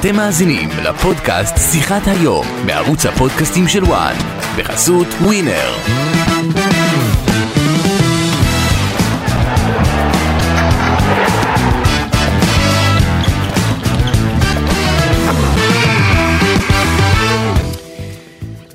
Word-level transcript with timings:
אתם 0.00 0.16
מאזינים 0.16 0.68
לפודקאסט 0.82 1.54
שיחת 1.72 2.02
היום 2.06 2.46
בערוץ 2.66 3.06
הפודקאסטים 3.06 3.68
של 3.68 3.84
וואן 3.84 4.16
בחסות 4.56 5.06
ווינר. 5.20 6.35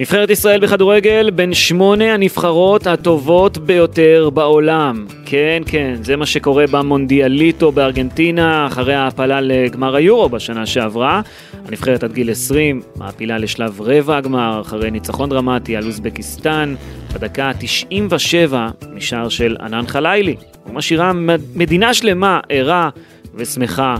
נבחרת 0.01 0.29
ישראל 0.29 0.59
בכדורגל 0.59 1.29
בין 1.29 1.53
שמונה 1.53 2.13
הנבחרות 2.13 2.87
הטובות 2.87 3.57
ביותר 3.57 4.29
בעולם. 4.33 5.05
כן, 5.25 5.61
כן, 5.65 5.95
זה 6.01 6.15
מה 6.15 6.25
שקורה 6.25 6.65
במונדיאליטו 6.71 7.71
בארגנטינה, 7.71 8.67
אחרי 8.67 8.93
ההעפלה 8.93 9.41
לגמר 9.41 9.95
היורו 9.95 10.29
בשנה 10.29 10.65
שעברה. 10.65 11.21
הנבחרת 11.67 12.03
עד 12.03 12.13
גיל 12.13 12.31
20 12.31 12.81
מעפילה 12.95 13.37
לשלב 13.37 13.81
רבע 13.81 14.17
הגמר, 14.17 14.61
אחרי 14.61 14.91
ניצחון 14.91 15.29
דרמטי 15.29 15.75
על 15.75 15.85
אוזבקיסטן, 15.85 16.75
בדקה 17.13 17.45
ה-97 17.45 18.53
משער 18.93 19.29
של 19.29 19.57
ענן 19.61 19.87
חלילי. 19.87 20.35
ומשאירה 20.65 21.11
מדינה 21.55 21.93
שלמה 21.93 22.39
ערה 22.49 22.89
ושמחה 23.35 23.95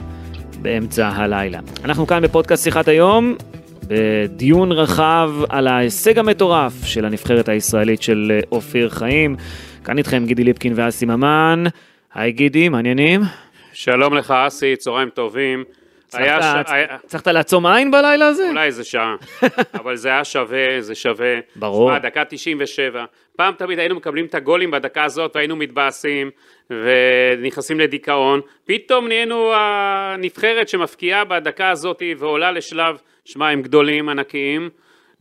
באמצע 0.61 1.07
הלילה. 1.07 1.59
אנחנו 1.85 2.07
כאן 2.07 2.23
בפודקאסט 2.23 2.63
שיחת 2.63 2.87
היום, 2.87 3.35
בדיון 3.91 4.71
רחב 4.71 5.31
על 5.49 5.67
ההישג 5.67 6.19
המטורף 6.19 6.73
של 6.85 7.05
הנבחרת 7.05 7.49
הישראלית 7.49 8.01
של 8.01 8.39
אופיר 8.51 8.89
חיים. 8.89 9.35
כאן 9.83 9.97
איתכם 9.97 10.25
גידי 10.25 10.43
ליפקין 10.43 10.73
ואסי 10.75 11.05
ממן. 11.05 11.63
היי 12.13 12.31
גידי, 12.31 12.69
מעניינים? 12.69 13.21
שלום 13.73 14.13
לך 14.13 14.31
אסי, 14.31 14.75
צהריים 14.75 15.09
טובים. 15.09 15.63
הצלחת 16.13 17.27
לעצום 17.27 17.65
עין 17.65 17.91
בלילה 17.91 18.27
הזה? 18.27 18.49
אולי 18.49 18.65
איזה 18.65 18.83
שעה, 18.83 19.15
אבל 19.81 19.95
זה 19.95 20.09
היה 20.09 20.23
שווה, 20.23 20.81
זה 20.81 20.95
שווה. 20.95 21.39
ברור. 21.55 21.89
שמע, 21.89 21.99
דקה 21.99 22.25
97. 22.25 23.05
פעם 23.35 23.53
תמיד 23.57 23.79
היינו 23.79 23.95
מקבלים 23.95 24.25
את 24.25 24.35
הגולים 24.35 24.71
בדקה 24.71 25.03
הזאת 25.03 25.35
והיינו 25.35 25.55
מתבאסים 25.55 26.29
ונכנסים 26.69 27.79
לדיכאון. 27.79 28.41
פתאום 28.65 29.07
נהיינו 29.07 29.51
הנבחרת 29.55 30.69
שמפקיעה 30.69 31.25
בדקה 31.25 31.69
הזאת 31.69 32.01
ועולה 32.17 32.51
לשלב, 32.51 32.97
שמע, 33.25 33.49
הם 33.49 33.61
גדולים, 33.61 34.09
ענקיים, 34.09 34.69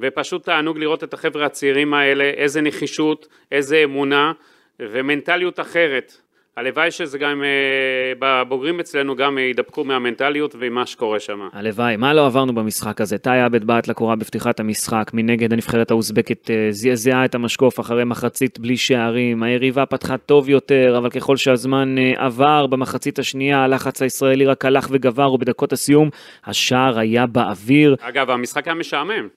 ופשוט 0.01 0.45
תענוג 0.45 0.79
לראות 0.79 1.05
את 1.05 1.15
החבר'ה 1.15 1.47
הצעירים 1.47 1.95
האלה, 1.95 2.25
איזה 2.25 2.61
נחישות, 2.61 3.29
איזה 3.53 3.85
אמונה 3.85 4.33
ומנטליות 4.81 5.61
אחרת. 5.61 6.21
הלוואי 6.57 6.91
שזה 6.91 7.19
גם, 7.19 7.43
אה, 7.45 8.13
בבוגרים 8.19 8.81
אצלנו 8.81 9.17
גם 9.17 9.39
יידבקו 9.39 9.85
מהמנטליות 9.85 10.55
ומה 10.59 10.87
שקורה 10.87 11.21
שם. 11.21 11.49
הלוואי, 11.53 11.97
מה 11.97 12.15
לא 12.15 12.27
עברנו 12.27 12.55
במשחק 12.55 13.01
הזה? 13.01 13.19
טאי 13.19 13.41
עבד 13.41 13.65
בעט 13.65 13.89
לקורה 13.89 14.17
בפתיחת 14.17 14.61
המשחק, 14.61 15.11
מנגד 15.15 15.53
הנבחרת 15.53 15.91
האוזבקית 15.91 16.51
אה, 16.51 16.67
זעזעה 16.71 17.25
את 17.25 17.35
המשקוף 17.35 17.81
אחרי 17.81 18.05
מחצית 18.05 18.59
בלי 18.59 18.77
שערים, 18.77 19.43
היריבה 19.43 19.87
פתחה 19.87 20.17
טוב 20.19 20.49
יותר, 20.49 20.95
אבל 20.99 21.11
ככל 21.11 21.37
שהזמן 21.37 21.99
אה, 21.99 22.13
עבר 22.17 22.67
במחצית 22.67 23.19
השנייה, 23.19 23.65
הלחץ 23.65 24.03
הישראלי 24.03 24.47
רק 24.47 24.65
הלך 24.65 24.89
וגבר, 24.91 25.33
ובדקות 25.33 25.73
הסיום 25.73 26.09
השער 26.45 26.99
היה 26.99 27.27
באוויר. 27.27 27.97
אגב, 28.01 28.31
המשחק 28.31 28.67
היה 28.67 28.75
משעמם. 28.75 29.29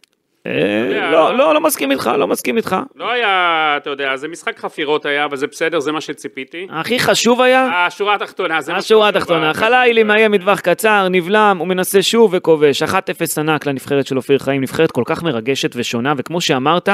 אה, 0.47 1.11
לא, 1.11 1.37
לא, 1.37 1.53
לא 1.53 1.61
מסכים 1.61 1.91
איתך, 1.91 2.11
לא 2.17 2.27
מסכים 2.27 2.57
איתך. 2.57 2.75
לא 2.95 3.11
היה, 3.11 3.73
אתה 3.77 3.89
יודע, 3.89 4.15
זה 4.15 4.27
משחק 4.27 4.59
חפירות 4.59 5.05
היה, 5.05 5.25
אבל 5.25 5.37
זה 5.37 5.47
בסדר, 5.47 5.79
זה 5.79 5.91
מה 5.91 6.01
שציפיתי. 6.01 6.67
הכי 6.69 6.99
חשוב 6.99 7.41
היה? 7.41 7.85
השורה 7.85 8.15
התחתונה, 8.15 8.61
זה 8.61 8.71
מה 8.71 8.77
השורה 8.77 9.09
התחתונה. 9.09 9.53
חלילי 9.53 10.03
מאיים 10.03 10.31
מטווח 10.31 10.59
קצר, 10.59 11.07
נבלם, 11.09 11.55
הוא 11.59 11.67
מנסה 11.67 12.01
שוב 12.01 12.33
וכובש. 12.33 12.83
1-0 12.83 12.95
ענק 13.37 13.65
לנבחרת 13.65 14.07
של 14.07 14.17
אופיר 14.17 14.39
חיים, 14.39 14.61
נבחרת 14.61 14.91
כל 14.91 15.03
כך 15.05 15.23
מרגשת 15.23 15.71
ושונה, 15.75 16.13
וכמו 16.17 16.41
שאמרת, 16.41 16.89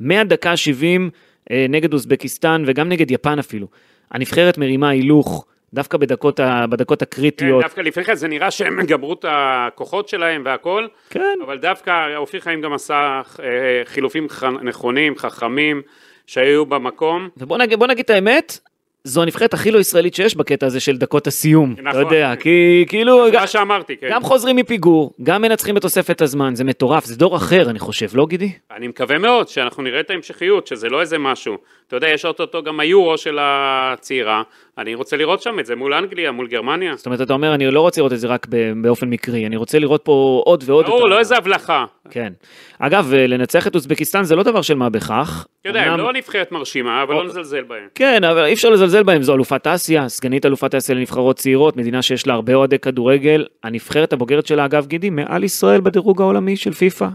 מהדקה 0.00 0.56
70 0.56 1.10
אה, 1.50 1.66
נגד 1.68 1.92
אוזבקיסטן 1.92 2.62
וגם 2.66 2.88
נגד 2.88 3.10
יפן 3.10 3.38
אפילו. 3.38 3.66
הנבחרת 4.10 4.58
מרימה 4.58 4.88
הילוך. 4.88 5.44
דווקא 5.74 5.98
בדקות, 5.98 6.40
ה, 6.40 6.66
בדקות 6.66 7.02
הקריטיות. 7.02 7.62
כן, 7.62 7.68
דווקא 7.68 7.80
לפני 7.80 8.04
כן 8.04 8.14
זה 8.14 8.28
נראה 8.28 8.50
שהם 8.50 8.80
גמרו 8.90 9.12
את 9.12 9.24
הכוחות 9.28 10.08
שלהם 10.08 10.42
והכל, 10.44 10.86
כן. 11.10 11.38
אבל 11.44 11.58
דווקא 11.58 12.16
אופיר 12.16 12.40
חיים 12.40 12.60
גם 12.60 12.72
עשה 12.72 13.20
אה, 13.42 13.82
חילופים 13.84 14.26
נכונים, 14.62 15.16
חכמים, 15.16 15.82
שהיו 16.26 16.66
במקום. 16.66 17.28
ובוא 17.36 17.58
נגיד, 17.58 17.82
נגיד 17.82 18.04
את 18.04 18.10
האמת, 18.10 18.58
זו 19.06 19.22
הנבחרת 19.22 19.54
הכי 19.54 19.70
לא 19.70 19.78
ישראלית 19.78 20.14
שיש 20.14 20.36
בקטע 20.36 20.66
הזה 20.66 20.80
של 20.80 20.96
דקות 20.96 21.26
הסיום. 21.26 21.74
נכון. 21.78 21.86
אתה 21.88 21.98
יודע, 21.98 22.36
כי 22.40 22.84
כאילו... 22.88 23.24
זה 23.24 23.30
גם, 23.30 23.40
מה 23.40 23.46
שאמרתי, 23.46 23.96
כן. 23.96 24.08
גם 24.10 24.22
חוזרים 24.22 24.56
מפיגור, 24.56 25.12
גם 25.22 25.42
מנצחים 25.42 25.74
בתוספת 25.74 26.20
הזמן, 26.20 26.54
זה 26.54 26.64
מטורף, 26.64 27.04
זה 27.04 27.16
דור 27.16 27.36
אחר, 27.36 27.70
אני 27.70 27.78
חושב, 27.78 28.06
לא 28.14 28.26
גידי? 28.26 28.52
אני 28.70 28.88
מקווה 28.88 29.18
מאוד 29.18 29.48
שאנחנו 29.48 29.82
נראה 29.82 30.00
את 30.00 30.10
ההמשכיות, 30.10 30.66
שזה 30.66 30.88
לא 30.88 31.00
איזה 31.00 31.18
משהו. 31.18 31.58
אתה 31.86 31.96
יודע, 31.96 32.08
יש 32.08 32.24
אוטוטו 32.24 32.62
גם 32.62 32.80
היורו 32.80 33.18
של 33.18 33.38
הצעירה, 33.40 34.42
אני 34.78 34.94
רוצה 34.94 35.16
לראות 35.16 35.42
שם 35.42 35.58
את 35.60 35.66
זה 35.66 35.76
מול 35.76 35.94
אנגליה, 35.94 36.32
מול 36.32 36.48
גרמניה. 36.48 36.96
זאת 36.96 37.06
אומרת, 37.06 37.20
אתה 37.20 37.32
אומר, 37.32 37.54
אני 37.54 37.70
לא 37.70 37.80
רוצה 37.80 38.00
לראות 38.00 38.12
את 38.12 38.18
זה 38.18 38.28
רק 38.28 38.46
באופן 38.82 39.08
מקרי, 39.08 39.46
אני 39.46 39.56
רוצה 39.56 39.78
לראות 39.78 40.00
פה 40.04 40.42
עוד 40.46 40.64
ועוד. 40.66 40.86
ברור, 40.86 41.08
לא 41.08 41.18
איזה 41.18 41.36
הבלחה. 41.36 41.84
כן. 42.10 42.32
אגב, 42.78 43.12
לנצח 43.14 43.66
את 43.66 43.74
אוזבקיסטן 43.74 44.22
זה 44.22 44.36
לא 44.36 44.42
דבר 44.42 44.62
של 44.62 44.74
מה 44.74 44.90
בכך. 44.90 45.46
אתה 45.60 45.68
יודע, 45.68 45.80
הם 45.80 46.00
לא 46.00 46.12
נבחרת 46.12 46.52
מרשימה, 46.52 47.02
אבל 47.02 47.14
לא 47.14 47.24
נזלזל 47.24 47.62
בהם. 47.62 47.88
כן, 47.94 48.24
אבל 48.24 48.44
אי 48.44 48.52
אפשר 48.52 48.70
לזלזל 48.70 49.02
בהם, 49.02 49.22
זו 49.22 49.34
אלופת 49.34 49.66
אסיה, 49.66 50.08
סגנית 50.08 50.46
אלופת 50.46 50.74
אסיה 50.74 50.94
לנבחרות 50.94 51.36
צעירות, 51.36 51.76
מדינה 51.76 52.02
שיש 52.02 52.26
לה 52.26 52.34
הרבה 52.34 52.54
אוהדי 52.54 52.78
כדורגל. 52.78 53.46
הנבחרת 53.62 54.12
הבוגרת 54.12 54.46
שלה, 54.46 54.64
אגב, 54.64 54.86
גידי, 54.86 55.10
מעל 55.10 55.44
ישראל 55.44 55.80
בדירוג 55.80 56.22
העולמי 56.22 56.56
של 56.56 56.72
פיפ"א. 56.72 57.06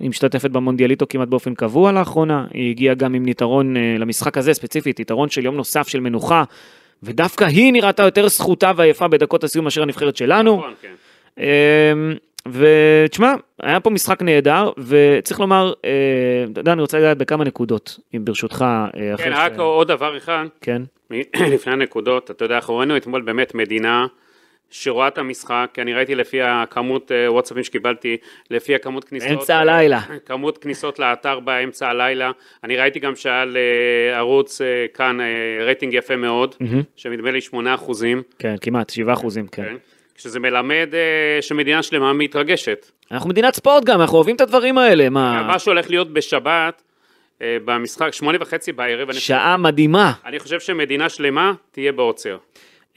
היא 0.00 0.08
משתתפת 0.08 0.50
במונדיאליטו 0.50 1.06
כמעט 1.08 1.28
באופן 1.28 1.54
קבוע 1.54 1.92
לאחרונה, 1.92 2.44
היא 2.52 2.70
הגיעה 2.70 2.94
גם 2.94 3.14
עם 3.14 3.28
יתרון 3.28 3.74
למשחק 3.98 4.38
הזה 4.38 4.54
ספציפית, 4.54 5.00
יתרון 5.00 5.28
של 5.28 5.44
יום 5.44 5.54
נוסף 5.54 5.88
של 5.88 6.00
מנוחה, 6.00 6.44
ודווקא 7.02 7.44
היא 7.44 7.72
נראתה 7.72 8.02
יותר 8.02 8.28
זכותה 8.28 8.72
ועייפה 8.76 9.08
בדקות 9.08 9.44
הסיום 9.44 9.64
מאשר 9.64 9.82
הנבחרת 9.82 10.16
שלנו. 10.16 10.56
נכון, 10.56 10.74
כן. 10.82 10.94
ותשמע, 12.52 13.34
היה 13.62 13.80
פה 13.80 13.90
משחק 13.90 14.22
נהדר, 14.22 14.70
וצריך 14.78 15.40
לומר, 15.40 15.72
אתה 16.52 16.60
יודע, 16.60 16.72
אני 16.72 16.80
רוצה 16.80 16.98
לדעת 16.98 17.18
בכמה 17.18 17.44
נקודות, 17.44 17.98
אם 18.16 18.24
ברשותך. 18.24 18.64
כן, 19.16 19.32
רק 19.34 19.58
עוד 19.58 19.88
דבר 19.88 20.16
אחד. 20.16 20.44
כן. 20.60 20.82
לפני 21.54 21.72
הנקודות, 21.72 22.30
אתה 22.30 22.44
יודע, 22.44 22.54
אנחנו 22.54 22.76
ראינו 22.76 22.96
אתמול 22.96 23.22
באמת 23.22 23.54
מדינה 23.54 24.06
שרואה 24.74 25.08
את 25.08 25.18
המשחק, 25.18 25.70
כי 25.74 25.82
אני 25.82 25.94
ראיתי 25.94 26.14
לפי 26.14 26.42
הכמות 26.42 27.10
וואטסאפים 27.28 27.64
שקיבלתי, 27.64 28.16
לפי 28.50 28.74
הכמות 28.74 29.04
כניסות. 29.04 29.30
אמצע 29.30 29.56
הלילה. 29.56 30.00
כמות 30.26 30.58
כניסות 30.58 30.98
לאתר 30.98 31.40
באמצע 31.40 31.88
הלילה. 31.88 32.30
אני 32.64 32.76
ראיתי 32.76 32.98
גם 32.98 33.16
שהיה 33.16 33.44
לערוץ 33.46 34.60
כאן 34.94 35.18
רייטינג 35.60 35.94
יפה 35.94 36.16
מאוד, 36.16 36.54
שנדמה 36.96 37.30
לי 37.30 37.40
8 37.40 37.74
אחוזים. 37.74 38.22
כן, 38.38 38.54
כמעט, 38.60 38.90
7 38.90 39.12
אחוזים, 39.12 39.46
כן. 39.46 39.76
שזה 40.16 40.40
מלמד 40.40 40.94
שמדינה 41.40 41.82
שלמה 41.82 42.12
מתרגשת. 42.12 42.90
אנחנו 43.10 43.30
מדינת 43.30 43.54
ספורט 43.54 43.84
גם, 43.84 44.00
אנחנו 44.00 44.16
אוהבים 44.16 44.36
את 44.36 44.40
הדברים 44.40 44.78
האלה, 44.78 45.08
מה... 45.08 45.42
מה 45.46 45.58
שהולך 45.58 45.90
להיות 45.90 46.12
בשבת, 46.12 46.82
במשחק, 47.40 48.12
שמונה 48.12 48.38
וחצי 48.40 48.72
בערב. 48.72 49.12
שעה 49.12 49.56
מדהימה. 49.56 50.12
אני 50.26 50.38
חושב 50.38 50.60
שמדינה 50.60 51.08
שלמה 51.08 51.52
תהיה 51.72 51.92
בעוצר. 51.92 52.36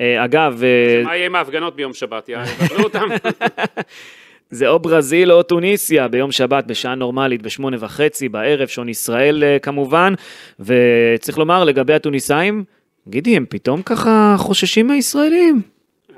אגב... 0.02 0.62
מה 1.04 1.16
יהיה 1.16 1.26
עם 1.26 1.36
ההפגנות 1.36 1.76
ביום 1.76 1.94
שבת? 1.94 2.30
יבטלו 2.30 2.84
אותם? 2.84 3.08
זה 4.50 4.68
או 4.68 4.80
ברזיל 4.80 5.32
או 5.32 5.44
טוניסיה 5.44 6.08
ביום 6.08 6.32
שבת 6.32 6.66
בשעה 6.66 6.96
נורמלית 6.96 7.42
בשמונה 7.42 7.78
וחצי 7.80 8.30
בערב, 8.30 8.68
שעון 8.68 8.90
ישראל 8.90 9.44
כמובן, 9.62 10.14
וצריך 10.60 11.38
לומר 11.38 11.64
לגבי 11.64 11.94
הטוניסאים, 11.94 12.64
גידי, 13.08 13.36
הם 13.36 13.46
פתאום 13.50 13.82
ככה 13.82 14.36
חוששים 14.38 14.88
מהישראלים. 14.88 15.62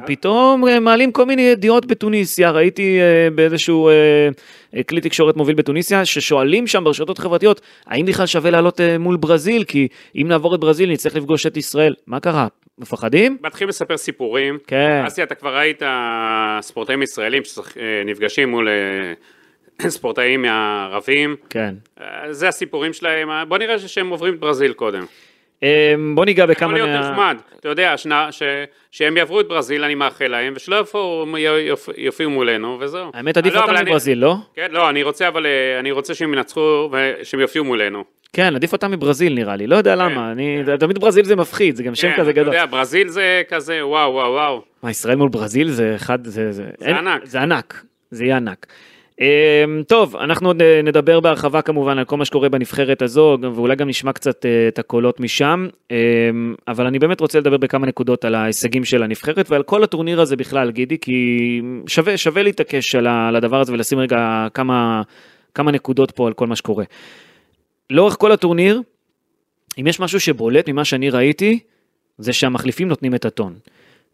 פתאום 0.05 0.63
מעלים 0.81 1.11
כל 1.11 1.25
מיני 1.25 1.41
ידיעות 1.41 1.85
בתוניסיה, 1.85 2.51
ראיתי 2.51 2.99
באיזשהו 3.35 3.89
כלי 4.89 5.01
תקשורת 5.01 5.37
מוביל 5.37 5.55
בתוניסיה, 5.55 6.05
ששואלים 6.05 6.67
שם 6.67 6.83
ברשתות 6.83 7.17
חברתיות, 7.17 7.61
האם 7.87 8.05
בכלל 8.05 8.25
שווה 8.25 8.51
לעלות 8.51 8.81
מול 8.99 9.17
ברזיל, 9.17 9.63
כי 9.63 9.87
אם 10.15 10.27
נעבור 10.27 10.55
את 10.55 10.59
ברזיל 10.59 10.91
נצטרך 10.91 11.15
לפגוש 11.15 11.45
את 11.45 11.57
ישראל. 11.57 11.93
מה 12.07 12.19
קרה? 12.19 12.47
מפחדים? 12.79 13.37
מתחילים 13.43 13.69
לספר 13.69 13.97
סיפורים. 13.97 14.57
כן. 14.67 15.03
אסי, 15.07 15.23
אתה 15.23 15.35
כבר 15.35 15.57
ראית 15.57 15.81
ספורטאים 16.61 17.01
ישראלים 17.01 17.41
שנפגשים 17.43 18.49
מול 18.49 18.67
ספורטאים 19.87 20.45
ערבים. 20.45 21.35
כן. 21.49 21.75
זה 22.29 22.47
הסיפורים 22.47 22.93
שלהם, 22.93 23.29
בוא 23.47 23.57
נראה 23.57 23.79
שהם 23.79 24.09
עוברים 24.09 24.33
את 24.33 24.39
ברזיל 24.39 24.73
קודם. 24.73 25.05
בוא 26.15 26.25
ניגע 26.25 26.45
בכמה... 26.45 26.77
יכול 26.77 26.89
להיות 26.89 27.05
נחמד, 27.05 27.37
אתה 27.59 27.69
יודע, 27.69 27.95
שהם 28.91 29.17
יעברו 29.17 29.39
את 29.39 29.47
ברזיל, 29.47 29.83
אני 29.83 29.95
מאחל 29.95 30.27
להם, 30.27 30.53
ושלא 30.55 30.83
יופיעו 31.97 32.29
מולנו, 32.29 32.77
וזהו. 32.81 33.11
האמת 33.13 33.37
עדיף 33.37 33.55
אותם 33.55 33.75
מברזיל, 33.85 34.17
לא? 34.17 34.35
כן, 34.55 34.67
לא, 34.71 34.89
אני 34.89 35.03
רוצה, 35.03 35.27
אבל 35.27 35.45
אני 35.79 35.91
רוצה 35.91 36.13
שהם 36.13 36.33
ינצחו 36.33 36.89
ושהם 36.91 37.39
יופיעו 37.39 37.65
מולנו. 37.65 38.03
כן, 38.37 38.55
עדיף 38.55 38.73
אותם 38.73 38.91
מברזיל 38.91 39.33
נראה 39.33 39.55
לי, 39.55 39.67
לא 39.67 39.75
יודע 39.75 39.95
למה, 39.95 40.31
אני, 40.31 40.63
תמיד 40.79 40.99
ברזיל 40.99 41.25
זה 41.25 41.35
מפחיד, 41.35 41.75
זה 41.75 41.83
גם 41.83 41.95
שם 41.95 42.09
כזה 42.17 42.33
גדול. 42.33 42.49
אתה 42.49 42.57
יודע, 42.57 42.65
ברזיל 42.65 43.07
זה 43.07 43.41
כזה 43.49 43.85
וואו 43.85 44.11
וואו 44.11 44.31
וואו. 44.31 44.61
מה, 44.83 44.91
ישראל 44.91 45.15
מול 45.15 45.29
ברזיל 45.29 45.69
זה 45.69 45.95
אחד, 45.95 46.25
זה... 46.27 46.51
זה 46.51 46.63
ענק. 46.85 47.25
זה 47.25 47.41
ענק. 47.41 47.83
זה 48.11 48.25
יהיה 48.25 48.37
ענק. 48.37 48.65
אמ, 49.21 49.25
טוב, 49.87 50.15
אנחנו 50.15 50.49
עוד 50.49 50.61
נדבר 50.83 51.19
בהרחבה 51.19 51.61
כמובן 51.61 51.97
על 51.97 52.05
כל 52.05 52.17
מה 52.17 52.25
שקורה 52.25 52.49
בנבחרת 52.49 53.01
הזו, 53.01 53.37
ואולי 53.41 53.75
גם 53.75 53.89
נשמע 53.89 54.13
קצת 54.13 54.45
אה, 54.45 54.67
את 54.67 54.79
הקולות 54.79 55.19
משם, 55.19 55.67
אמ, 55.91 56.55
אבל 56.67 56.87
אני 56.87 56.99
באמת 56.99 57.19
רוצה 57.19 57.39
לדבר 57.39 57.57
בכמה 57.57 57.87
נקודות 57.87 58.25
על 58.25 58.35
ההישגים 58.35 58.85
של 58.85 59.03
הנבחרת 59.03 59.51
ועל 59.51 59.63
כל 59.63 59.83
הטורניר 59.83 60.21
הזה 60.21 60.35
בכלל, 60.35 60.71
גידי, 60.71 60.97
כי 61.01 61.61
שווה, 61.87 62.17
שווה 62.17 62.43
להתעקש 62.43 62.95
על 62.95 63.35
הדבר 63.35 63.59
הזה 63.59 63.73
ולשים 63.73 63.99
רגע 63.99 64.47
כמה, 64.53 65.01
כמה 65.53 65.71
נקודות 65.71 66.11
פה 66.11 66.27
על 66.27 66.33
כל 66.33 66.47
מה 66.47 66.55
שקורה. 66.55 66.83
לאורך 67.89 68.15
כל 68.19 68.31
הטורניר, 68.31 68.81
אם 69.79 69.87
יש 69.87 69.99
משהו 69.99 70.19
שבולט 70.19 70.69
ממה 70.69 70.85
שאני 70.85 71.09
ראיתי, 71.09 71.59
זה 72.17 72.33
שהמחליפים 72.33 72.87
נותנים 72.87 73.15
את 73.15 73.25
הטון. 73.25 73.53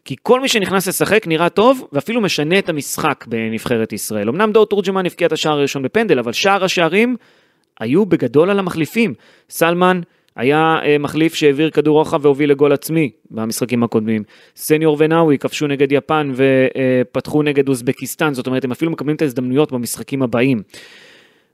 כי 0.06 0.16
כל 0.22 0.42
מי 0.42 0.48
שנכנס 0.48 0.88
לשחק 0.88 1.28
נראה 1.28 1.50
טוב, 1.50 1.88
ואפילו 1.92 2.22
משנה 2.22 2.60
את 2.60 2.70
המשחק 2.70 3.26
בנבחרת 3.28 3.94
ישראל. 3.94 4.30
אמנם 4.30 4.52
דור 4.52 4.66
תורג'מן 4.66 5.06
הבקיע 5.06 5.28
את 5.28 5.32
השער 5.32 5.54
הראשון 5.54 5.84
בפנדל, 5.84 6.20
אבל 6.20 6.32
שאר 6.32 6.64
השערים 6.64 7.16
היו 7.80 8.06
בגדול 8.06 8.50
על 8.50 8.60
המחליפים. 8.60 9.14
סלמן 9.50 10.02
היה 10.36 10.80
אה, 10.84 10.98
מחליף 10.98 11.36
שהעביר 11.36 11.70
כדור 11.70 11.98
רוחב 11.98 12.26
והוביל 12.26 12.52
לגול 12.52 12.74
עצמי 12.74 13.12
במשחקים 13.32 13.84
הקודמים. 13.84 14.24
סניור 14.56 14.98
ונאווי 15.00 15.38
כבשו 15.38 15.68
נגד 15.68 15.92
יפן 15.92 16.32
ופתחו 16.36 17.44
נגד 17.44 17.70
אוזבקיסטן, 17.70 18.34
זאת 18.34 18.48
אומרת 18.48 18.64
הם 18.64 18.72
אפילו 18.72 18.92
מקבלים 18.92 19.16
את 19.16 19.22
ההזדמנויות 19.22 19.72
במשחקים 19.72 20.24
הבאים. 20.24 20.62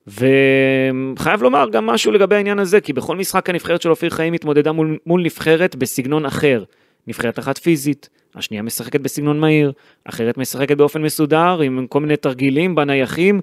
וחייב 0.09 1.43
לומר 1.43 1.69
גם 1.71 1.85
משהו 1.85 2.11
לגבי 2.11 2.35
העניין 2.35 2.59
הזה, 2.59 2.81
כי 2.81 2.93
בכל 2.93 3.15
משחק 3.15 3.49
הנבחרת 3.49 3.81
של 3.81 3.89
אופיר 3.89 4.09
חיים 4.09 4.33
התמודדה 4.33 4.71
מול, 4.71 4.97
מול 5.05 5.21
נבחרת 5.21 5.75
בסגנון 5.75 6.25
אחר. 6.25 6.63
נבחרת 7.07 7.39
אחת 7.39 7.57
פיזית, 7.57 8.09
השנייה 8.35 8.63
משחקת 8.63 9.01
בסגנון 9.01 9.39
מהיר, 9.39 9.71
אחרת 10.05 10.37
משחקת 10.37 10.77
באופן 10.77 11.01
מסודר 11.01 11.59
עם 11.61 11.87
כל 11.89 11.99
מיני 11.99 12.17
תרגילים 12.17 12.75
בנייחים, 12.75 13.39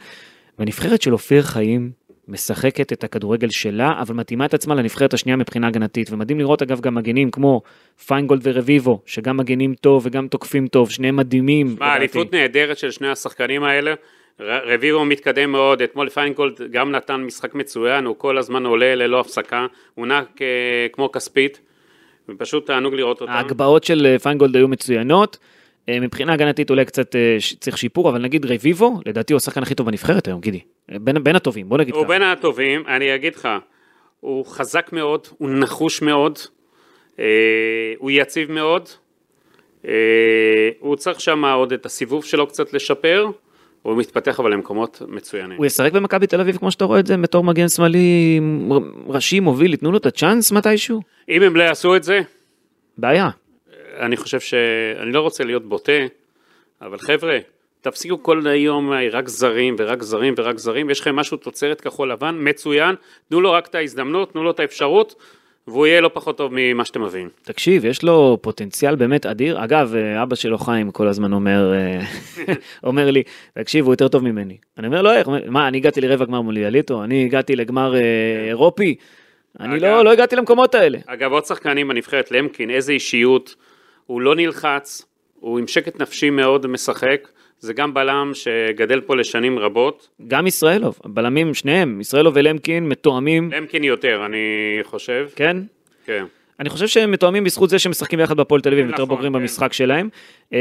והנבחרת 0.58 1.02
של 1.02 1.12
אופיר 1.12 1.42
חיים 1.42 1.90
משחקת 2.28 2.92
את 2.92 3.04
הכדורגל 3.04 3.50
שלה, 3.50 3.98
אבל 4.00 4.14
מתאימה 4.14 4.44
את 4.44 4.54
עצמה 4.54 4.74
לנבחרת 4.74 5.14
השנייה 5.14 5.36
מבחינה 5.36 5.66
הגנתית, 5.66 6.12
ומדהים 6.12 6.38
לראות 6.38 6.62
אגב 6.62 6.80
גם 6.80 6.94
מגנים 6.94 7.30
כמו 7.30 7.62
פיינגולד 8.06 8.40
ורביבו, 8.44 9.02
שגם 9.06 9.36
מגנים 9.36 9.74
טוב 9.74 10.06
וגם 10.06 10.28
תוקפים 10.28 10.66
טוב, 10.66 10.90
שניהם 10.90 11.16
מדהימים. 11.16 11.66
לדעתי. 11.66 11.96
אליפות 11.96 12.34
נהדרת 12.34 12.78
של 12.78 12.90
שני 12.90 13.08
השחקנים 13.08 13.64
האלה. 13.64 13.94
רביבו 14.40 15.04
מתקדם 15.04 15.52
מאוד, 15.52 15.82
אתמול 15.82 16.08
פיינגולד 16.08 16.60
גם 16.70 16.90
נתן 16.90 17.16
משחק 17.16 17.54
מצוין, 17.54 18.04
הוא 18.04 18.16
כל 18.18 18.38
הזמן 18.38 18.66
עולה 18.66 18.94
ללא 18.94 19.20
הפסקה, 19.20 19.66
הוא 19.94 20.06
נע 20.06 20.22
כמו 20.92 21.12
כספית, 21.12 21.60
ופשוט 22.28 22.66
תענוג 22.66 22.94
לראות 22.94 23.20
אותם. 23.20 23.32
ההגבהות 23.32 23.84
של 23.84 24.06
אה, 24.06 24.18
פיינגולד 24.18 24.56
היו 24.56 24.68
מצוינות. 24.68 25.38
אה, 25.88 26.00
מבחינה 26.00 26.32
הגנתית 26.32 26.70
אולי 26.70 26.84
קצת 26.84 27.16
אה, 27.16 27.36
צריך 27.60 27.78
שיפור, 27.78 28.08
אבל 28.08 28.22
נגיד 28.22 28.46
רביבו, 28.46 29.00
לדעתי 29.06 29.32
הוא 29.32 29.36
השחקן 29.36 29.62
הכי 29.62 29.74
טוב 29.74 29.86
בנבחרת 29.86 30.28
היום, 30.28 30.40
גידי. 30.40 30.60
בין, 30.88 31.24
בין 31.24 31.36
הטובים, 31.36 31.68
בוא 31.68 31.78
נגיד 31.78 31.94
הוא 31.94 32.04
ככה. 32.04 32.08
בין 32.08 32.22
הטובים, 32.22 32.84
אני 32.86 33.14
אגיד 33.14 33.34
לך, 33.34 33.48
הוא 34.20 34.46
חזק 34.46 34.92
מאוד, 34.92 35.26
הוא 35.38 35.50
נחוש 35.50 36.02
מאוד, 36.02 36.38
אה, 37.18 37.24
הוא 37.98 38.10
יציב 38.10 38.52
מאוד, 38.52 38.88
אה, 39.86 39.92
הוא 40.78 40.96
צריך 40.96 41.20
שם 41.20 41.44
עוד 41.44 41.72
את 41.72 41.86
הסיבוב 41.86 42.24
שלו 42.24 42.46
קצת 42.46 42.72
לשפר, 42.72 43.26
הוא 43.90 43.98
מתפתח 43.98 44.40
אבל 44.40 44.52
למקומות 44.52 45.02
מצוינים. 45.08 45.56
הוא 45.56 45.66
ישחק 45.66 45.92
במכבי 45.92 46.26
תל 46.26 46.40
אביב 46.40 46.56
כמו 46.56 46.70
שאתה 46.70 46.84
רואה 46.84 47.00
את 47.00 47.06
זה, 47.06 47.16
בתור 47.16 47.44
מגן 47.44 47.68
שמאלי 47.68 48.40
ראשי 49.06 49.40
מוביל, 49.40 49.70
ייתנו 49.70 49.92
לו 49.92 49.98
את 49.98 50.06
הצ'אנס 50.06 50.52
מתישהו? 50.52 51.02
אם 51.28 51.42
הם 51.42 51.56
לא 51.56 51.62
יעשו 51.62 51.96
את 51.96 52.04
זה, 52.04 52.20
בעיה. 52.98 53.28
אני 54.00 54.16
חושב 54.16 54.40
ש... 54.40 54.54
אני 55.02 55.12
לא 55.12 55.20
רוצה 55.20 55.44
להיות 55.44 55.68
בוטה, 55.68 55.92
אבל 56.82 56.98
חבר'ה, 56.98 57.38
תפסיקו 57.80 58.22
כל 58.22 58.46
היום 58.46 58.92
רק 59.12 59.28
זרים 59.28 59.76
ורק 59.78 60.02
זרים 60.02 60.34
ורק 60.36 60.58
זרים, 60.58 60.90
יש 60.90 61.00
לכם 61.00 61.16
משהו 61.16 61.36
תוצרת 61.36 61.80
כחול 61.80 62.12
לבן, 62.12 62.36
מצוין, 62.38 62.94
תנו 63.28 63.40
לו 63.40 63.52
רק 63.52 63.66
את 63.66 63.74
ההזדמנות, 63.74 64.32
תנו 64.32 64.44
לו 64.44 64.50
את 64.50 64.60
האפשרות, 64.60 65.14
והוא 65.68 65.86
יהיה 65.86 66.00
לא 66.00 66.10
פחות 66.12 66.36
טוב 66.36 66.52
ממה 66.54 66.84
שאתם 66.84 67.02
מביאים. 67.02 67.28
תקשיב, 67.42 67.84
יש 67.84 68.02
לו 68.02 68.38
פוטנציאל 68.42 68.96
באמת 68.96 69.26
אדיר. 69.26 69.64
אגב, 69.64 69.94
אה, 69.96 70.22
אבא 70.22 70.34
שלו 70.34 70.58
חיים 70.58 70.90
כל 70.90 71.08
הזמן 71.08 71.32
אומר, 71.32 71.72
אה, 71.74 72.00
אומר 72.84 73.10
לי, 73.10 73.22
תקשיב, 73.54 73.84
הוא 73.84 73.92
יותר 73.92 74.08
טוב 74.08 74.24
ממני. 74.24 74.56
אני 74.78 74.86
אומר 74.86 75.02
לו, 75.02 75.12
איך? 75.12 75.26
הוא 75.26 75.36
אומר, 75.36 75.50
מה, 75.50 75.68
אני 75.68 75.78
הגעתי 75.78 76.00
לרבע 76.00 76.24
גמר 76.24 76.40
מוליאליטו? 76.40 77.04
אני 77.04 77.24
הגעתי 77.24 77.56
לגמר 77.56 77.94
אה, 77.96 78.00
אירופי? 78.48 78.94
אני 79.60 79.74
אגב- 79.76 79.82
לא, 79.84 80.04
לא 80.04 80.10
הגעתי 80.12 80.36
למקומות 80.36 80.74
האלה. 80.74 80.98
אגב, 81.06 81.32
עוד 81.32 81.44
שחקנים 81.44 81.88
בנבחרת, 81.88 82.30
למקין, 82.30 82.70
איזה 82.70 82.92
אישיות, 82.92 83.54
הוא 84.06 84.20
לא 84.20 84.34
נלחץ, 84.36 85.02
הוא 85.40 85.58
עם 85.58 85.66
שקט 85.66 86.00
נפשי 86.00 86.30
מאוד 86.30 86.66
משחק, 86.66 87.28
זה 87.58 87.73
גם 87.73 87.94
בלם 87.94 88.31
שגדל 88.35 89.00
פה 89.00 89.17
לשנים 89.17 89.58
רבות, 89.58 90.08
גם 90.29 90.47
ישראלוב, 90.47 90.99
בלמים 91.05 91.55
שניהם, 91.55 92.00
ישראלוב 92.00 92.35
ולמקין 92.37 92.88
מתואמים, 92.88 93.50
למקין 93.53 93.85
יותר, 93.85 94.23
אני 94.26 94.38
חושב, 94.82 95.29
כן? 95.37 95.56
כן. 96.05 96.25
אני 96.61 96.69
חושב 96.69 96.87
שהם 96.87 97.11
מתואמים 97.12 97.44
בזכות 97.44 97.70
זה 97.70 97.79
שהם 97.79 97.91
משחקים 97.91 98.19
ביחד 98.19 98.37
בהפועל 98.37 98.61
תל 98.61 98.73
אביב, 98.73 98.87
יותר 98.87 98.94
נכון, 98.94 99.08
בוגרים 99.08 99.32
כן. 99.32 99.38
במשחק 99.38 99.73
שלהם. 99.73 100.08
אה, 100.53 100.58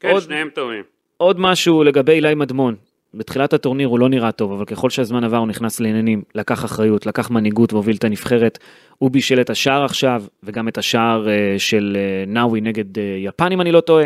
כן, 0.00 0.10
עוד- 0.10 0.22
שניהם 0.22 0.48
טובים. 0.54 0.82
עוד 1.16 1.40
משהו 1.40 1.84
לגבי 1.84 2.12
אילי 2.12 2.34
מדמון. 2.34 2.74
בתחילת 3.14 3.52
הטורניר 3.52 3.88
הוא 3.88 3.98
לא 3.98 4.08
נראה 4.08 4.32
טוב, 4.32 4.52
אבל 4.52 4.64
ככל 4.64 4.90
שהזמן 4.90 5.24
עבר 5.24 5.36
הוא 5.36 5.46
נכנס 5.48 5.80
לעניינים, 5.80 6.22
לקח 6.34 6.64
אחריות, 6.64 7.06
לקח 7.06 7.30
מנהיגות 7.30 7.72
והוביל 7.72 7.96
את 7.96 8.04
הנבחרת. 8.04 8.58
הוא 8.98 9.10
בישל 9.10 9.40
את 9.40 9.50
השער 9.50 9.84
עכשיו, 9.84 10.22
וגם 10.42 10.68
את 10.68 10.78
השער 10.78 11.28
אה, 11.28 11.54
של 11.58 11.96
אה, 12.00 12.24
נאווי 12.26 12.60
נגד 12.60 12.98
אה, 12.98 13.16
יפן, 13.18 13.52
אם 13.52 13.60
אני 13.60 13.72
לא 13.72 13.80
טועה. 13.80 14.04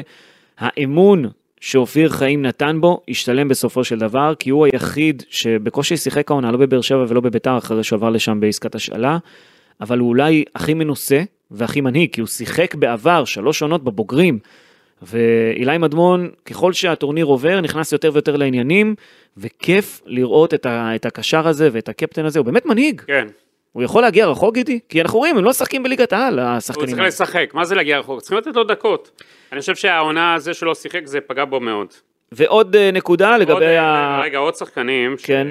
האמון 0.58 1.24
שאופיר 1.60 2.08
חיים 2.08 2.42
נתן 2.42 2.80
בו, 2.80 3.00
השתלם 3.08 3.48
בסופו 3.48 3.84
של 3.84 3.98
דבר, 3.98 4.34
כי 4.38 4.50
הוא 4.50 4.66
היחיד 4.66 5.22
שבקושי 5.30 5.96
שיחק 5.96 6.30
העונה, 6.30 6.52
לא 6.52 6.58
בבאר 6.58 6.80
שבע 6.80 7.04
ולא 7.08 7.20
בביתר, 7.20 7.58
אחרי 7.58 7.84
שהוא 7.84 7.96
עבר 7.96 8.10
לשם 8.10 8.40
בעסקת 8.40 8.74
השאלה, 8.74 9.18
אבל 9.80 9.98
הוא 9.98 10.08
אולי 10.08 10.44
הכי 10.54 10.74
מנוסה 10.74 11.22
והכי 11.50 11.80
מנהיג, 11.80 12.10
כי 12.12 12.20
הוא 12.20 12.28
שיחק 12.28 12.74
בעבר 12.74 13.24
שלוש 13.24 13.62
עונות 13.62 13.84
בבוגרים. 13.84 14.38
ואילי 15.02 15.78
מדמון, 15.78 16.30
ככל 16.44 16.72
שהטורניר 16.72 17.26
עובר, 17.26 17.60
נכנס 17.60 17.92
יותר 17.92 18.10
ויותר 18.12 18.36
לעניינים, 18.36 18.94
וכיף 19.36 20.02
לראות 20.06 20.54
את, 20.54 20.66
ה, 20.66 20.94
את 20.94 21.06
הקשר 21.06 21.48
הזה 21.48 21.68
ואת 21.72 21.88
הקפטן 21.88 22.24
הזה, 22.24 22.38
הוא 22.38 22.46
באמת 22.46 22.66
מנהיג. 22.66 23.00
כן, 23.00 23.26
הוא 23.78 23.84
יכול 23.84 24.02
להגיע 24.02 24.26
רחוק, 24.26 24.54
גידי? 24.54 24.80
כי 24.88 25.00
אנחנו 25.02 25.18
רואים, 25.18 25.36
הם 25.36 25.44
לא 25.44 25.50
משחקים 25.50 25.82
בליגת 25.82 26.12
העל, 26.12 26.40
הוא 26.40 26.48
השחקנים 26.48 26.86
צריך 26.86 26.98
האלה. 26.98 27.08
לשחק, 27.08 27.50
מה 27.54 27.64
זה 27.64 27.74
להגיע 27.74 27.98
רחוק? 27.98 28.20
צריכים 28.20 28.38
לתת 28.38 28.56
לו 28.56 28.64
דקות. 28.64 29.22
אני 29.52 29.60
חושב 29.60 29.74
שהעונה 29.74 30.34
הזה 30.34 30.54
שלא 30.54 30.74
שיחק 30.74 31.00
זה 31.06 31.20
פגע 31.20 31.44
בו 31.44 31.60
מאוד. 31.60 31.86
ועוד 32.32 32.76
אה, 32.76 32.90
נקודה 32.90 33.32
עוד, 33.32 33.40
לגבי 33.40 33.64
אה, 33.66 33.82
ה... 33.82 34.20
רגע, 34.22 34.38
עוד 34.38 34.54
שחקנים. 34.54 35.16
כן. 35.22 35.46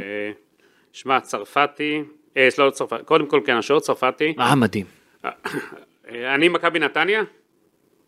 ש- 0.94 1.02
שמע, 1.02 1.20
צרפתי, 1.20 2.02
אה, 2.38 2.48
לא 2.58 2.70
צרפתי, 2.70 3.04
קודם 3.06 3.26
כל 3.28 3.42
כן, 3.46 3.56
השוער 3.58 3.80
צרפתי. 3.80 4.34
אה, 4.40 4.56
מדהים. 4.56 4.86
אה, 5.26 5.32
אני 6.36 6.48
מכבי 6.50 6.80
נתניה, 6.80 7.24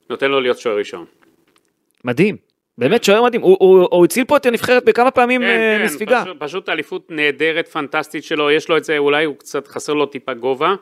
נותן 0.10 0.32
לו 0.32 0.40
להיות 0.42 0.58
שוער 0.60 0.78
ראשון. 0.78 1.06
מדהים. 2.06 2.36
באמת 2.80 3.04
שוער 3.04 3.24
מדהים. 3.24 3.42
הוא, 3.42 3.58
הוא, 3.60 3.88
הוא 3.92 4.06
הציל 4.06 4.26
פה 4.26 4.38
את 4.38 4.46
הנבחרת 4.46 4.86
בכמה 4.86 5.12
פעמים 5.12 5.44
אה, 5.44 5.48
כן, 5.48 5.86
מספיגה. 5.86 6.22
פשוט, 6.24 6.38
פשוט 6.40 6.70
אליפות 6.70 7.12
נהדרת, 7.12 7.68
פנטסטית 7.68 8.24
שלו, 8.24 8.52
יש 8.52 8.70
לו 8.70 8.78
את 8.78 8.84
זה, 8.84 8.98
אולי 8.98 9.24
הוא 9.26 9.36
קצת 9.38 9.68
חסר 9.68 9.94
לו 9.94 10.06
טיפה 10.06 10.34
גובה, 10.34 10.68
אבל 10.68 10.76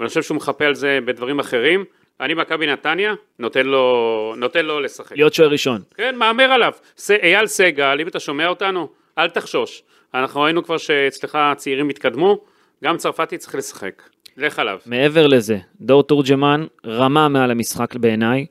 אני 0.00 0.08
חושב 0.08 0.22
שהוא 0.22 0.36
מחפה 0.36 0.64
על 0.64 0.74
זה 0.74 0.98
בדברים 1.04 1.38
אחרים. 1.38 1.84
אני 2.20 2.34
מכבי 2.34 2.66
נתניה, 2.66 3.14
נותן 3.38 3.66
לו, 3.66 4.34
נותן 4.36 4.66
לו 4.66 4.80
לשחק. 4.80 5.16
להיות 5.16 5.34
שוער 5.34 5.48
ראשון. 5.50 5.80
כן, 5.96 6.14
מהמר 6.16 6.44
עליו. 6.52 6.72
ס- 6.96 7.10
אייל 7.10 7.46
סגל, 7.46 7.98
אם 8.00 8.08
אתה 8.08 8.20
שומע 8.20 8.48
אותנו, 8.48 8.88
אל 9.18 9.28
תחשוש. 9.30 9.82
אנחנו 10.14 10.40
ראינו 10.40 10.64
כבר 10.64 10.78
שאצלך 10.78 11.38
הצעירים 11.40 11.88
התקדמו, 11.88 12.38
גם 12.84 12.96
צרפתי 12.96 13.38
צריך 13.38 13.54
לשחק. 13.54 14.02
לך 14.36 14.58
עליו. 14.58 14.78
מעבר 14.86 15.26
לזה, 15.26 15.56
דור 15.80 16.02
תורג'מן 16.02 16.66
רמה 16.86 17.28
מעל 17.28 17.50
המשחק 17.50 17.94
בעיניי. 17.96 18.46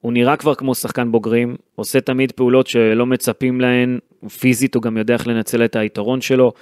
הוא 0.00 0.12
נראה 0.12 0.36
כבר 0.36 0.54
כמו 0.54 0.74
שחקן 0.74 1.12
בוגרים, 1.12 1.56
עושה 1.74 2.00
תמיד 2.00 2.32
פעולות 2.32 2.66
שלא 2.66 3.06
מצפים 3.06 3.60
להן, 3.60 3.98
פיזית 4.40 4.74
הוא 4.74 4.82
גם 4.82 4.96
יודע 4.96 5.14
איך 5.14 5.26
לנצל 5.26 5.64
את 5.64 5.76
היתרון 5.76 6.20
שלו. 6.20 6.52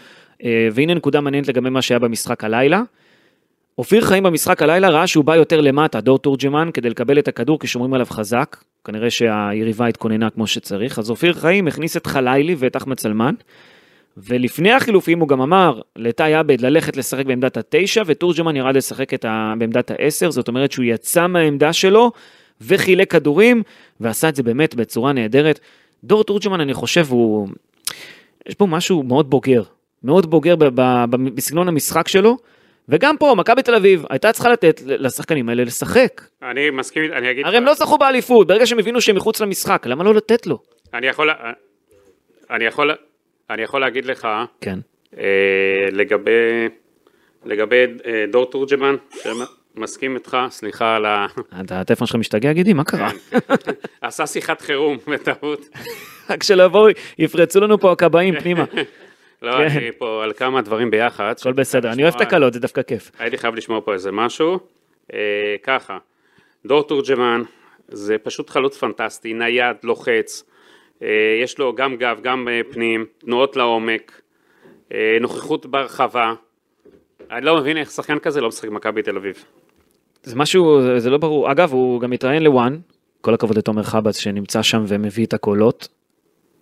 אה, 0.45 0.69
והנה 0.73 0.95
נקודה 0.95 1.21
מעניינת 1.21 1.49
לגבי 1.49 1.71
מה 1.71 1.83
שהיה 1.83 1.99
במשחק 1.99 2.45
הלילה. 2.45 2.83
אופיר 3.79 4.01
חיים 4.01 4.23
במשחק 4.23 4.63
הלילה 4.63 4.89
ראה 4.89 5.07
שהוא 5.07 5.25
בא 5.25 5.37
יותר 5.37 5.61
למטה, 5.61 6.01
דור 6.01 6.19
תורג'מן, 6.19 6.71
כדי 6.75 6.91
לקבל 6.91 7.19
את 7.19 7.29
הכדור 7.29 7.59
כי 7.59 7.67
שומרים 7.67 7.95
עליו 7.95 8.07
חזק. 8.07 8.57
כנראה 8.85 9.11
שהיריבה 9.11 9.87
התכוננה 9.87 10.31
כמו 10.31 10.47
שצריך, 10.47 10.99
אז 10.99 11.11
אופיר 11.11 11.33
חיים 11.33 11.69
הכניס 11.69 11.97
את 11.97 12.07
חלילי 12.07 12.55
ואת 12.59 12.77
אחמד 12.77 12.99
סלמן. 12.99 13.35
ולפני 14.17 14.73
החילופים 14.73 15.21
הוא 15.21 15.29
גם 15.29 15.41
אמר 15.41 15.81
לטי 15.97 16.35
עבד 16.35 16.61
ללכת 16.61 16.97
לשחק 16.97 17.27
בעמדת 17.27 17.57
התשע, 17.57 18.03
ותורג'מן 18.07 18.57
ירד 18.57 18.77
לשחק 18.77 19.25
ה... 19.25 19.55
בעמדת 19.59 19.91
העשר, 19.91 20.31
זאת 20.31 20.49
אומרת 20.49 20.73
שהוא 20.73 20.85
יצא 20.85 21.27
מהעמדה 21.27 21.73
שלו 21.73 22.13
וחילק 22.61 23.11
כדורים, 23.11 23.63
ועשה 24.01 24.29
את 24.29 24.37
זה 24.37 24.43
באמת 24.43 24.75
בצורה 24.75 25.13
נהדרת. 25.13 25.61
דור 26.05 26.25
תורג'מן, 26.25 26.61
אני 26.61 26.75
חושב, 26.75 27.07
הוא... 27.09 27.49
יש 28.49 28.55
פה 28.55 28.67
משהו 28.67 29.03
מאוד 29.03 29.31
בוגר, 29.31 29.63
מאוד 30.05 30.31
בוגר 30.31 30.55
בסגנון 31.35 31.69
המשחק 31.69 32.09
שלו, 32.09 32.37
וגם 32.89 33.17
פה, 33.17 33.35
מכבי 33.37 33.63
תל 33.63 33.75
אביב 33.75 34.05
הייתה 34.11 34.33
צריכה 34.33 34.49
לתת 34.53 34.81
לשחקנים 34.87 35.49
האלה 35.49 35.65
לשחק. 35.65 36.23
אני 36.43 36.71
מסכים, 36.71 37.13
אני 37.13 37.31
אגיד... 37.31 37.47
הרי 37.47 37.57
הם 37.57 37.65
לא 37.65 37.75
זכו 37.75 37.99
באליפות, 37.99 38.47
ברגע 38.47 38.67
שהם 38.67 38.79
הבינו 38.79 39.01
שהם 39.01 39.17
מחוץ 39.17 39.41
למשחק, 39.41 39.87
למה 39.87 40.05
לא 40.05 40.15
לתת 40.15 40.47
לו? 40.47 40.59
אני 40.95 41.07
יכול... 41.07 41.31
אני 42.51 42.65
יכול, 42.65 42.91
אני 43.51 43.63
יכול 43.63 43.81
להגיד 43.81 44.05
לך, 44.05 44.29
כן. 44.61 44.79
אה, 45.19 45.25
לגבי, 45.93 46.69
לגבי 47.45 47.85
אה, 48.07 48.25
דור 48.31 48.51
תורג'מן, 48.51 48.97
שמסכים 49.77 50.15
איתך, 50.15 50.37
סליחה 50.51 50.97
על 50.97 51.07
ה... 51.07 51.27
אתה- 51.61 51.81
הטלפון 51.81 52.07
שלך 52.07 52.17
משתגע, 52.17 52.53
גידי? 52.53 52.73
מה 52.73 52.85
קרה? 52.85 53.11
עשה 54.01 54.27
שיחת 54.27 54.61
חירום 54.61 54.99
בטעות. 55.07 55.69
רק 56.31 56.43
שלא 56.43 56.63
יבואו, 56.63 56.87
יפרצו 57.19 57.61
לנו 57.61 57.79
פה 57.79 57.93
הכבאים 57.93 58.41
פנימה. 58.41 58.65
לא, 59.43 59.53
כן. 59.53 59.79
אני 59.79 59.93
פה 59.99 60.25
על 60.25 60.33
כמה 60.33 60.63
דברים 60.63 60.91
ביחד. 60.91 61.35
הכל 61.41 61.53
בסדר, 61.53 61.93
אני 61.93 62.03
אוהב 62.03 62.15
את 62.15 62.21
הקלות, 62.21 62.53
זה 62.53 62.61
דווקא 62.61 62.83
כיף. 62.83 63.11
הייתי 63.19 63.39
חייב 63.39 63.55
לשמוע 63.55 63.81
פה 63.85 63.93
איזה 63.93 64.13
משהו. 64.13 64.59
אה, 65.13 65.19
ככה, 65.63 65.99
דור 66.67 66.83
תורג'מן 66.83 67.43
זה 67.89 68.17
פשוט 68.23 68.51
חלוץ 68.51 68.77
פנטסטי, 68.79 69.33
נייד, 69.35 69.77
לוחץ, 69.83 70.45
אה, 71.03 71.09
יש 71.43 71.59
לו 71.59 71.75
גם 71.75 71.97
גב, 71.97 72.19
גם 72.23 72.49
אה, 72.49 72.61
פנים, 72.73 73.07
תנועות 73.19 73.57
לעומק, 73.57 74.21
נוכחות 75.21 75.67
ברחבה. 75.67 76.33
אני 77.31 77.45
לא 77.47 77.57
מבין 77.57 77.77
איך 77.77 77.91
שחקן 77.91 78.19
כזה 78.19 78.41
לא 78.41 78.49
משחק 78.49 78.69
במכבי 78.69 79.03
תל 79.03 79.17
אביב. 79.17 79.45
זה 80.23 80.37
משהו, 80.37 80.83
זה- 80.83 81.01
זה 81.01 81.11
לא 81.11 81.19
ברור. 81.19 81.53
אגב, 81.53 81.73
הוא 81.73 82.01
גם 82.01 82.13
התראיין 82.13 82.43
לוואן, 82.43 82.77
כל 83.21 83.35
הכבוד 83.35 83.59
לתומר 83.59 83.83
חבץ 83.83 84.19
שנמצא 84.19 84.63
שם 84.63 84.85
ומביא 84.89 85.27
את 85.27 85.35
הקולות. 85.35 85.89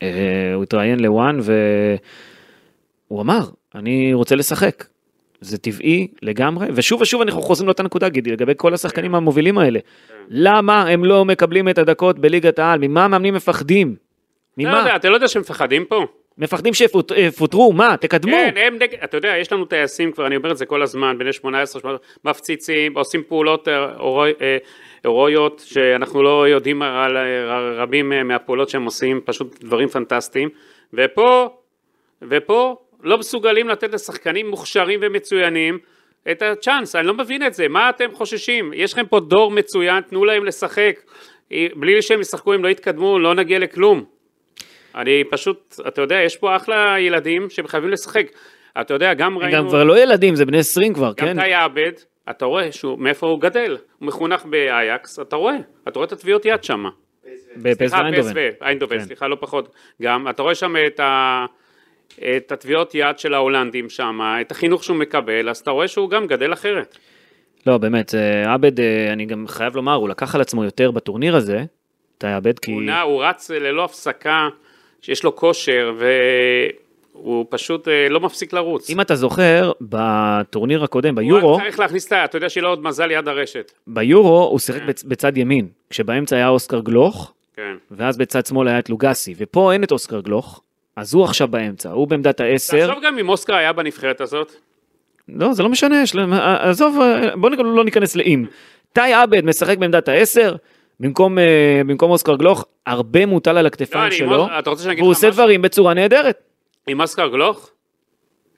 אה, 0.02 0.08
הוא 0.54 0.62
התראיין 0.62 1.00
לוואן 1.00 1.38
והוא 3.10 3.20
אמר, 3.22 3.40
אני 3.74 4.14
רוצה 4.14 4.34
לשחק. 4.36 4.84
זה 5.40 5.58
טבעי 5.58 6.08
לגמרי, 6.22 6.66
ושוב 6.74 7.00
ושוב 7.00 7.20
אנחנו 7.22 7.42
חוזרים 7.42 7.66
לאותה 7.66 7.82
נקודה, 7.82 8.08
גידי, 8.08 8.30
לגבי 8.32 8.52
כל 8.56 8.74
השחקנים 8.74 9.14
המובילים 9.14 9.58
האלה. 9.58 9.78
למה 10.28 10.82
הם 10.88 11.04
לא 11.04 11.24
מקבלים 11.24 11.68
את 11.68 11.78
הדקות 11.78 12.18
בליגת 12.18 12.58
העל? 12.58 12.78
ממה 12.78 13.04
המאמנים 13.04 13.34
מפחדים? 13.34 13.88
לא 14.58 14.68
ממה? 14.70 14.78
יודע, 14.78 14.96
אתה 14.96 15.08
לא 15.08 15.14
יודע 15.14 15.28
שהם 15.28 15.42
מפחדים 15.42 15.84
פה? 15.84 16.06
מפחדים 16.38 16.74
שיפוטרו? 16.74 17.72
מה? 17.72 17.96
תקדמו. 18.00 18.32
כן, 18.32 18.54
הם, 18.56 18.74
נג- 18.74 18.94
אתה 19.04 19.16
יודע, 19.16 19.36
יש 19.40 19.52
לנו 19.52 19.64
טייסים 19.64 20.12
כבר, 20.12 20.26
אני 20.26 20.36
אומר 20.36 20.50
את 20.52 20.56
זה 20.56 20.66
כל 20.66 20.82
הזמן, 20.82 21.18
בני 21.18 21.32
18, 21.32 21.80
18 21.80 21.98
מפציצים, 22.24 22.96
עושים 22.98 23.22
פעולות 23.28 23.68
אה, 23.68 23.74
אה, 24.40 24.56
הירואיות, 25.04 25.62
שאנחנו 25.66 26.22
לא 26.22 26.48
יודעים 26.48 26.82
על 26.82 27.16
אה, 27.16 27.22
רבים 27.82 28.12
אה, 28.12 28.22
מהפעולות 28.24 28.68
שהם 28.68 28.84
עושים, 28.84 29.20
פשוט 29.24 29.64
דברים 29.64 29.88
פנטסטיים, 29.88 30.48
ופה, 30.94 31.48
ופה 32.22 32.76
לא 33.02 33.18
מסוגלים 33.18 33.68
לתת 33.68 33.94
לשחקנים 33.94 34.50
מוכשרים 34.50 35.00
ומצוינים 35.02 35.78
את 36.30 36.42
הצ'אנס, 36.42 36.96
אני 36.96 37.06
לא 37.06 37.14
מבין 37.14 37.46
את 37.46 37.54
זה, 37.54 37.68
מה 37.68 37.90
אתם 37.90 38.14
חוששים? 38.14 38.70
יש 38.74 38.92
לכם 38.92 39.06
פה 39.06 39.20
דור 39.20 39.50
מצוין, 39.50 40.00
תנו 40.00 40.24
להם 40.24 40.44
לשחק, 40.44 41.00
אה, 41.52 41.66
בלי 41.76 42.02
שהם 42.02 42.20
ישחקו 42.20 42.52
הם 42.52 42.64
לא 42.64 42.68
יתקדמו, 42.68 43.18
לא 43.18 43.34
נגיע 43.34 43.58
לכלום. 43.58 44.15
אני 44.96 45.24
פשוט, 45.30 45.74
אתה 45.88 46.00
יודע, 46.00 46.16
יש 46.16 46.36
פה 46.36 46.56
אחלה 46.56 46.94
ילדים 46.98 47.50
שהם 47.50 47.66
חייבים 47.66 47.90
לשחק. 47.90 48.26
אתה 48.80 48.94
יודע, 48.94 49.14
גם 49.14 49.38
ראינו, 49.38 49.52
גם 49.52 49.68
כבר 49.68 49.84
לא 49.84 49.98
ילדים, 49.98 50.34
זה 50.34 50.44
בני 50.44 50.58
20 50.58 50.94
כבר, 50.94 51.08
גם 51.08 51.26
כן? 51.26 51.40
תאי 51.40 51.54
עבד, 51.54 51.92
אתה 52.30 52.44
רואה 52.44 52.72
שהוא, 52.72 52.98
מאיפה 52.98 53.26
הוא 53.26 53.40
גדל, 53.40 53.76
הוא 53.98 54.06
מחונך 54.06 54.44
באייקס, 54.44 55.18
אתה 55.18 55.36
רואה, 55.36 55.56
אתה 55.88 55.98
רואה 55.98 56.06
את 56.06 56.12
הטביעות 56.12 56.44
יד 56.44 56.64
שם. 56.64 56.84
בפס 57.56 57.92
ואיינדובן. 57.92 58.32
איינדובן, 58.62 58.98
כן. 58.98 59.04
סליחה, 59.04 59.28
לא 59.28 59.36
פחות. 59.40 59.74
גם, 60.02 60.28
אתה 60.28 60.42
רואה 60.42 60.54
שם 60.54 60.74
את 60.86 61.00
ה... 61.00 61.46
את 62.36 62.52
הטביעות 62.52 62.94
יד 62.94 63.18
של 63.18 63.34
ההולנדים 63.34 63.88
שם, 63.88 64.20
את 64.40 64.50
החינוך 64.50 64.84
שהוא 64.84 64.96
מקבל, 64.96 65.48
אז 65.48 65.58
אתה 65.58 65.70
רואה 65.70 65.88
שהוא 65.88 66.10
גם 66.10 66.26
גדל 66.26 66.52
אחרת. 66.52 66.98
לא, 67.66 67.78
באמת, 67.78 68.14
אה, 68.14 68.54
עבד, 68.54 68.80
אה, 68.80 69.12
אני 69.12 69.26
גם 69.26 69.44
חייב 69.48 69.76
לומר, 69.76 69.94
הוא 69.94 70.08
לקח 70.08 70.34
על 70.34 70.40
עצמו 70.40 70.64
יותר 70.64 70.90
בטורניר 70.90 71.36
הזה, 71.36 71.64
תאי 72.18 72.32
עבד, 72.32 72.58
כי... 72.58 72.72
הוא 72.72 72.82
נע, 72.82 73.00
הוא 73.00 73.24
רץ 73.24 73.50
ללא 73.50 73.84
הפסקה, 73.84 74.48
שיש 75.06 75.24
לו 75.24 75.36
כושר, 75.36 75.92
והוא 77.14 77.46
פשוט 77.48 77.88
אה, 77.88 78.08
לא 78.08 78.20
מפסיק 78.20 78.52
לרוץ. 78.52 78.90
אם 78.90 79.00
אתה 79.00 79.16
זוכר, 79.16 79.72
בטורניר 79.80 80.84
הקודם, 80.84 81.08
הוא 81.18 81.24
ביורו, 81.24 81.56
רק 81.56 81.62
צריך 81.62 81.80
להכניס 81.80 82.06
את 82.06 82.12
ה... 82.12 82.24
אתה 82.24 82.36
יודע 82.36 82.48
שיהיה 82.48 82.62
לו 82.62 82.68
עוד 82.68 82.82
מזל 82.82 83.10
יד 83.10 83.28
הרשת. 83.28 83.72
ביורו 83.86 84.44
הוא 84.50 84.58
שיחק 84.58 84.80
בצ- 84.82 85.06
בצד 85.06 85.36
ימין, 85.38 85.68
כשבאמצע 85.90 86.36
היה 86.36 86.48
אוסקר 86.48 86.80
גלוך, 86.80 87.32
כן. 87.56 87.76
ואז 87.90 88.16
בצד 88.16 88.46
שמאל 88.46 88.68
היה 88.68 88.78
את 88.78 88.90
לוגסי, 88.90 89.34
ופה 89.38 89.72
אין 89.72 89.84
את 89.84 89.92
אוסקר 89.92 90.20
גלוך, 90.20 90.60
אז 90.96 91.14
הוא 91.14 91.24
עכשיו 91.24 91.48
באמצע, 91.48 91.90
הוא 91.90 92.08
בעמדת 92.08 92.40
העשר, 92.40 92.86
תחשוב 92.88 93.04
גם 93.04 93.18
אם 93.18 93.28
אוסקר 93.28 93.54
היה 93.54 93.72
בנבחרת 93.72 94.20
הזאת. 94.20 94.52
לא, 95.28 95.52
זה 95.52 95.62
לא 95.62 95.68
משנה, 95.68 96.02
להם- 96.14 96.32
עזוב, 96.60 96.98
אה, 97.00 97.36
בוא 97.36 97.50
לא 97.50 97.84
ניכנס 97.84 98.16
לאם. 98.16 98.44
תאי 98.92 99.12
עבד 99.12 99.44
משחק 99.44 99.78
בעמדת 99.78 100.08
העשר, 100.08 100.56
במקום, 101.00 101.38
אה, 101.38 101.80
במקום 101.86 102.10
אוסקר 102.10 102.36
גלוך, 102.36 102.64
הרבה 102.86 103.26
מוטל 103.26 103.50
על 103.50 103.62
לא, 103.62 103.66
הכתפיים 103.66 104.04
אני, 104.04 104.14
שלו, 104.14 104.46
והוא 104.98 105.10
עושה? 105.10 105.30
דברים 105.30 105.62
בצורה 105.62 105.94
נהדרת. 105.94 106.38
עם 106.86 107.00
אוסקר 107.00 107.28
גלוך, 107.28 107.70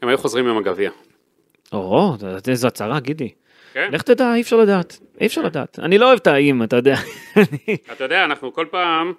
הם 0.02 0.09
היו 0.09 0.18
חוזרים 0.18 0.47
עם 0.47 0.59
הגביע. 0.59 0.90
או, 1.73 2.16
זו 2.52 2.66
הצהרה, 2.68 3.00
גידי. 3.00 3.28
כן? 3.73 3.88
לך 3.92 4.02
תדע, 4.02 4.35
אי 4.35 4.40
אפשר 4.40 4.57
לדעת. 4.57 4.99
אי 5.21 5.26
אפשר 5.26 5.42
לדעת. 5.42 5.78
אני 5.78 5.99
לא 5.99 6.07
אוהב 6.07 6.18
את 6.23 6.26
האם, 6.26 6.62
אתה 6.62 6.76
יודע. 6.76 6.97
אתה 7.92 8.04
יודע, 8.04 8.25
אנחנו 8.25 8.52
כל 8.52 8.66
פעם, 8.71 9.12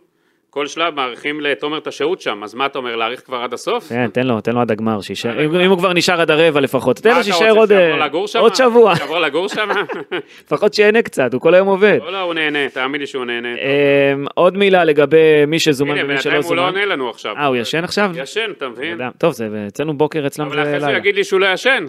כל 0.50 0.68
שלב 0.68 0.96
מאריכים 0.96 1.42
לתומר 1.42 1.78
את 1.78 1.88
השהות 1.88 2.22
שם, 2.22 2.44
אז 2.44 2.54
מה 2.54 2.66
אתה 2.66 2.78
אומר, 2.78 2.96
להאריך 2.96 3.22
כבר 3.26 3.38
עד 3.38 3.54
הסוף? 3.54 3.90
כן, 3.90 4.10
תן 4.14 4.28
לו, 4.28 4.42
תן 4.42 4.52
לו 4.52 4.62
עד 4.62 4.72
הגמר, 4.72 5.02
שישאר. 5.02 5.46
אם 5.66 5.70
הוא 5.70 5.78
כבר 5.78 5.94
נשאר 5.94 6.22
עד 6.22 6.32
הרבע 6.32 6.60
לפחות, 6.60 6.98
תן 6.98 7.16
לו 7.18 7.24
שישאר 7.24 7.52
עוד 7.58 7.72
אה, 7.72 7.98
לגור 7.98 8.28
שם? 8.28 8.40
עוד 8.40 8.56
שבוע, 8.56 8.96
שיעבור 8.98 9.20
לגור 9.20 9.48
שם? 9.48 9.70
לפחות 10.46 10.74
שיהנה 10.74 11.02
קצת, 11.02 11.34
הוא 11.34 11.42
כל 11.42 11.54
היום 11.54 11.68
עובד. 11.68 11.98
לא, 12.02 12.12
לא, 12.12 12.22
הוא 12.22 12.34
נהנה, 12.34 12.70
תאמין 12.70 13.02
לי 13.02 13.08
שהוא 13.08 13.26
נהנה. 13.26 13.50
אמ, 13.56 14.26
עוד 14.34 14.58
מילה 14.58 14.84
לגבי 14.84 15.46
מי 15.48 15.60
שזומן 15.60 15.92
הנה, 15.98 16.04
ומי 16.06 16.22
שלא 16.22 16.32
בינתיים 16.32 16.48
הוא 16.48 16.56
לא 16.56 16.62
זומן. 16.62 16.80
עונה 16.80 16.94
לנו 16.94 17.10
עכשיו. 17.10 17.36
אה, 17.36 17.46
הוא 17.46 17.56
ישן 17.56 17.84
עכשיו? 17.84 18.12
ישן, 18.16 18.52
אתה 18.58 18.70
מבין? 18.70 19.00
טוב, 19.18 19.34
זה 19.34 19.66
אצלנו 19.68 19.98
בוקר, 19.98 20.20
אבל 20.20 20.30
זה 20.30 20.44
אחרי 20.44 20.66
זה 20.66 20.78
הוא 20.78 20.86
לילה. 20.86 20.98
יגיד 20.98 21.16
לי 21.16 21.24
שהוא 21.24 21.40
לא 21.40 21.48
ישן. 21.54 21.86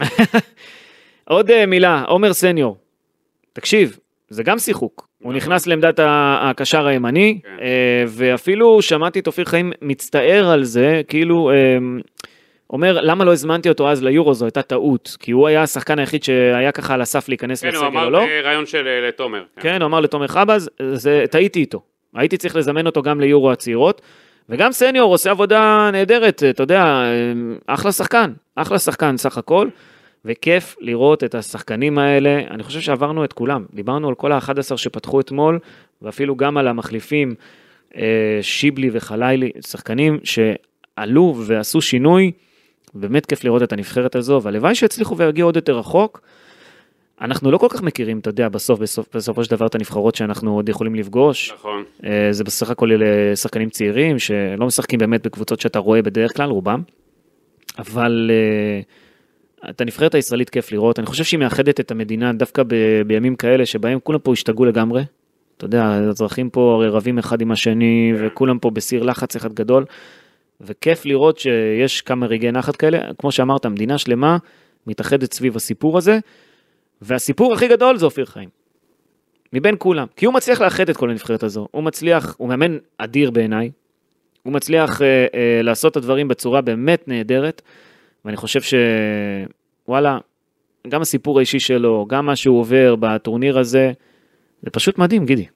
עוד 1.24 1.50
אה, 1.50 1.66
מילה, 1.66 2.02
עומר 2.06 2.32
סניור. 2.32 2.76
תקשיב, 3.52 3.98
זה 4.28 4.42
גם 4.42 4.58
שיחוק. 4.58 5.08
הוא 5.26 5.34
נכנס 5.34 5.66
לעמדת 5.66 6.00
הקשר 6.40 6.86
הימני, 6.86 7.38
כן. 7.42 7.48
אה, 7.62 8.04
ואפילו 8.08 8.82
שמעתי 8.82 9.18
את 9.18 9.26
אופיר 9.26 9.44
חיים 9.44 9.72
מצטער 9.82 10.50
על 10.52 10.62
זה, 10.62 11.00
כאילו, 11.08 11.50
אה, 11.50 11.76
אומר, 12.70 13.00
למה 13.00 13.24
לא 13.24 13.32
הזמנתי 13.32 13.68
אותו 13.68 13.90
אז 13.90 14.04
ליורו, 14.04 14.34
זו 14.34 14.44
הייתה 14.44 14.62
טעות, 14.62 15.16
כי 15.20 15.32
הוא 15.32 15.48
היה 15.48 15.62
השחקן 15.62 15.98
היחיד 15.98 16.22
שהיה 16.22 16.72
ככה 16.72 16.94
על 16.94 17.00
הסף 17.00 17.28
להיכנס 17.28 17.62
כן, 17.62 17.68
הוא 17.68 17.74
לסגל 17.74 17.86
אמר 17.86 18.04
או 18.04 18.10
לא. 18.10 18.18
בריאיון 18.18 18.66
של 18.66 18.86
אה, 18.86 19.08
לתומר. 19.08 19.42
כן, 19.60 19.82
הוא 19.82 19.88
אמר 19.88 20.00
לתומר 20.00 20.26
חבז, 20.26 20.70
זה, 20.92 21.24
טעיתי 21.30 21.60
איתו. 21.60 21.78
הייתי 22.14 22.36
צריך 22.36 22.56
לזמן 22.56 22.86
אותו 22.86 23.02
גם 23.02 23.20
ליורו 23.20 23.52
הצעירות, 23.52 24.02
וגם 24.48 24.72
סניור 24.72 25.12
עושה 25.12 25.30
עבודה 25.30 25.90
נהדרת, 25.92 26.42
אתה 26.50 26.62
יודע, 26.62 26.84
אחלה 27.66 27.92
שחקן, 27.92 28.32
אחלה 28.56 28.78
שחקן 28.78 29.16
סך 29.16 29.38
הכל, 29.38 29.68
וכיף 30.24 30.76
לראות 30.80 31.24
את 31.24 31.34
השחקנים 31.34 31.98
האלה, 31.98 32.40
אני 32.50 32.62
חושב 32.62 32.80
שעברנו 32.80 33.24
את 33.24 33.32
כולם, 33.32 33.64
דיברנו 33.74 34.08
על 34.08 34.14
כל 34.14 34.32
ה-11 34.32 34.76
שפתחו 34.76 35.20
אתמול, 35.20 35.58
ואפילו 36.02 36.36
גם 36.36 36.56
על 36.56 36.68
המחליפים, 36.68 37.34
אה, 37.96 38.38
שיבלי 38.42 38.90
וחלילי, 38.92 39.50
שחקנים 39.66 40.18
שעלו 40.24 41.34
ועשו 41.46 41.80
שינוי, 41.80 42.32
באמת 42.94 43.26
כיף 43.26 43.44
לראות 43.44 43.62
את 43.62 43.72
הנבחרת 43.72 44.16
הזו, 44.16 44.40
והלוואי 44.42 44.74
שיצליחו 44.74 45.16
ויגיעו 45.16 45.48
עוד 45.48 45.56
יותר 45.56 45.78
רחוק. 45.78 46.20
אנחנו 47.20 47.50
לא 47.50 47.58
כל 47.58 47.66
כך 47.70 47.82
מכירים, 47.82 48.18
אתה 48.18 48.30
יודע, 48.30 48.48
בסוף, 48.48 48.80
בסוף, 48.80 49.16
בסופו 49.16 49.44
של 49.44 49.50
דבר 49.50 49.66
את 49.66 49.74
הנבחרות 49.74 50.14
שאנחנו 50.14 50.54
עוד 50.54 50.68
יכולים 50.68 50.94
לפגוש. 50.94 51.52
נכון. 51.52 51.84
אה, 52.04 52.28
זה 52.30 52.44
בסך 52.44 52.70
הכל 52.70 52.92
אלה 52.92 53.36
שחקנים 53.36 53.70
צעירים 53.70 54.18
שלא 54.18 54.66
משחקים 54.66 54.98
באמת 54.98 55.26
בקבוצות 55.26 55.60
שאתה 55.60 55.78
רואה 55.78 56.02
בדרך 56.02 56.36
כלל, 56.36 56.50
רובם. 56.50 56.82
אבל 57.78 58.30
אה, 58.32 58.80
את 59.70 59.80
הנבחרת 59.80 60.14
הישראלית 60.14 60.50
כיף 60.50 60.72
לראות, 60.72 60.98
אני 60.98 61.06
חושב 61.06 61.24
שהיא 61.24 61.40
מאחדת 61.40 61.80
את 61.80 61.90
המדינה 61.90 62.32
דווקא 62.32 62.62
ב- 62.62 63.02
בימים 63.06 63.36
כאלה 63.36 63.66
שבהם 63.66 63.98
כולם 64.02 64.18
פה 64.18 64.32
השתגעו 64.32 64.64
לגמרי. 64.64 65.04
אתה 65.56 65.64
יודע, 65.64 65.84
האזרחים 65.84 66.50
פה 66.50 66.74
הרי 66.74 66.88
רבים 66.88 67.18
אחד 67.18 67.40
עם 67.40 67.50
השני, 67.50 68.12
וכולם 68.18 68.58
פה 68.58 68.70
בסיר 68.70 69.02
לחץ 69.02 69.36
אחד 69.36 69.52
גדול. 69.52 69.84
וכיף 70.60 71.04
לראות 71.04 71.38
שיש 71.38 72.00
כמה 72.00 72.26
רגעי 72.26 72.52
נחת 72.52 72.76
כאלה, 72.76 72.98
כמו 73.18 73.32
שאמרת, 73.32 73.66
מדינה 73.66 73.98
שלמה 73.98 74.36
מתאחדת 74.86 75.32
סביב 75.32 75.56
הסיפור 75.56 75.98
הזה, 75.98 76.18
והסיפור 77.02 77.52
הכי 77.52 77.68
גדול 77.68 77.96
זה 77.96 78.04
אופיר 78.04 78.24
חיים. 78.24 78.48
מבין 79.52 79.74
כולם, 79.78 80.06
כי 80.16 80.26
הוא 80.26 80.34
מצליח 80.34 80.60
לאחד 80.60 80.88
את 80.88 80.96
כל 80.96 81.10
הנבחרת 81.10 81.42
הזו, 81.42 81.68
הוא 81.70 81.82
מצליח, 81.82 82.34
הוא 82.38 82.48
מאמן 82.48 82.78
אדיר 82.98 83.30
בעיניי, 83.30 83.70
הוא 84.42 84.52
מצליח 84.52 85.02
אה, 85.02 85.26
אה, 85.34 85.62
לעשות 85.62 85.92
את 85.92 85.96
הדברים 85.96 86.28
בצורה 86.28 86.60
באמת 86.60 87.08
נהדרת, 87.08 87.62
ואני 88.26 88.36
חושב 88.36 88.60
שוואלה, 89.86 90.18
גם 90.88 91.02
הסיפור 91.02 91.38
האישי 91.38 91.60
שלו, 91.60 92.06
גם 92.08 92.26
מה 92.26 92.36
שהוא 92.36 92.60
עובר 92.60 92.96
בטורניר 93.00 93.58
הזה, 93.58 93.92
זה 94.62 94.70
פשוט 94.70 94.98
מדהים, 94.98 95.26
גידי. 95.26 95.46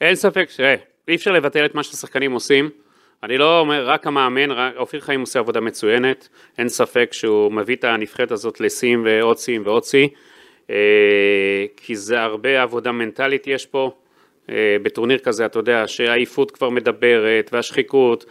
אין 0.00 0.14
ספק, 0.14 0.48
תראה, 0.56 0.74
אי 1.08 1.14
אפשר 1.14 1.30
לבטל 1.30 1.64
את 1.64 1.74
מה 1.74 1.82
שהשחקנים 1.82 2.32
עושים. 2.32 2.70
אני 3.22 3.38
לא 3.38 3.60
אומר 3.60 3.88
רק 3.88 4.06
המאמן, 4.06 4.50
רק- 4.50 4.76
אופיר 4.76 5.00
חיים 5.00 5.20
עושה 5.20 5.38
עבודה 5.38 5.60
מצוינת, 5.60 6.28
אין 6.58 6.68
ספק 6.68 7.08
שהוא 7.12 7.52
מביא 7.52 7.76
את 7.76 7.84
הנבחרת 7.84 8.30
הזאת 8.30 8.60
לשיאים 8.60 9.02
ועוד 9.06 9.38
שיאים 9.38 9.62
ועוד 9.64 9.84
שיא, 9.84 10.08
אה, 10.70 10.76
כי 11.76 11.96
זה 11.96 12.20
הרבה 12.20 12.62
עבודה 12.62 12.92
מנטלית 12.92 13.46
יש 13.46 13.66
פה, 13.66 13.90
אה, 14.50 14.76
בטורניר 14.82 15.18
כזה, 15.18 15.46
אתה 15.46 15.58
יודע, 15.58 15.86
שהעייפות 15.86 16.50
כבר 16.50 16.68
מדברת, 16.70 17.50
והשחיקות, 17.52 18.24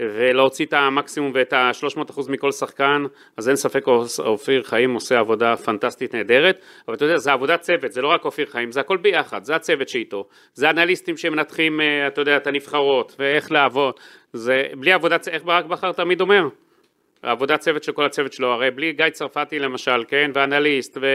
ולהוציא 0.00 0.66
את 0.66 0.72
המקסימום 0.72 1.30
ואת 1.34 1.52
ה-300% 1.52 2.20
מכל 2.28 2.52
שחקן, 2.52 3.04
אז 3.36 3.48
אין 3.48 3.56
ספק 3.56 3.84
אופיר 4.18 4.62
חיים 4.62 4.94
עושה 4.94 5.18
עבודה 5.18 5.56
פנטסטית 5.56 6.14
נהדרת, 6.14 6.60
אבל 6.88 6.96
אתה 6.96 7.04
יודע, 7.04 7.18
זה 7.18 7.32
עבודת 7.32 7.60
צוות, 7.60 7.92
זה 7.92 8.02
לא 8.02 8.08
רק 8.08 8.24
אופיר 8.24 8.46
חיים, 8.46 8.72
זה 8.72 8.80
הכל 8.80 8.96
ביחד, 8.96 9.44
זה 9.44 9.56
הצוות 9.56 9.88
שאיתו, 9.88 10.28
זה 10.54 10.70
אנליסטים 10.70 11.16
שמנתחים, 11.16 11.80
אה, 11.80 12.06
אתה 12.06 12.20
יודע, 12.20 12.36
את 12.36 12.46
הנבחרות, 12.46 13.16
ואיך 13.18 13.52
לעבוד, 13.52 13.94
זה 14.32 14.66
בלי 14.78 14.92
עבודת, 14.92 15.28
איך 15.28 15.44
ברק 15.44 15.64
בכר 15.64 15.92
תמיד 15.92 16.20
אומר? 16.20 16.48
עבודת 17.22 17.60
צוות 17.60 17.82
של 17.82 17.92
כל 17.92 18.04
הצוות 18.04 18.32
שלו, 18.32 18.52
הרי 18.52 18.70
בלי 18.70 18.92
גיא 18.92 19.10
צרפתי 19.10 19.58
למשל, 19.58 20.04
כן, 20.08 20.30
ואנליסט, 20.34 20.98
ו... 21.00 21.06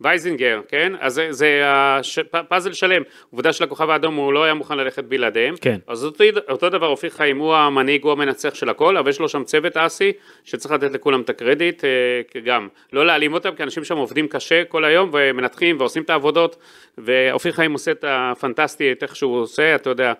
וייזינגר, 0.00 0.60
כן? 0.68 0.92
אז 1.00 1.14
זה, 1.14 1.26
זה 1.30 1.60
הש... 1.64 2.18
פאזל 2.48 2.72
שלם. 2.72 3.02
עובדה 3.30 3.52
של 3.52 3.64
הכוכב 3.64 3.90
האדום 3.90 4.14
הוא 4.14 4.32
לא 4.32 4.44
היה 4.44 4.54
מוכן 4.54 4.78
ללכת 4.78 5.04
בלעדיהם. 5.04 5.54
כן. 5.60 5.78
אז 5.86 6.04
אותו, 6.04 6.24
אותו 6.48 6.70
דבר 6.70 6.86
אופיר 6.86 7.10
חיים, 7.10 7.38
הוא 7.38 7.54
המנהיג, 7.54 8.02
הוא 8.02 8.12
המנצח 8.12 8.54
של 8.54 8.68
הכל, 8.68 8.96
אבל 8.96 9.10
יש 9.10 9.20
לו 9.20 9.28
שם 9.28 9.44
צוות 9.44 9.76
אסי, 9.76 10.12
שצריך 10.44 10.74
לתת 10.74 10.92
לכולם 10.92 11.20
את 11.20 11.30
הקרדיט, 11.30 11.84
אה, 11.84 12.40
גם. 12.40 12.68
לא 12.92 13.06
להעלים 13.06 13.34
אותם, 13.34 13.54
כי 13.54 13.62
אנשים 13.62 13.84
שם 13.84 13.96
עובדים 13.96 14.28
קשה 14.28 14.64
כל 14.64 14.84
היום, 14.84 15.10
ומנתחים 15.12 15.76
ועושים 15.80 16.02
את 16.02 16.10
העבודות, 16.10 16.56
ואופיר 16.98 17.52
חיים 17.52 17.72
עושה 17.72 17.90
את 17.90 18.04
הפנטסטי, 18.08 18.92
את 18.92 19.02
איך 19.02 19.16
שהוא 19.16 19.40
עושה, 19.40 19.74
אתה 19.74 19.90
יודע, 19.90 20.12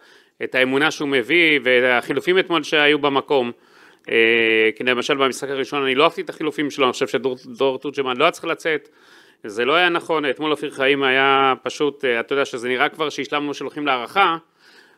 את 0.45 0.55
האמונה 0.55 0.91
שהוא 0.91 1.09
מביא, 1.09 1.61
והחילופים 1.65 2.39
אתמול 2.39 2.63
שהיו 2.63 2.99
במקום. 2.99 3.53
אה, 4.11 4.71
כי 4.77 4.85
למשל 4.85 5.17
במשחק 5.17 5.49
הראשון 5.51 5.83
אני 5.83 5.95
לא 5.95 6.05
אהבתי 6.05 6.21
את 6.21 6.31
החילופים 6.31 6.71
שלו, 6.71 6.85
אני 6.85 6.93
חושב 6.93 7.07
שדור 7.07 7.79
תורג'מן 7.79 8.17
לא 8.17 8.25
היה 8.25 8.31
צריך 8.31 8.45
לצאת. 8.45 8.89
זה 9.47 9.65
לא 9.65 9.75
היה 9.75 9.89
נכון, 9.89 10.27
אתמול 10.27 10.51
אופיר 10.51 10.71
חיים 10.71 11.03
היה 11.03 11.55
פשוט, 11.63 12.05
אה, 12.05 12.21
אתה 12.21 12.33
יודע 12.33 12.45
שזה 12.45 12.69
נראה 12.69 12.89
כבר 12.89 13.09
שהשלמנו 13.09 13.55
שהולכים 13.55 13.87
להערכה, 13.87 14.37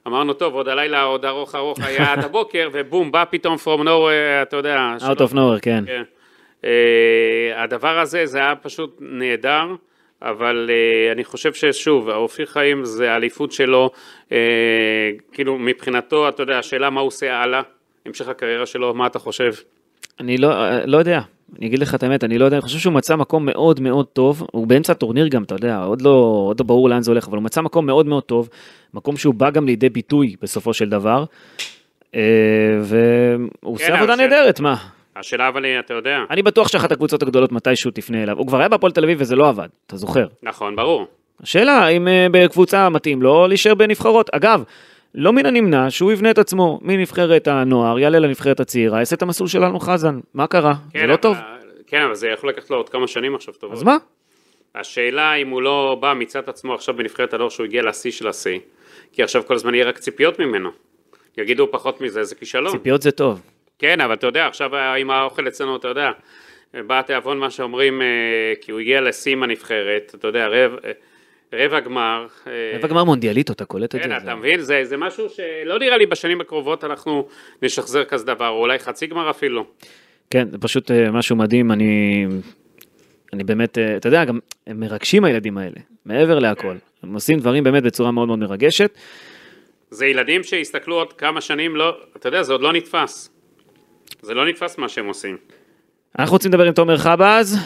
אמרנו 0.06 0.32
טוב 0.32 0.54
עוד 0.54 0.68
הלילה 0.68 1.02
עוד 1.02 1.24
ארוך 1.24 1.54
ארוך 1.54 1.78
היה 1.82 2.12
עד 2.12 2.24
הבוקר 2.24 2.68
ובום 2.74 3.12
בא 3.12 3.24
פתאום 3.30 3.56
from 3.56 3.80
nowhere 3.80 4.42
אתה 4.42 4.56
יודע. 4.56 4.96
out 5.00 5.20
of 5.20 5.32
nowhere 5.32 5.60
כן. 5.62 5.84
כן. 5.86 6.02
Uh, 6.62 6.66
הדבר 7.56 7.98
הזה 7.98 8.26
זה 8.26 8.38
היה 8.38 8.56
פשוט 8.56 8.96
נהדר 9.00 9.66
אבל 10.22 10.70
uh, 10.70 11.12
אני 11.12 11.24
חושב 11.24 11.54
ששוב 11.54 12.08
אופיר 12.08 12.46
חיים 12.46 12.84
זה 12.84 13.12
האליפות 13.12 13.52
שלו 13.52 13.90
uh, 14.28 14.32
כאילו 15.32 15.58
מבחינתו 15.58 16.28
אתה 16.28 16.42
יודע 16.42 16.58
השאלה 16.58 16.90
מה 16.90 17.00
הוא 17.00 17.06
עושה 17.06 17.36
הלאה 17.36 17.62
המשך 18.06 18.28
הקריירה 18.28 18.66
שלו 18.66 18.94
מה 18.94 19.06
אתה 19.06 19.18
חושב? 19.18 19.52
אני 20.20 20.38
לא, 20.38 20.50
לא 20.84 20.98
יודע, 20.98 21.20
אני 21.58 21.66
אגיד 21.66 21.78
לך 21.78 21.94
את 21.94 22.02
האמת, 22.02 22.24
אני 22.24 22.38
לא 22.38 22.44
יודע, 22.44 22.56
אני 22.56 22.62
חושב 22.62 22.78
שהוא 22.78 22.92
מצא 22.92 23.16
מקום 23.16 23.46
מאוד 23.46 23.80
מאוד 23.80 24.06
טוב, 24.06 24.46
הוא 24.52 24.66
באמצע 24.66 24.92
הטורניר 24.92 25.28
גם, 25.28 25.42
אתה 25.42 25.54
יודע, 25.54 25.78
עוד 25.78 26.02
לא, 26.02 26.10
עוד 26.48 26.60
לא 26.60 26.66
ברור 26.66 26.88
לאן 26.88 27.02
זה 27.02 27.10
הולך, 27.10 27.28
אבל 27.28 27.36
הוא 27.36 27.44
מצא 27.44 27.60
מקום 27.60 27.86
מאוד 27.86 28.06
מאוד 28.06 28.22
טוב, 28.22 28.48
מקום 28.94 29.16
שהוא 29.16 29.34
בא 29.34 29.50
גם 29.50 29.66
לידי 29.66 29.88
ביטוי 29.88 30.36
בסופו 30.42 30.74
של 30.74 30.88
דבר, 30.88 31.24
אה, 32.14 32.20
והוא 32.82 33.74
עושה 33.74 33.86
כן, 33.86 33.92
עבודה 33.92 34.16
נהדרת, 34.16 34.60
מה? 34.60 34.76
השאלה 35.16 35.48
אבל 35.48 35.64
אתה 35.78 35.94
יודע, 35.94 36.18
אני 36.30 36.42
בטוח 36.42 36.68
שאחת 36.68 36.92
הקבוצות 36.92 37.22
הגדולות 37.22 37.52
מתישהו 37.52 37.90
תפנה 37.90 38.22
אליו, 38.22 38.38
הוא 38.38 38.46
כבר 38.46 38.58
היה 38.58 38.68
בהפועל 38.68 38.92
תל 38.92 39.04
אביב 39.04 39.18
וזה 39.20 39.36
לא 39.36 39.48
עבד, 39.48 39.68
אתה 39.86 39.96
זוכר. 39.96 40.26
נכון 40.42 40.76
ברור, 40.76 41.06
השאלה 41.42 41.72
האם 41.72 42.08
אה, 42.08 42.26
בקבוצה 42.30 42.88
מתאים 42.88 43.22
לו 43.22 43.46
להישאר 43.46 43.74
בנבחרות. 43.74 44.30
אגב, 44.32 44.62
לא 45.16 45.32
מן 45.32 45.46
הנמנע 45.46 45.90
שהוא 45.90 46.12
יבנה 46.12 46.30
את 46.30 46.38
עצמו 46.38 46.78
מנבחרת 46.82 47.48
הנוער, 47.48 47.98
יעלה 47.98 48.18
לנבחרת 48.18 48.60
הצעירה, 48.60 48.98
יעשה 48.98 49.16
את 49.16 49.22
המסלול 49.22 49.48
של 49.48 49.64
אלנו 49.64 49.80
חזן. 49.80 50.20
מה 50.34 50.46
קרה? 50.46 50.74
זה 50.86 50.92
כן, 50.92 51.06
לא 51.08 51.12
אבל- 51.12 51.22
טוב? 51.22 51.36
כן 51.86 52.02
אבל 52.02 52.14
זה 52.14 52.28
יכול 52.28 52.48
לקחת 52.48 52.70
לו 52.70 52.76
עוד 52.76 52.88
כמה 52.88 53.06
שנים 53.06 53.34
עכשיו 53.34 53.54
טובות. 53.54 53.76
אז 53.76 53.82
מה? 53.82 53.96
השאלה 54.74 55.34
אם 55.34 55.48
הוא 55.48 55.62
לא 55.62 55.96
בא 56.00 56.14
מצד 56.16 56.48
עצמו 56.48 56.74
עכשיו 56.74 56.96
בנבחרת 56.96 57.34
הדור 57.34 57.50
שהוא 57.50 57.64
הגיע 57.66 57.82
לשיא 57.82 58.10
של 58.10 58.28
השיא, 58.28 58.58
כי 59.12 59.22
עכשיו 59.22 59.46
כל 59.46 59.54
הזמן 59.54 59.74
יהיה 59.74 59.86
רק 59.86 59.98
ציפיות 59.98 60.38
ממנו. 60.38 60.70
יגידו 61.38 61.68
פחות 61.70 62.00
מזה, 62.00 62.24
זה 62.24 62.34
כישלון. 62.34 62.72
ציפיות 62.72 63.02
זה 63.02 63.10
טוב. 63.10 63.40
כן, 63.78 64.00
אבל 64.00 64.14
אתה 64.14 64.26
יודע, 64.26 64.46
עכשיו 64.46 64.76
עם 64.76 65.10
האוכל 65.10 65.48
אצלנו, 65.48 65.76
אתה 65.76 65.88
יודע, 65.88 66.10
בא 66.74 66.98
התיאבון 66.98 67.38
מה 67.38 67.50
שאומרים, 67.50 68.02
אה, 68.02 68.06
כי 68.60 68.72
הוא 68.72 68.80
הגיע 68.80 69.00
לשיא 69.00 69.32
עם 69.32 69.42
הנבחרת, 69.42 70.12
אתה 70.18 70.28
יודע, 70.28 70.46
רבע, 70.48 70.76
רבע 71.58 71.80
גמר. 71.80 72.26
אה, 72.46 72.52
רבע 72.78 72.88
גמר 72.88 73.04
מונדיאליטו, 73.04 73.52
אתה 73.52 73.64
קולט 73.64 73.94
את 73.94 74.02
זה? 74.02 74.08
כן, 74.08 74.16
אתה 74.16 74.34
מבין? 74.34 74.60
זה, 74.60 74.84
זה 74.84 74.96
משהו 74.96 75.28
שלא 75.28 75.78
נראה 75.78 75.96
לי 75.96 76.06
בשנים 76.06 76.40
הקרובות 76.40 76.84
אנחנו 76.84 77.28
נשחזר 77.62 78.04
כזה 78.04 78.24
דבר, 78.26 78.48
או 78.48 78.60
אולי 78.60 78.78
חצי 78.78 79.06
גמר 79.06 79.30
אפילו. 79.30 79.66
כן, 80.30 80.48
זה 80.50 80.58
פשוט 80.58 80.90
אה, 80.90 81.10
משהו 81.10 81.36
מדהים, 81.36 81.72
אני... 81.72 82.26
אני 83.32 83.44
באמת, 83.44 83.78
אה, 83.78 83.96
אתה 83.96 84.08
יודע, 84.08 84.24
גם 84.24 84.38
הם 84.66 84.80
מרגשים 84.80 85.24
הילדים 85.24 85.58
האלה, 85.58 85.80
מעבר 86.04 86.38
להכל. 86.38 86.76
הם 87.02 87.14
עושים 87.14 87.38
דברים 87.38 87.64
באמת 87.64 87.82
בצורה 87.82 88.10
מאוד 88.10 88.28
מאוד 88.28 88.38
מרגשת. 88.38 88.98
זה 89.90 90.06
ילדים 90.06 90.42
שיסתכלו 90.42 90.94
עוד 90.94 91.12
כמה 91.12 91.40
שנים, 91.40 91.76
לא, 91.76 91.96
אתה 92.16 92.28
יודע, 92.28 92.42
זה 92.42 92.52
עוד 92.52 92.60
לא 92.60 92.72
נתפס. 92.72 93.30
זה 94.22 94.34
לא 94.34 94.48
נתפס 94.48 94.78
מה 94.78 94.88
שהם 94.88 95.06
עושים. 95.06 95.36
אנחנו 96.18 96.32
רוצים 96.32 96.50
לדבר 96.50 96.64
עם 96.64 96.72
תומר 96.72 96.96
חבז, 96.96 97.58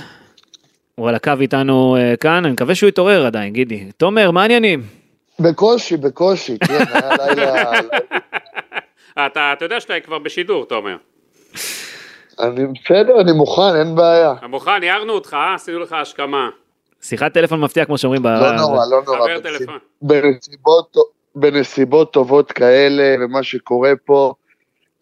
הוא 1.01 1.09
על 1.09 1.15
הקו 1.15 1.33
איתנו 1.41 1.97
אה, 1.97 2.17
כאן, 2.17 2.45
אני 2.45 2.53
מקווה 2.53 2.75
שהוא 2.75 2.89
יתעורר 2.89 3.27
עדיין, 3.27 3.53
גידי. 3.53 3.85
תומר, 3.97 4.31
מה 4.31 4.43
העניינים? 4.43 4.83
בקושי, 5.41 5.97
בקושי, 5.97 6.59
כן, 6.59 6.85
היה 6.93 7.11
לילה... 7.27 7.73
אתה, 9.27 9.53
אתה 9.53 9.65
יודע 9.65 9.81
שאתה 9.81 9.95
כבר 10.05 10.19
בשידור, 10.19 10.65
תומר. 10.67 10.97
אני 12.41 12.67
בסדר, 12.67 13.21
אני 13.21 13.33
מוכן, 13.33 13.77
אין 13.79 13.95
בעיה. 13.95 14.35
מוכן, 14.49 14.83
הערנו 14.83 15.13
אותך, 15.13 15.35
אה? 15.35 15.55
עשינו 15.55 15.79
לך 15.79 15.93
השכמה. 15.93 16.49
שיחת 17.03 17.33
טלפון 17.33 17.61
מפתיע, 17.61 17.85
כמו 17.85 17.99
שאומרים. 17.99 18.23
ב- 18.23 18.27
לא 18.27 18.53
נורא, 18.53 18.85
לא 18.91 19.03
נורא. 19.07 19.29
בנסיבות, 20.03 20.97
בנסיבות 21.35 22.13
טובות 22.13 22.53
כאלה, 22.53 23.25
ומה 23.25 23.43
שקורה 23.43 23.93
פה, 24.05 24.35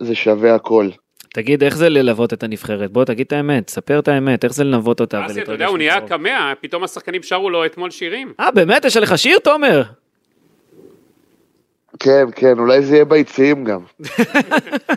זה 0.01 0.15
שווה 0.15 0.55
הכל. 0.55 0.89
תגיד, 1.35 1.65
איך 1.65 1.77
זה 1.77 1.89
ללוות 1.89 2.33
את 2.33 2.43
הנבחרת? 2.43 2.91
בוא, 2.91 3.05
תגיד 3.05 3.27
את 3.27 3.33
האמת, 3.33 3.71
ספר 3.71 3.99
את 3.99 4.09
האמת, 4.09 4.45
איך 4.45 4.55
זה 4.55 4.65
ללוות 4.65 5.01
אותה 5.01 5.27
אסי, 5.27 5.43
אתה 5.43 5.53
יודע, 5.53 5.67
הוא 5.67 5.79
נהיה? 5.79 6.01
קמע, 6.01 6.53
פתאום 6.61 6.85
השחקנים 6.85 7.23
שרו 7.23 7.51
לו 7.51 7.67
אתמול 7.67 7.91
שירים. 7.91 8.33
אה, 8.41 8.51
באמת? 8.51 8.85
יש 8.85 8.97
עליך 8.97 9.19
שיר, 9.19 9.39
תומר? 9.39 9.83
כן, 11.99 12.25
כן, 12.37 12.59
אולי 12.59 12.83
זה 12.83 12.95
יהיה 12.95 13.05
ביציעים 13.05 13.65
גם. 13.65 13.81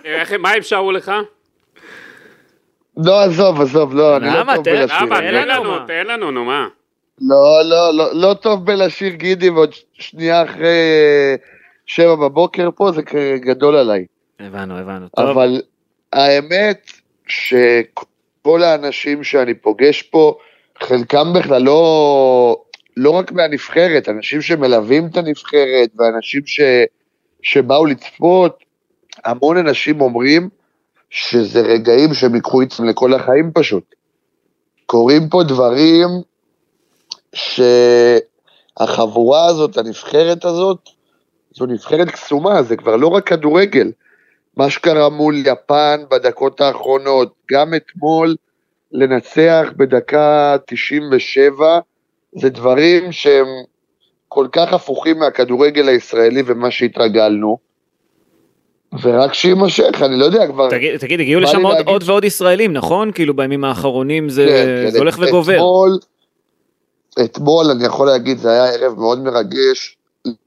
איך, 0.06 0.34
מה 0.40 0.52
הם 0.52 0.62
שרו 0.62 0.92
לך? 0.92 1.12
לא, 2.98 3.22
עזוב, 3.24 3.62
עזוב, 3.62 3.94
לא, 3.96 4.18
אני? 4.18 4.26
לא 4.26 4.56
טוב 4.56 4.64
בלשיר. 4.66 4.98
למה? 5.02 5.20
תן 5.20 5.48
לנו? 5.48 5.88
תן 5.88 6.08
לנו, 6.08 6.32
נו 6.32 6.46
מה. 6.46 6.68
לא, 7.22 7.62
לא, 7.66 7.94
לא, 7.94 8.10
לא 8.14 8.34
טוב 8.34 8.66
בלשיר 8.66 9.14
גידי, 9.14 9.50
ועוד 9.50 9.74
שנייה 9.94 10.44
אחרי 10.44 10.68
אה, 10.68 11.36
שבע 11.86 12.16
בבוקר 12.16 12.70
פה, 12.76 12.92
זה 12.92 13.02
גדול 13.36 13.76
עליי. 13.76 14.06
הבנו, 14.40 14.78
הבנו. 14.78 15.08
טוב, 15.16 15.30
אבל 15.30 15.62
האמת 16.14 16.92
שכל 17.28 18.64
האנשים 18.64 19.24
שאני 19.24 19.54
פוגש 19.54 20.02
פה, 20.02 20.38
חלקם 20.80 21.34
בכלל 21.34 21.62
לא, 21.62 22.62
לא 22.98 23.12
רק 23.12 23.32
מהנבחרת, 23.32 24.10
אנשים 24.10 24.42
שמלווים 24.42 25.08
את 25.08 25.18
הנבחרת 25.18 25.90
ואנשים 25.96 26.42
ש, 26.46 26.62
שבאו 27.42 27.86
לצפות, 27.86 28.64
המון 29.26 29.58
אנשים 29.58 30.02
אומרים 30.02 30.50
שזה 31.10 31.62
רגעים 31.62 32.14
שהם 32.14 32.36
ייקחו 32.36 32.62
איתם 32.62 32.86
לכל 32.86 33.14
החיים 33.14 33.52
פשוט. 33.54 33.96
קורים 34.86 35.30
פה 35.30 35.44
דברים 35.44 36.08
שהחבורה 38.80 39.46
הזאת, 39.46 39.78
הנבחרת 39.78 40.46
הזאת, 40.46 40.78
זו 41.56 41.66
נבחרת 41.66 42.10
קסומה, 42.10 42.64
זה 42.64 42.78
כבר 42.78 42.96
לא 42.96 43.08
רק 43.08 43.28
כדורגל. 43.28 43.92
מה 44.58 44.70
שקרה 44.70 45.10
מול 45.10 45.36
יפן 45.46 46.02
בדקות 46.12 46.62
האחרונות, 46.62 47.34
גם 47.52 47.74
אתמול 47.74 48.36
לנצח 48.92 49.66
בדקה 49.78 50.56
97, 50.66 51.80
זה 52.36 52.50
דברים 52.50 53.12
שהם 53.12 53.46
כל 54.28 54.48
כך 54.52 54.74
הפוכים 54.74 55.20
מהכדורגל 55.20 55.88
הישראלי 55.88 56.44
ומה 56.46 56.72
שהתרגלנו, 56.72 57.58
ורק 59.02 59.34
שיימשך, 59.34 60.02
אני 60.02 60.20
לא 60.20 60.26
יודע 60.26 60.48
כבר... 60.48 60.70
תגיד, 60.70 60.98
תגיד, 60.98 61.20
הגיעו 61.20 61.42
לשם 61.42 61.66
עוד, 61.66 61.74
להגיד- 61.74 61.88
עוד 61.88 62.04
ועוד 62.06 62.24
ישראלים, 62.24 62.74
נכון? 62.74 63.12
כאילו 63.12 63.36
בימים 63.36 63.64
האחרונים 63.64 64.30
זה, 64.30 64.46
כן, 64.48 64.86
זה 64.86 64.92
כן, 64.92 64.98
הולך 64.98 65.18
וגובר. 65.20 65.56
אתמול, 65.56 65.98
אתמול 67.26 67.66
אני 67.72 67.86
יכול 67.86 68.08
להגיד, 68.08 68.38
זה 68.38 68.50
היה 68.52 68.66
ערב 68.66 69.00
מאוד 69.00 69.20
מרגש 69.24 69.98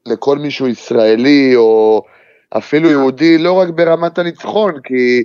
לכל 0.07 0.39
מישהו 0.39 0.69
ישראלי 0.69 1.57
או 1.57 2.03
אפילו 2.57 2.91
יהודי, 2.91 3.39
לא 3.39 3.53
רק 3.53 3.69
ברמת 3.69 4.19
הניצחון, 4.19 4.81
כי 4.85 5.25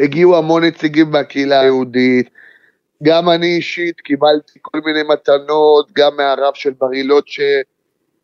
הגיעו 0.00 0.36
המון 0.36 0.64
נציגים 0.64 1.10
מהקהילה 1.10 1.60
היהודית, 1.60 2.30
גם 3.02 3.30
אני 3.30 3.46
אישית 3.56 4.00
קיבלתי 4.00 4.58
כל 4.62 4.80
מיני 4.84 5.02
מתנות, 5.02 5.92
גם 5.92 6.16
מהרב 6.16 6.54
של 6.54 6.70
בר 6.78 6.92
אילת 6.92 7.26
ש... 7.26 7.40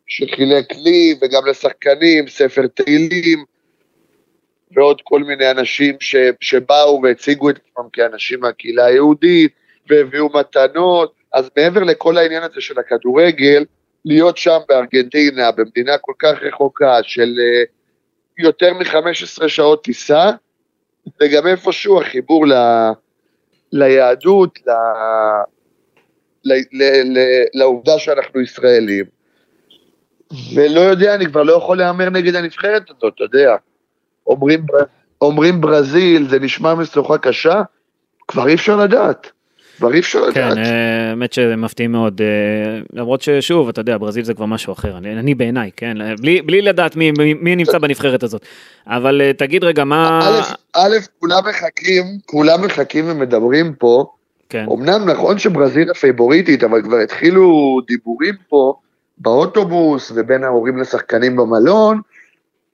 שחילק 0.07 0.65
לי, 0.71 1.15
וגם 1.21 1.45
לשחקנים, 1.45 2.27
ספר 2.27 2.67
תהילים, 2.67 3.43
ועוד 4.71 5.01
כל 5.03 5.23
מיני 5.23 5.51
אנשים 5.51 5.95
ש... 5.99 6.15
שבאו 6.41 7.01
והציגו 7.03 7.49
את 7.49 7.55
עצמם 7.55 7.89
כאנשים 7.93 8.39
מהקהילה 8.39 8.85
היהודית, 8.85 9.51
והביאו 9.89 10.29
מתנות, 10.33 11.13
אז 11.33 11.49
מעבר 11.57 11.83
לכל 11.83 12.17
העניין 12.17 12.43
הזה 12.43 12.61
של 12.61 12.79
הכדורגל, 12.79 13.65
להיות 14.05 14.37
שם 14.37 14.57
בארגנטינה, 14.69 15.51
במדינה 15.51 15.97
כל 15.97 16.13
כך 16.19 16.33
רחוקה 16.41 16.99
של 17.03 17.35
אה, 17.39 17.63
יותר 18.37 18.73
מ-15 18.73 19.47
שעות 19.47 19.83
טיסה, 19.83 20.29
זה 21.19 21.27
גם 21.27 21.47
איפשהו 21.47 22.01
החיבור 22.01 22.47
ל, 22.47 22.53
ליהדות, 23.71 24.59
ל, 24.67 24.71
ל, 26.43 26.53
ל, 26.53 26.83
ל, 27.03 27.19
לעובדה 27.53 27.99
שאנחנו 27.99 28.41
ישראלים. 28.41 29.05
ולא 30.55 30.79
יודע, 30.79 31.15
אני 31.15 31.25
כבר 31.25 31.43
לא 31.43 31.53
יכול 31.53 31.77
להמר 31.77 32.09
נגד 32.09 32.35
הנבחרת 32.35 32.89
הזאת, 32.89 33.13
אתה 33.15 33.23
יודע. 33.23 33.55
אומרים, 34.27 34.65
אומרים 35.21 35.61
ברזיל, 35.61 36.29
זה 36.29 36.39
נשמע 36.39 36.75
משוכה 36.75 37.17
קשה, 37.17 37.61
כבר 38.27 38.47
אי 38.47 38.53
אפשר 38.53 38.75
לדעת. 38.77 39.31
כבר 39.77 39.93
אי 39.93 39.99
אפשר 39.99 40.21
לדעת. 40.21 40.53
כן, 40.53 40.57
אה, 40.57 41.09
האמת 41.09 41.33
שזה 41.33 41.55
מפתיע 41.55 41.87
מאוד, 41.87 42.21
אה, 42.21 42.81
למרות 42.93 43.21
ששוב, 43.21 43.69
אתה 43.69 43.81
יודע, 43.81 43.97
ברזיל 43.97 44.23
זה 44.23 44.33
כבר 44.33 44.45
משהו 44.45 44.73
אחר, 44.73 44.97
אני, 44.97 45.19
אני 45.19 45.35
בעיניי, 45.35 45.71
כן, 45.77 45.97
בלי, 46.21 46.41
בלי 46.41 46.61
לדעת 46.61 46.95
מי, 46.95 47.11
מי, 47.11 47.33
מי 47.33 47.55
נמצא 47.55 47.77
בנבחרת 47.77 48.23
הזאת. 48.23 48.41
אבל 48.87 49.21
אה, 49.21 49.33
תגיד 49.33 49.63
רגע, 49.63 49.83
מה... 49.83 50.19
א', 50.23 50.53
א', 50.73 50.97
כולם 51.19 51.43
מחכים, 51.49 52.03
כולם 52.25 52.65
מחכים 52.65 53.05
ומדברים 53.07 53.73
פה, 53.73 54.05
כן, 54.49 54.65
אמנם 54.73 55.09
נכון 55.09 55.39
שברזיל 55.39 55.91
הפייבוריטית, 55.91 56.63
אבל 56.63 56.81
כבר 56.81 56.97
התחילו 56.97 57.79
דיבורים 57.87 58.35
פה 58.49 58.73
באוטובוס 59.17 60.11
ובין 60.15 60.43
ההורים 60.43 60.77
לשחקנים 60.77 61.35
במלון, 61.35 62.01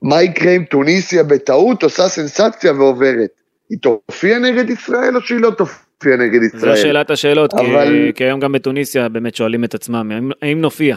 מה 0.01 0.23
יקרה 0.23 0.51
אם 0.51 0.63
טוניסיה 0.63 1.23
בטעות 1.23 1.83
עושה 1.83 2.07
סנסציה 2.07 2.73
ועוברת? 2.73 3.29
היא 3.69 3.77
תופיע 3.81 4.39
נגד 4.39 4.69
ישראל 4.69 5.15
או 5.15 5.21
שהיא 5.21 5.39
לא 5.39 5.49
תופיע 5.49 5.82
נגד 6.09 6.43
ישראל? 6.43 6.75
זו 6.75 6.81
שאלת 6.81 7.11
השאלות, 7.11 7.53
כי, 7.53 7.59
אבל- 7.59 8.11
כי 8.15 8.23
היום 8.23 8.39
גם 8.39 8.51
בתוניסיה 8.51 9.09
באמת 9.09 9.35
שואלים 9.35 9.63
את 9.63 9.73
עצמם, 9.75 10.11
האם, 10.11 10.31
האם 10.41 10.61
נופיע? 10.61 10.95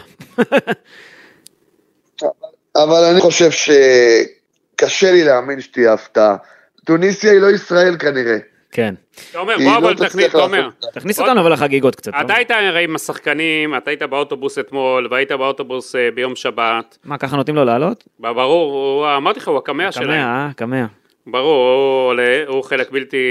אבל 2.77 3.05
אני 3.12 3.21
חושב 3.21 3.51
שקשה 3.51 5.12
לי 5.12 5.25
להאמין 5.25 5.61
שתהיה 5.61 5.92
הפתעה. 5.92 6.37
טוניסיה 6.85 7.33
היא 7.33 7.40
לא 7.40 7.47
ישראל 7.51 7.97
כנראה. 7.99 8.37
כן, 8.71 8.95
תומר, 9.33 9.57
בוא 9.57 9.64
לא 9.64 9.79
אבל 9.79 9.95
תכניס, 9.95 10.33
תומר. 10.33 10.69
תכניס 10.92 11.21
אותנו 11.21 11.40
אבל 11.40 11.53
לחגיגות 11.53 11.95
קצת. 11.95 12.12
אתה 12.21 12.35
היית 12.35 12.51
הרי 12.51 12.85
עם 12.85 12.95
השחקנים, 12.97 13.77
אתה 13.77 13.90
היית 13.90 14.03
באוטובוס 14.03 14.59
אתמול, 14.59 15.09
והיית 15.11 15.33
באוטובוס 15.33 15.95
אה, 15.97 16.09
ביום 16.14 16.37
שבת. 16.37 16.99
מה, 17.05 17.19
ככה 17.19 17.37
נותנים 17.37 17.57
לו 17.57 17.64
לעלות? 17.64 18.05
ברור, 18.19 19.16
אמרתי 19.16 19.40
לך, 19.40 19.49
הוא 19.49 19.59
הקמע 19.59 19.92
שלהם. 19.92 20.07
קמע, 20.07 20.25
אה? 20.27 20.49
קמע. 20.57 20.87
ברור, 21.26 21.72
הוא 21.72 22.08
עולה, 22.08 22.44
הוא 22.46 22.62
חלק 22.62 22.90
בלתי 22.90 23.26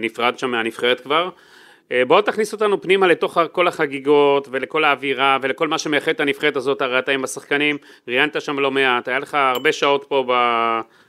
נפרד 0.00 0.38
שם 0.38 0.50
מהנבחרת 0.50 1.00
כבר. 1.00 1.30
אה, 1.92 2.02
בוא 2.04 2.20
תכניס 2.20 2.52
אותנו 2.52 2.82
פנימה 2.82 3.06
לתוך 3.06 3.38
כל 3.52 3.68
החגיגות 3.68 4.48
ולכל 4.50 4.84
האווירה 4.84 5.38
ולכל 5.42 5.68
מה 5.68 5.78
שמייחד 5.78 6.10
את 6.10 6.20
הנבחרת 6.20 6.56
הזאת, 6.56 6.82
הרי 6.82 6.98
אתה 6.98 7.12
עם 7.12 7.24
השחקנים, 7.24 7.76
ראיינת 8.08 8.40
שם 8.40 8.58
לא 8.58 8.70
מעט, 8.70 9.08
היה 9.08 9.18
לך 9.18 9.34
הרבה 9.34 9.72
שעות 9.72 10.04
פה 10.08 10.24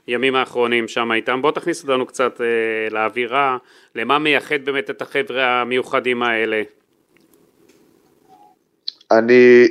בימים 0.07 0.35
האחרונים 0.35 0.87
שם 0.87 1.11
איתם, 1.11 1.41
בוא 1.41 1.51
תכניס 1.51 1.83
אותנו 1.83 2.05
קצת 2.05 2.41
אה, 2.41 2.45
לאווירה, 2.91 3.57
למה 3.95 4.19
מייחד 4.19 4.65
באמת 4.65 4.89
את 4.89 5.01
החבר'ה 5.01 5.61
המיוחדים 5.61 6.23
האלה. 6.23 6.61
אני, 9.11 9.67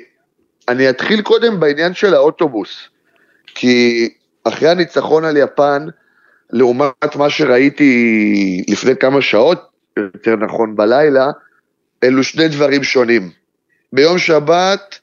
אני 0.69 0.91
אתחיל 0.91 1.23
קודם 1.23 1.61
בעניין 1.61 1.95
של 1.95 2.15
האוטובוס, 2.15 2.89
כי 3.47 4.09
אחרי 4.45 4.69
הניצחון 4.69 5.25
על 5.25 5.37
יפן, 5.37 5.87
לעומת 6.53 7.17
מה 7.17 7.31
שראיתי 7.31 8.65
לפני 8.69 8.97
כמה 8.97 9.23
שעות, 9.23 9.69
יותר 9.97 10.37
נכון 10.37 10.77
בלילה, 10.77 11.27
אלו 12.05 12.25
שני 12.25 12.49
דברים 12.49 12.85
שונים. 12.85 13.31
ביום 13.93 14.19
שבת 14.19 14.99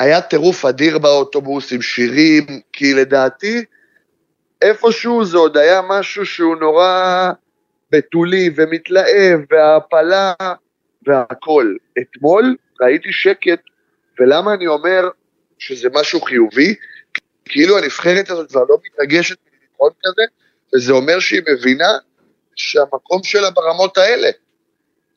היה 0.00 0.20
טירוף 0.20 0.64
אדיר 0.64 0.98
באוטובוס 0.98 1.72
עם 1.72 1.82
שירים, 1.82 2.46
כי 2.72 2.94
לדעתי 2.94 3.64
איפשהו 4.62 5.24
זה 5.24 5.38
עוד 5.38 5.56
היה 5.56 5.80
משהו 5.88 6.26
שהוא 6.26 6.56
נורא 6.56 7.30
בתולי 7.90 8.50
ומתלהב, 8.56 9.40
והעפלה 9.50 10.32
והכל. 11.06 11.74
אתמול 11.98 12.56
ראיתי 12.80 13.12
שקט, 13.12 13.60
ולמה 14.20 14.54
אני 14.54 14.66
אומר 14.66 15.08
שזה 15.58 15.88
משהו 15.92 16.20
חיובי? 16.20 16.74
כאילו 17.44 17.78
הנבחרת 17.78 18.30
הזאת 18.30 18.48
כבר 18.50 18.64
לא 18.68 18.76
מתרגשת 18.86 19.36
מניצחון 19.46 19.90
כזה, 20.04 20.22
וזה 20.74 20.92
אומר 20.92 21.20
שהיא 21.20 21.42
מבינה 21.52 21.88
שהמקום 22.56 23.22
שלה 23.22 23.50
ברמות 23.50 23.98
האלה. 23.98 24.28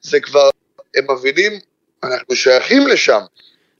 זה 0.01 0.19
כבר, 0.19 0.49
הם 0.95 1.05
מבינים, 1.11 1.51
אנחנו 2.03 2.35
שייכים 2.35 2.87
לשם. 2.87 3.19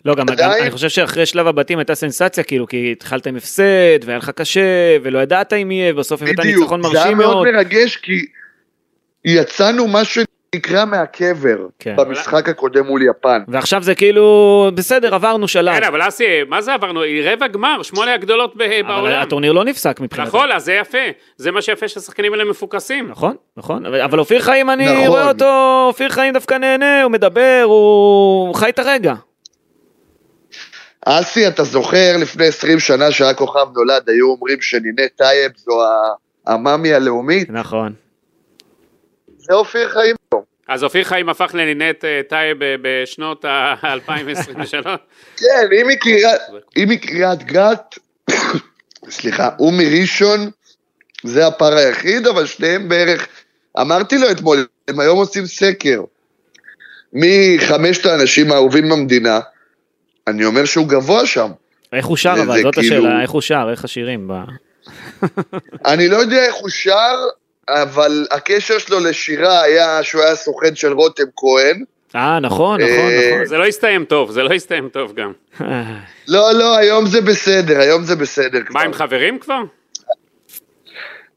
לא, 0.05 0.15
גם, 0.15 0.29
עדיין- 0.29 0.61
אני 0.63 0.71
חושב 0.71 0.89
שאחרי 0.89 1.25
שלב 1.25 1.47
הבתים 1.47 1.77
הייתה 1.79 1.95
סנסציה, 1.95 2.43
כאילו, 2.43 2.67
כי 2.67 2.91
התחלת 2.91 3.27
עם 3.27 3.35
הפסד, 3.35 3.63
והיה 4.05 4.17
לך 4.17 4.29
קשה, 4.29 4.61
ולא 5.03 5.19
ידעת 5.19 5.53
אם 5.53 5.71
יהיה, 5.71 5.93
בסוף 5.93 6.21
הבאת 6.21 6.35
בדיוק, 6.39 6.59
ניצחון 6.59 6.81
זה 6.83 6.87
היה 6.89 6.99
מרשים 7.05 7.17
מאוד 7.17 7.33
מאוד. 7.35 7.47
מרגש, 7.47 7.95
כי 7.95 8.25
יצאנו 9.25 9.87
מה 9.87 10.01
שנקרא 10.55 10.85
מהקבר 10.85 11.57
כן. 11.79 11.95
במשחק 11.97 12.49
הקודם 12.49 12.85
מול 12.85 13.01
יפן. 13.09 13.41
ועכשיו 13.47 13.83
זה 13.83 13.95
כאילו, 13.95 14.71
בסדר, 14.75 15.15
עברנו 15.15 15.47
שלב. 15.47 15.75
כן, 15.79 15.83
אבל 15.83 16.07
אסי, 16.07 16.43
מה 16.49 16.61
זה 16.61 16.73
עברנו? 16.73 17.01
היא 17.01 17.29
רבע 17.29 17.47
גמר, 17.47 17.83
שמונה 17.83 18.13
הגדולות 18.13 18.55
ב- 18.57 18.61
אבל 18.61 18.81
בעולם. 18.87 19.21
הטורניר 19.21 19.51
לא 19.51 19.63
נפסק 19.63 19.99
מבחינתי. 20.01 20.27
נכון, 20.27 20.51
אז 20.51 20.65
זה 20.65 20.73
יפה. 20.73 20.97
זה 21.37 21.51
מה 21.51 21.61
שיפה 21.61 21.87
שהשחקנים 21.87 22.33
האלה 22.33 22.43
מפוקסים. 22.45 23.07
נכון, 23.07 23.35
נכון, 23.57 23.85
אבל 23.85 24.01
אבל 24.01 24.19
אופיר 24.19 24.41
חיים, 24.41 24.69
אני 24.69 24.85
נכון. 24.93 25.07
רואה 25.07 25.27
אותו, 25.27 25.85
אופיר 25.87 26.09
חיים 26.09 26.33
דווקא 26.33 26.53
נהנה, 26.53 27.03
הוא 27.03 27.11
מדבר, 27.11 27.61
הוא 27.65 28.55
חי 28.55 28.69
את 28.69 28.79
הרגע. 28.79 29.13
אסי, 31.05 31.47
אתה 31.47 31.63
זוכר 31.63 32.15
לפני 32.21 32.47
20 32.47 32.79
שנה 32.79 33.11
שהיה 33.11 33.33
כוכב 33.33 33.67
נולד, 33.75 34.09
היו 34.09 34.27
אומרים 34.31 34.61
שנינט 34.61 35.11
טייב 35.17 35.51
זו 35.55 35.71
המאמי 36.47 36.93
הלאומית? 36.93 37.49
נכון. 37.49 37.93
זה 39.37 39.53
אופיר 39.53 39.89
חיים. 39.89 40.15
אז 40.67 40.83
אופיר 40.83 41.03
חיים 41.03 41.29
הפך 41.29 41.51
לנינט 41.53 42.05
אה, 42.05 42.21
טייב 42.29 42.63
אה, 42.63 42.75
בשנות 42.81 43.45
ה-2023. 43.45 44.87
כן, 45.39 45.67
היא 46.75 46.87
מקריית 46.87 47.43
גת, 47.43 47.99
סליחה, 49.09 49.49
הוא 49.57 49.73
מראשון, 49.73 50.49
זה 51.23 51.47
הפער 51.47 51.73
היחיד, 51.73 52.27
אבל 52.27 52.45
שניהם 52.45 52.89
בערך, 52.89 53.27
אמרתי 53.81 54.17
לו 54.17 54.31
אתמול, 54.31 54.67
הם 54.87 54.99
היום 54.99 55.17
עושים 55.17 55.45
סקר, 55.45 56.01
מחמשת 57.13 58.05
האנשים 58.05 58.51
האהובים 58.51 58.89
במדינה, 58.89 59.39
אני 60.27 60.45
אומר 60.45 60.65
שהוא 60.65 60.87
גבוה 60.87 61.25
שם. 61.25 61.51
איך 61.93 62.05
הוא 62.05 62.17
שר 62.17 62.35
זה- 62.35 62.41
אבל, 62.43 62.61
זאת 62.61 62.75
כאילו- 62.75 62.95
השאלה, 63.05 63.21
איך 63.21 63.31
הוא 63.31 63.41
שר, 63.41 63.67
איך 63.71 63.83
השירים. 63.83 64.27
ב- 64.27 64.33
אני 65.85 66.07
לא 66.07 66.17
יודע 66.17 66.45
איך 66.45 66.55
הוא 66.55 66.69
שר, 66.69 67.15
אבל 67.69 68.27
הקשר 68.31 68.77
שלו 68.77 68.99
לשירה 68.99 69.61
היה 69.61 70.03
שהוא 70.03 70.21
היה 70.21 70.35
סוכן 70.35 70.75
של 70.75 70.93
רותם 70.93 71.23
כהן. 71.35 71.83
אה, 72.15 72.39
נכון, 72.39 72.81
נכון, 72.81 72.89
אה, 72.91 73.31
נכון. 73.31 73.45
זה 73.45 73.57
לא 73.57 73.65
הסתיים 73.65 74.05
טוב, 74.05 74.31
זה 74.31 74.43
לא 74.43 74.53
הסתיים 74.53 74.89
טוב 74.89 75.13
גם. 75.13 75.31
לא, 76.27 76.51
לא, 76.53 76.77
היום 76.77 77.05
זה 77.05 77.21
בסדר, 77.21 77.79
היום 77.79 78.03
זה 78.03 78.15
בסדר 78.15 78.59
כבר. 78.65 78.79
מה, 78.79 78.85
הם 78.85 78.93
חברים 78.93 79.39
כבר? 79.39 79.61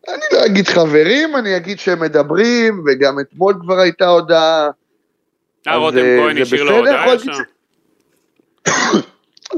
אני 0.08 0.22
לא 0.32 0.46
אגיד 0.46 0.68
חברים, 0.68 1.36
אני 1.36 1.56
אגיד 1.56 1.78
שהם 1.78 2.00
מדברים, 2.00 2.84
וגם 2.86 3.20
אתמול 3.20 3.54
כבר 3.60 3.78
הייתה 3.78 4.06
הודעה. 4.06 4.68
אה, 5.68 5.76
רותם 5.76 5.98
אה, 5.98 6.18
כהן 6.22 6.36
זה 6.36 6.42
השאיר 6.42 6.64
לו 6.64 6.82
בסדר, 6.82 7.04
הודעה 7.04 7.38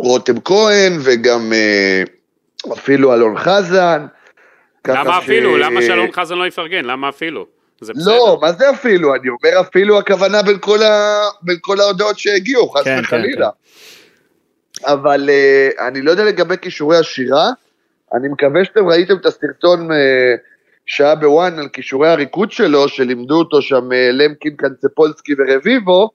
רותם 0.07 0.41
כהן, 0.41 0.93
וגם 1.03 1.53
אה, 1.53 2.03
אפילו 2.73 3.15
אלון 3.15 3.39
חזן. 3.39 4.07
למה 4.89 5.21
ש- 5.21 5.25
אפילו? 5.25 5.59
למה 5.59 5.83
שאלון 5.83 6.13
חזן 6.13 6.39
לא 6.39 6.47
יפרגן? 6.47 6.85
למה 6.85 7.09
אפילו? 7.09 7.47
זה 7.81 7.93
בסדר. 7.93 8.13
לא, 8.13 8.39
מה 8.43 8.53
זה 8.53 8.71
אפילו? 8.71 9.15
אני 9.15 9.29
אומר 9.29 9.61
אפילו 9.61 9.99
הכוונה 9.99 10.43
בין 10.43 10.59
כל, 10.61 10.83
ה... 10.83 11.21
בין 11.43 11.57
כל 11.61 11.81
ההודעות 11.81 12.19
שהגיעו, 12.19 12.69
חס 12.69 12.85
כן, 12.85 12.97
כן, 12.97 13.03
וחלילה. 13.05 13.49
אבל 14.85 15.29
uh, 15.29 15.83
אני 15.89 16.03
לא 16.03 16.11
יודע 16.11 16.25
לגבי 16.25 16.55
כישורי 16.63 16.97
השירה, 16.97 17.51
אני 18.15 18.29
מקווה 18.29 18.65
שאתם 18.65 18.87
ראיתם 18.87 19.17
את 19.17 19.27
הסרטון 19.27 19.91
uh, 19.91 19.95
שהיה 20.87 21.15
בוואן 21.15 21.59
על 21.59 21.69
כישורי 21.69 22.09
הריקוד 22.09 22.53
שלו, 22.53 22.89
שלימדו 22.89 23.39
אותו 23.39 23.63
שם 23.63 23.93
uh, 23.93 23.95
למקין 24.13 24.57
קנצפולסקי 24.57 25.33
ורביבו, 25.39 26.11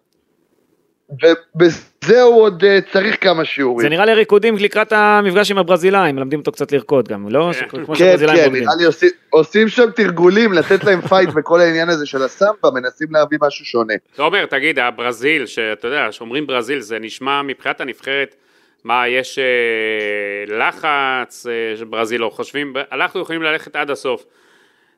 ובזה 1.09 1.81
הוא 2.13 2.41
עוד 2.41 2.63
אה, 2.63 2.91
צריך 2.93 3.23
כמה 3.23 3.45
שיעורים. 3.45 3.81
זה 3.81 3.89
נראה 3.89 4.05
לי 4.05 4.13
ריקודים 4.13 4.57
לקראת 4.57 4.93
המפגש 4.93 5.51
עם 5.51 5.57
הברזילאים, 5.57 6.15
מלמדים 6.15 6.39
אותו 6.39 6.51
קצת 6.51 6.71
לרקוד 6.71 7.07
גם, 7.07 7.29
לא? 7.29 7.51
כן. 7.59 7.67
כמו 7.69 7.85
כן, 7.85 7.95
שהברזילאים 7.95 8.37
כן, 8.37 8.43
רוקדים. 8.43 8.63
נראה 8.63 8.75
לי 8.75 8.85
עושים, 8.85 9.09
עושים 9.29 9.67
שם 9.67 9.91
תרגולים, 9.95 10.53
לתת 10.53 10.83
להם 10.83 11.01
פייט 11.01 11.29
בכל 11.29 11.61
העניין 11.61 11.89
הזה 11.89 12.05
של 12.05 12.23
הסמבה, 12.23 12.71
מנסים 12.73 13.07
להביא 13.11 13.37
משהו 13.41 13.65
שונה. 13.65 13.93
תומר, 14.15 14.45
תגיד, 14.45 14.79
הברזיל, 14.79 15.45
שאתה 15.45 15.87
יודע, 15.87 16.11
שאומרים 16.11 16.47
ברזיל, 16.47 16.79
זה 16.79 16.99
נשמע 16.99 17.41
מבחינת 17.41 17.81
הנבחרת, 17.81 18.35
מה, 18.83 19.07
יש 19.07 19.39
אה, 19.39 20.57
לחץ, 20.57 21.47
אה, 21.47 21.77
שברזיל 21.77 22.21
לא 22.21 22.29
חושבים, 22.29 22.73
אנחנו 22.91 23.21
יכולים 23.21 23.41
ללכת 23.41 23.75
עד 23.75 23.91
הסוף. 23.91 24.25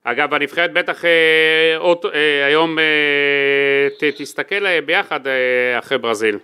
אגב, 0.04 0.34
הנבחרת 0.34 0.74
בטח 0.74 1.06
אה, 1.06 1.78
עוד, 1.78 1.98
אה, 2.14 2.46
היום 2.46 2.80
אה, 2.80 2.84
ת, 4.00 4.04
תסתכל 4.22 4.66
אה, 4.66 4.80
ביחד 4.82 5.28
אה, 5.28 5.80
אחרי 5.80 5.98
ברזיל. 5.98 6.38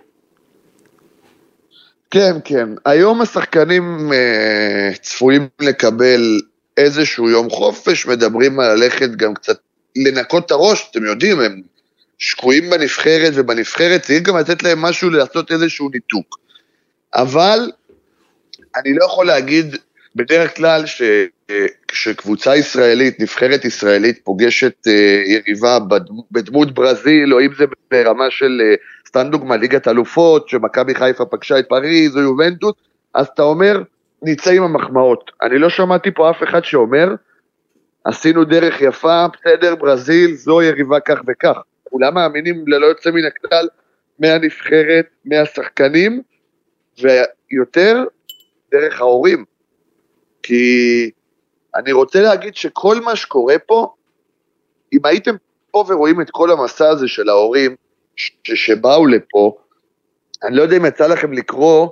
כן, 2.14 2.36
כן. 2.44 2.68
היום 2.84 3.20
השחקנים 3.20 4.12
אה, 4.12 4.90
צפויים 5.02 5.48
לקבל 5.60 6.40
איזשהו 6.76 7.30
יום 7.30 7.50
חופש, 7.50 8.06
מדברים 8.06 8.60
על 8.60 8.74
ללכת 8.74 9.10
גם 9.10 9.34
קצת 9.34 9.58
לנקות 9.96 10.46
את 10.46 10.50
הראש, 10.50 10.88
אתם 10.90 11.04
יודעים, 11.04 11.40
הם 11.40 11.62
שקועים 12.18 12.70
בנבחרת, 12.70 13.32
ובנבחרת 13.34 14.02
צריך 14.02 14.22
גם 14.22 14.36
לתת 14.36 14.62
להם 14.62 14.82
משהו 14.82 15.10
לעשות 15.10 15.52
איזשהו 15.52 15.88
ניתוק. 15.94 16.38
אבל 17.14 17.70
אני 18.76 18.94
לא 18.94 19.04
יכול 19.04 19.26
להגיד 19.26 19.76
בדרך 20.16 20.56
כלל 20.56 20.82
שכשקבוצה 20.86 22.56
ישראלית, 22.56 23.20
נבחרת 23.20 23.64
ישראלית, 23.64 24.20
פוגשת 24.24 24.86
אה, 24.86 25.22
יריבה 25.26 25.78
בדמות 26.30 26.74
ברזיל, 26.74 27.34
או 27.34 27.40
אם 27.40 27.50
זה 27.58 27.64
ברמה 27.90 28.30
של, 28.30 28.60
אה, 28.64 28.74
סתם 29.08 29.28
דוגמה, 29.30 29.56
ליגת 29.56 29.88
אלופות, 29.88 30.48
שמכבי 30.48 30.94
חיפה 30.94 31.24
פגשה 31.24 31.58
את 31.58 31.68
פריז 31.68 32.16
או 32.16 32.22
יובנטוס, 32.22 32.72
אז 33.14 33.26
אתה 33.26 33.42
אומר, 33.42 33.82
נצא 34.22 34.50
עם 34.50 34.62
המחמאות. 34.62 35.30
אני 35.42 35.58
לא 35.58 35.70
שמעתי 35.70 36.10
פה 36.10 36.30
אף 36.30 36.42
אחד 36.42 36.64
שאומר, 36.64 37.14
עשינו 38.04 38.44
דרך 38.44 38.80
יפה, 38.80 39.26
בסדר, 39.28 39.74
ברזיל, 39.74 40.34
זו 40.34 40.62
יריבה 40.62 41.00
כך 41.00 41.18
וכך. 41.28 41.58
כולם 41.84 42.14
מאמינים 42.14 42.64
ללא 42.66 42.86
יוצא 42.86 43.10
מן 43.10 43.24
הכלל 43.24 43.68
מהנבחרת, 44.18 45.06
מהשחקנים, 45.24 46.22
ויותר 46.98 48.04
דרך 48.70 49.00
ההורים. 49.00 49.44
כי 50.44 51.10
אני 51.76 51.92
רוצה 51.92 52.20
להגיד 52.22 52.56
שכל 52.56 53.00
מה 53.00 53.16
שקורה 53.16 53.58
פה, 53.66 53.94
אם 54.92 54.98
הייתם 55.04 55.34
פה 55.70 55.84
ורואים 55.88 56.20
את 56.20 56.30
כל 56.30 56.50
המסע 56.50 56.88
הזה 56.88 57.08
של 57.08 57.28
ההורים 57.28 57.76
ש- 58.16 58.30
שבאו 58.54 59.06
לפה, 59.06 59.56
אני 60.44 60.56
לא 60.56 60.62
יודע 60.62 60.76
אם 60.76 60.86
יצא 60.86 61.06
לכם 61.06 61.32
לקרוא 61.32 61.88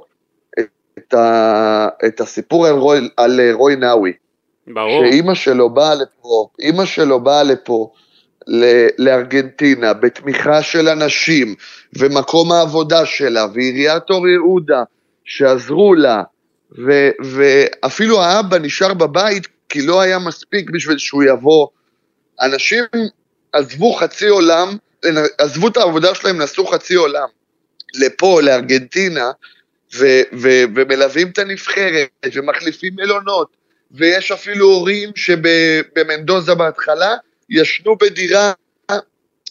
את, 0.99 1.15
ה- 1.15 1.89
את 2.07 2.21
הסיפור 2.21 2.67
על 2.67 2.75
רוי, 2.75 3.09
על 3.17 3.41
רוי 3.53 3.77
נאווי. 3.77 4.13
ברור. 4.67 5.05
שאימא 5.07 5.35
שלו 5.35 5.71
באה 5.71 5.95
לפה, 5.95 6.49
אימא 6.59 6.85
שלו 6.85 7.21
באה 7.21 7.43
לפה, 7.43 7.93
ל- 8.47 8.87
לארגנטינה, 8.99 9.93
בתמיכה 9.93 10.63
של 10.63 10.89
אנשים, 10.89 11.55
ומקום 11.99 12.53
העבודה 12.53 13.07
שלה, 13.07 13.47
ועיריית 13.55 14.11
אור 14.11 14.29
יהודה, 14.29 14.83
שעזרו 15.25 15.95
לה, 15.95 16.23
ו- 16.79 17.11
ואפילו 17.25 18.23
האבא 18.23 18.59
נשאר 18.59 18.95
בבית, 18.95 19.47
כי 19.69 19.83
לא 19.83 20.01
היה 20.01 20.19
מספיק 20.19 20.71
בשביל 20.71 20.99
שהוא 20.99 21.23
יבוא. 21.23 21.69
אנשים 22.41 22.85
עזבו 23.53 23.93
חצי 23.93 24.29
עולם, 24.29 24.77
עזבו 25.39 25.69
את 25.69 25.77
העבודה 25.77 26.15
שלהם, 26.15 26.43
נסעו 26.43 26.67
חצי 26.67 26.95
עולם, 26.95 27.29
לפה, 27.95 28.41
לארגנטינה, 28.43 29.31
ו- 29.95 30.23
ו- 30.33 30.65
ומלווים 30.77 31.29
את 31.29 31.39
הנבחרת, 31.39 32.09
ומחליפים 32.35 32.93
מלונות, 32.97 33.49
ויש 33.91 34.33
אפילו 34.33 34.67
הורים 34.67 35.11
שבמנדוזה 35.15 36.55
בהתחלה 36.55 37.15
ישנו 37.51 37.97
בדירה 37.97 38.53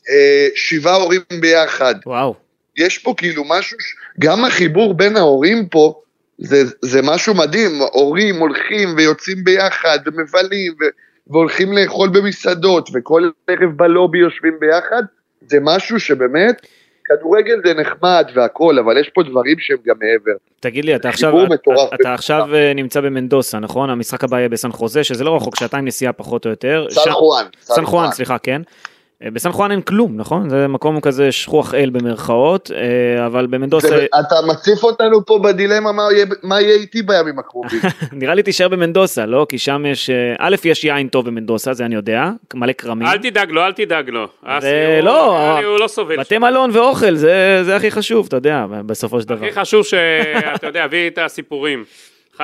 אה, 0.09 0.47
שבעה 0.55 0.95
הורים 0.95 1.21
ביחד. 1.39 1.95
וואו. 2.05 2.35
יש 2.77 2.97
פה 2.97 3.13
כאילו 3.17 3.43
משהו, 3.43 3.77
ש- 3.79 3.95
גם 4.19 4.45
החיבור 4.45 4.93
בין 4.93 5.17
ההורים 5.17 5.67
פה, 5.69 6.01
זה, 6.43 6.57
זה 6.81 6.99
משהו 7.03 7.33
מדהים, 7.33 7.71
הורים 7.91 8.35
הולכים 8.39 8.89
ויוצאים 8.97 9.43
ביחד 9.43 9.99
ומבלים 10.05 10.73
ו, 10.81 10.85
והולכים 11.27 11.73
לאכול 11.73 12.09
במסעדות 12.09 12.89
וכל 12.93 13.29
ערב 13.47 13.69
בלובי 13.75 14.17
יושבים 14.17 14.53
ביחד, 14.59 15.03
זה 15.47 15.57
משהו 15.61 15.99
שבאמת, 15.99 16.67
כדורגל 17.05 17.55
זה 17.65 17.73
נחמד 17.73 18.25
והכל, 18.35 18.79
אבל 18.79 18.97
יש 18.97 19.09
פה 19.09 19.23
דברים 19.23 19.55
שהם 19.59 19.77
גם 19.85 19.95
מעבר. 19.99 20.37
תגיד 20.59 20.85
לי, 20.85 20.95
אתה 20.95 21.09
עכשיו, 21.09 21.33
אתה, 21.53 21.71
אתה 22.01 22.13
עכשיו 22.13 22.55
אה, 22.55 22.73
נמצא 22.73 23.01
במנדוסה, 23.01 23.59
נכון? 23.59 23.89
המשחק 23.89 24.23
הבא 24.23 24.37
יהיה 24.37 24.49
בסן 24.49 24.71
חוזה, 24.71 25.03
שזה 25.03 25.23
לא 25.23 25.35
רחוק, 25.35 25.55
שעתיים 25.59 25.85
נסיעה 25.85 26.13
פחות 26.13 26.45
או 26.45 26.49
יותר. 26.49 26.85
סן 26.89 27.01
שם- 27.03 27.11
חואן. 27.11 27.45
סן 27.61 27.85
חואן, 27.85 28.11
סליחה, 28.11 28.37
כן. 28.37 28.61
אה, 29.25 29.31
בסן 29.31 29.51
חואן 29.51 29.71
אין 29.71 29.81
כלום, 29.81 30.11
נכון? 30.17 30.49
זה 30.49 30.67
מקום 30.67 30.99
כזה 31.01 31.31
שכוח 31.31 31.73
אל 31.73 31.89
במרכאות, 31.89 32.71
אה, 32.75 33.25
אבל 33.25 33.47
במנדוסה, 33.47 33.87
זה- 33.87 34.05
אתה 34.19 34.35
מציף 34.47 34.83
אותנו 34.83 35.25
פה 35.25 35.39
בדילמה 35.43 35.91
מה 35.91 36.03
יהיה, 36.13 36.25
מה 36.43 36.61
יהיה 36.61 36.75
איתי 36.75 37.01
בימים 37.01 37.39
הקרובים. 37.39 37.79
נראה 38.11 38.35
לי 38.35 38.43
תישאר 38.43 38.67
במנדוסה, 38.67 39.25
לא? 39.25 39.45
כי 39.49 39.57
שם 39.57 39.85
יש, 39.87 40.09
אה, 40.09 40.15
א', 40.39 40.55
יש 40.65 40.83
יין 40.83 41.07
טוב 41.07 41.25
במנדוסה, 41.25 41.73
זה 41.73 41.85
אני 41.85 41.95
יודע, 41.95 42.29
מלא 42.53 42.73
כרמים. 42.73 43.07
אל 43.07 43.17
תדאג 43.17 43.51
לו, 43.51 43.65
אל 43.65 43.71
תדאג 43.73 44.09
לו. 44.09 44.27
אסי, 44.45 44.67
הוא- 44.67 44.99
לא, 45.05 45.59
הוא 45.59 45.79
לא 45.79 45.87
סובל. 45.87 46.17
בתי 46.19 46.37
מלון 46.37 46.69
ואוכל, 46.73 47.15
זה, 47.15 47.59
זה 47.63 47.75
הכי 47.75 47.91
חשוב, 47.91 48.25
אתה 48.27 48.35
יודע, 48.37 48.65
בסופו 48.85 49.21
של 49.21 49.27
דבר. 49.27 49.45
הכי 49.45 49.59
חשוב 49.59 49.85
שאתה 49.85 50.67
יודע, 50.67 50.83
הביא 50.83 51.07
את 51.09 51.17
הסיפורים. 51.17 51.83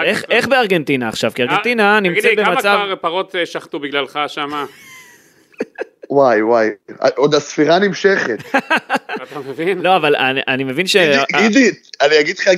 איך, 0.04 0.24
איך 0.30 0.48
בארגנטינה 0.48 1.08
עכשיו? 1.10 1.32
כי 1.36 1.42
ארגנטינה 1.42 2.00
נמצאת 2.00 2.24
תגיד 2.26 2.40
לי, 2.40 2.46
במצב... 2.46 2.62
כמה 2.62 2.86
כבר 2.86 2.96
פרות 2.96 3.36
שחטו 3.46 3.80
בגללך 3.80 4.20
שמה? 4.28 4.66
וואי 6.10 6.42
וואי, 6.42 6.70
עוד 7.16 7.36
הספירה 7.36 7.80
נמשכת. 7.80 8.38
אתה 9.24 9.40
מבין? 9.40 9.80
לא, 9.82 9.96
אבל 9.96 10.16
אני, 10.16 10.42
אני 10.48 10.64
מבין 10.64 10.88
ש... 10.88 10.96
עידית, 11.36 11.92
אני 12.02 12.20
אגיד 12.20 12.38
לך, 12.40 12.50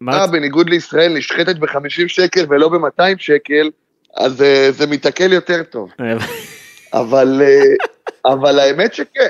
מה- 0.00 0.20
אה, 0.20 0.26
בניגוד 0.26 0.70
לישראל 0.70 1.12
נשחטת 1.14 1.56
ב-50 1.56 2.08
שקל 2.08 2.46
ולא 2.48 2.68
ב-200 2.68 3.02
שקל, 3.18 3.70
אז 4.16 4.42
אה, 4.42 4.68
זה 4.72 4.86
מתעכל 4.86 5.32
יותר 5.32 5.62
טוב. 5.62 5.90
אבל, 6.92 7.42
אה, 7.44 8.32
אבל 8.32 8.58
האמת 8.58 8.94
שכן. 8.94 9.28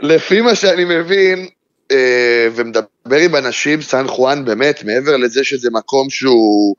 לפי 0.00 0.40
מה 0.40 0.54
שאני 0.54 0.84
מבין, 0.84 1.48
אה, 1.90 2.48
ומדבר 2.54 3.16
עם 3.24 3.36
אנשים, 3.36 3.82
סן 3.82 4.06
חואן 4.06 4.44
באמת, 4.44 4.84
מעבר 4.84 5.16
לזה 5.16 5.44
שזה 5.44 5.68
מקום 5.72 6.10
שהוא, 6.10 6.74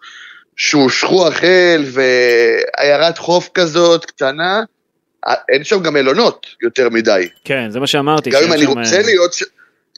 שהוא 0.59 0.89
שכוח 0.89 1.43
אל 1.43 1.85
ועיירת 1.85 3.17
חוף 3.17 3.49
כזאת 3.53 4.05
קטנה, 4.05 4.63
אה, 5.27 5.33
אין 5.49 5.63
שם 5.63 5.83
גם 5.83 5.93
מלונות 5.93 6.47
יותר 6.61 6.89
מדי. 6.89 7.27
כן, 7.43 7.69
זה 7.69 7.79
מה 7.79 7.87
שאמרתי. 7.87 8.29
גם 8.29 8.39
אם 8.47 8.53
אני 8.53 8.65
רוצה 8.65 8.95
אה, 8.95 9.01
להיות 9.01 9.33
שם, 9.33 9.45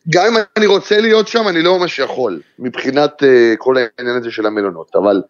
גם 0.10 0.26
אם 0.26 0.34
אני 0.58 0.66
רוצה 0.66 1.02
להיות 1.02 1.28
שם, 1.28 1.48
אני 1.48 1.62
לא 1.62 1.80
ממש 1.80 2.00
יכול, 2.00 2.42
מבחינת 2.60 3.24
אה, 3.24 3.54
כל 3.58 3.76
העניין 3.78 4.18
הזה 4.18 4.32
של 4.32 4.46
המלונות, 4.46 4.96
אבל 4.96 5.22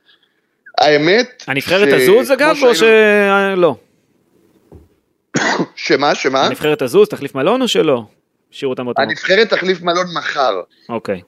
האמת... 0.77 1.43
הנבחרת 1.47 1.87
ש- 1.89 1.93
תזוז 1.93 2.31
אגב, 2.31 2.55
כמו 2.59 2.67
או 2.67 2.75
שלא? 2.75 3.75
שמה, 5.75 6.15
שמה? 6.15 6.45
הנבחרת 6.45 6.83
תזוז, 6.83 7.09
תחליף 7.09 7.35
מלון 7.35 7.61
או 7.61 7.67
שלא? 7.67 8.03
השאירו 8.53 8.71
אותם 8.71 8.85
באותו... 8.85 9.01
הנבחרת 9.01 9.49
תחליף 9.49 9.81
מלון 9.81 10.05
מחר, 10.17 10.61
אוקיי. 10.89 11.21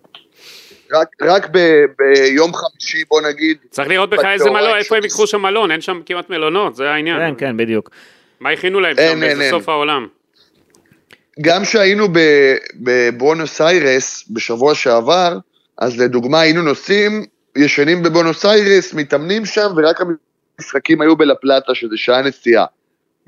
רק, 0.93 1.07
רק 1.21 1.47
ב, 1.51 1.85
ביום 1.97 2.53
חמישי, 2.53 3.03
בוא 3.09 3.21
נגיד, 3.21 3.57
צריך 3.69 3.87
לראות 3.87 4.09
בכלל 4.09 4.31
איזה 4.33 4.49
מלון, 4.49 4.77
איפה 4.77 4.95
הם 4.95 5.01
שוב. 5.01 5.03
ייקחו 5.03 5.27
שם 5.27 5.41
מלון, 5.41 5.71
אין 5.71 5.81
שם 5.81 6.01
כמעט 6.05 6.29
מלונות, 6.29 6.75
זה 6.75 6.89
העניין. 6.89 7.19
כן, 7.19 7.33
כן, 7.37 7.57
בדיוק. 7.57 7.89
מה 8.39 8.49
הכינו 8.49 8.79
להם 8.79 8.95
אין, 8.97 9.17
שם, 9.17 9.23
אין, 9.23 9.41
אין. 9.41 9.51
סוף 9.51 9.69
העולם? 9.69 10.07
גם 11.41 11.65
שהיינו 11.65 12.07
ב- 12.07 12.55
בבונוס 12.75 13.61
איירס 13.61 14.25
בשבוע 14.29 14.75
שעבר, 14.75 15.37
אז 15.77 15.99
לדוגמה 15.99 16.41
היינו 16.41 16.61
נוסעים, 16.61 17.25
ישנים 17.55 18.03
בבונוס 18.03 18.45
איירס, 18.45 18.93
מתאמנים 18.93 19.45
שם, 19.45 19.67
ורק 19.77 19.99
המשחקים 20.59 21.01
היו 21.01 21.15
בלפלטה, 21.15 21.75
שזה 21.75 21.97
שעה 21.97 22.21
נסיעה. 22.21 22.65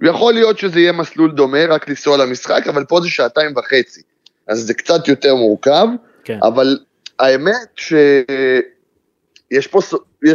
יכול 0.03 0.33
להיות 0.33 0.59
שזה 0.59 0.79
יהיה 0.79 0.91
מסלול 0.91 1.31
דומה, 1.31 1.65
רק 1.65 1.89
לנסוע 1.89 2.17
למשחק, 2.17 2.67
אבל 2.67 2.85
פה 2.85 3.01
זה 3.01 3.09
שעתיים 3.09 3.53
וחצי. 3.57 4.01
אז 4.47 4.59
זה 4.59 4.73
קצת 4.73 5.07
יותר 5.07 5.35
מורכב, 5.35 5.87
כן. 6.23 6.39
אבל 6.43 6.77
האמת 7.19 7.69
שיש 7.75 9.67
פה, 9.67 9.79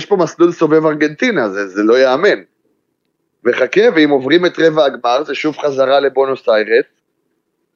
פה 0.09 0.17
מסלול 0.17 0.53
סובב 0.53 0.87
ארגנטינה, 0.87 1.49
זה, 1.49 1.67
זה 1.67 1.83
לא 1.83 1.99
ייאמן. 1.99 2.43
וחכה, 3.45 3.81
ואם 3.95 4.11
עוברים 4.11 4.47
את 4.47 4.59
רבע 4.59 4.85
הגמר, 4.85 5.25
זה 5.25 5.35
שוב 5.35 5.59
חזרה 5.59 6.01
לבונוס 6.01 6.49
איירס. 6.49 6.85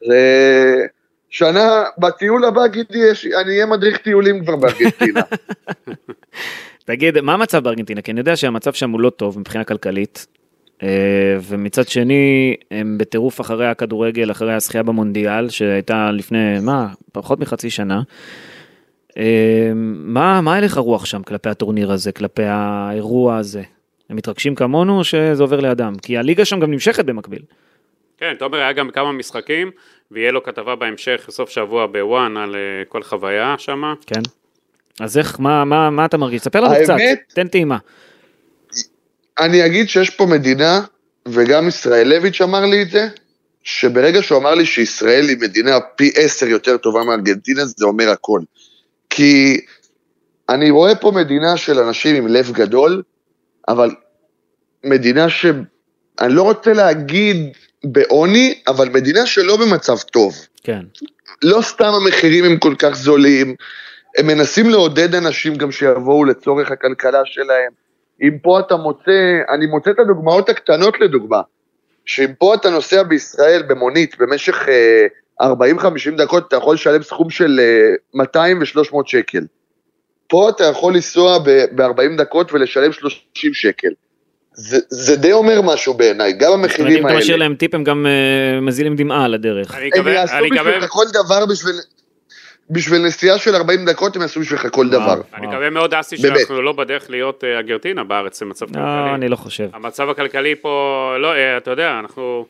זה 0.06 0.86
שנה, 1.28 1.84
בטיול 1.98 2.44
הבא, 2.44 2.66
גידי, 2.66 3.02
אני 3.40 3.50
אהיה 3.50 3.66
מדריך 3.66 3.96
טיולים 3.98 4.44
כבר 4.44 4.56
בארגנטינה. 4.56 5.20
תגיד, 6.84 7.20
מה 7.20 7.34
המצב 7.34 7.58
בארגנטינה? 7.64 8.02
כי 8.02 8.12
אני 8.12 8.20
יודע 8.20 8.36
שהמצב 8.36 8.72
שם 8.72 8.90
הוא 8.90 9.00
לא 9.00 9.10
טוב 9.10 9.38
מבחינה 9.38 9.64
כלכלית. 9.64 10.26
אה, 10.82 11.36
ומצד 11.42 11.88
שני, 11.88 12.56
הם 12.70 12.98
בטירוף 12.98 13.40
אחרי 13.40 13.66
הכדורגל, 13.66 14.30
אחרי 14.30 14.54
הזכייה 14.54 14.82
במונדיאל, 14.82 15.48
שהייתה 15.48 16.10
לפני, 16.10 16.60
מה, 16.60 16.88
פחות 17.12 17.40
מחצי 17.40 17.70
שנה. 17.70 18.02
אה, 19.18 19.72
מה, 19.74 20.40
מה 20.40 20.54
הלך 20.56 20.76
הרוח 20.76 21.04
שם 21.04 21.22
כלפי 21.22 21.48
הטורניר 21.48 21.92
הזה, 21.92 22.12
כלפי 22.12 22.42
האירוע 22.44 23.36
הזה? 23.36 23.62
הם 24.10 24.16
מתרגשים 24.16 24.54
כמונו 24.54 24.98
או 24.98 25.04
שזה 25.04 25.42
עובר 25.42 25.60
לידם? 25.60 25.94
כי 26.02 26.18
הליגה 26.18 26.44
שם 26.44 26.60
גם 26.60 26.70
נמשכת 26.70 27.04
במקביל. 27.04 27.42
כן, 28.18 28.34
תומר 28.38 28.58
היה 28.58 28.72
גם 28.72 28.90
כמה 28.90 29.12
משחקים, 29.12 29.70
ויהיה 30.10 30.32
לו 30.32 30.42
כתבה 30.42 30.76
בהמשך, 30.76 31.26
סוף 31.30 31.50
שבוע 31.50 31.86
בוואן, 31.86 32.36
על 32.36 32.54
אה, 32.54 32.60
כל 32.88 33.02
חוויה 33.02 33.54
שמה. 33.58 33.94
כן. 34.06 34.20
אז 35.00 35.18
איך, 35.18 35.40
מה, 35.40 35.64
מה, 35.64 35.90
מה 35.90 36.04
אתה 36.04 36.16
מרגיש? 36.16 36.42
ספר 36.42 36.60
לנו 36.60 36.74
קצת, 36.82 36.90
האמת- 36.90 37.32
תן 37.34 37.48
טעימה. 37.48 37.78
אני 39.38 39.66
אגיד 39.66 39.88
שיש 39.88 40.10
פה 40.10 40.26
מדינה, 40.26 40.80
וגם 41.28 41.68
ישראלביץ' 41.68 42.40
אמר 42.40 42.66
לי 42.66 42.82
את 42.82 42.90
זה, 42.90 43.08
שברגע 43.62 44.22
שהוא 44.22 44.38
אמר 44.38 44.54
לי 44.54 44.66
שישראל 44.66 45.28
היא 45.28 45.36
מדינה 45.40 45.80
פי 45.96 46.12
עשר 46.16 46.46
יותר 46.46 46.76
טובה 46.76 47.04
מארגנטינה, 47.04 47.64
זה 47.64 47.84
אומר 47.84 48.08
הכל. 48.10 48.40
כי 49.16 49.60
אני 50.48 50.70
רואה 50.70 50.94
פה 50.94 51.10
מדינה 51.10 51.56
של 51.56 51.78
אנשים 51.78 52.16
עם 52.16 52.26
לב 52.26 52.50
גדול, 52.52 53.02
אבל 53.68 53.90
מדינה 54.84 55.28
ש... 55.28 55.46
אני 56.20 56.32
לא 56.32 56.42
רוצה 56.42 56.72
להגיד 56.72 57.36
בעוני, 57.84 58.60
אבל 58.68 58.88
מדינה 58.88 59.26
שלא 59.26 59.56
במצב 59.56 59.98
טוב. 59.98 60.34
כן. 60.62 60.80
לא 61.42 61.62
סתם 61.62 61.92
המחירים 62.02 62.44
הם 62.44 62.58
כל 62.58 62.74
כך 62.78 62.90
זולים, 62.94 63.54
הם 64.18 64.26
מנסים 64.26 64.70
לעודד 64.70 65.14
אנשים 65.14 65.54
גם 65.54 65.72
שיבואו 65.72 66.24
לצורך 66.24 66.70
הכלכלה 66.70 67.20
שלהם. 67.24 67.72
אם 68.22 68.38
פה 68.42 68.60
אתה 68.60 68.76
מוצא, 68.76 69.20
אני 69.54 69.66
מוצא 69.66 69.90
את 69.90 69.98
הדוגמאות 69.98 70.48
הקטנות 70.48 71.00
לדוגמה, 71.00 71.40
שאם 72.04 72.30
פה 72.38 72.54
אתה 72.54 72.70
נוסע 72.70 73.02
בישראל 73.02 73.62
במונית 73.62 74.18
במשך 74.18 74.68
אה, 74.68 75.06
40-50 75.42 75.46
דקות, 76.16 76.48
אתה 76.48 76.56
יכול 76.56 76.74
לשלם 76.74 77.02
סכום 77.02 77.30
של 77.30 77.60
אה, 77.60 77.94
200 78.14 78.60
ו-300 78.60 78.96
שקל. 79.06 79.40
פה 80.28 80.48
אתה 80.48 80.64
יכול 80.64 80.94
לנסוע 80.94 81.38
ב-40 81.38 82.18
דקות 82.18 82.52
ולשלם 82.52 82.92
30 82.92 83.54
שקל. 83.54 83.88
זה, 84.52 84.78
זה 84.88 85.16
די 85.16 85.32
אומר 85.32 85.62
משהו 85.62 85.94
בעיניי, 85.94 86.32
גם 86.32 86.38
זאת 86.38 86.54
אומרת, 86.54 86.70
אם 86.70 86.84
המחירים 86.84 87.06
אתה 87.06 87.16
משאיר 87.16 87.34
האלה. 87.34 87.44
להם 87.44 87.54
טיפ, 87.54 87.74
הם 87.74 87.84
גם 87.84 88.06
אה, 88.06 88.60
מזילים 88.60 88.96
דמעה 88.96 89.24
על 89.24 89.34
הדרך. 89.34 89.74
אני 89.74 89.90
הם 89.98 90.08
יעשו 90.08 90.34
בשבילך 90.50 90.86
כל 90.88 91.04
דבר 91.12 91.46
בשביל... 91.46 91.74
בשביל 92.70 93.02
נסיעה 93.02 93.38
של 93.38 93.54
40 93.54 93.84
דקות 93.84 94.16
הם 94.16 94.22
יעשו 94.22 94.40
בשבילך 94.40 94.66
כל 94.72 94.88
דבר. 94.88 95.20
אני 95.34 95.46
מקווה 95.46 95.70
מאוד, 95.70 95.94
אסי. 95.94 96.16
שאנחנו 96.16 96.62
לא 96.62 96.72
בדרך 96.72 97.10
להיות 97.10 97.44
אה, 97.44 97.56
ארגנטינה 97.56 98.04
בארץ 98.04 98.42
במצב 98.42 98.66
לא, 98.66 98.72
כלכלי. 98.72 99.14
אני 99.14 99.28
לא 99.28 99.36
חושב. 99.36 99.68
המצב 99.72 100.08
הכלכלי 100.08 100.54
פה, 100.54 101.14
לא, 101.18 101.34
אה, 101.34 101.56
אתה 101.56 101.70
יודע, 101.70 101.98
אנחנו 101.98 102.46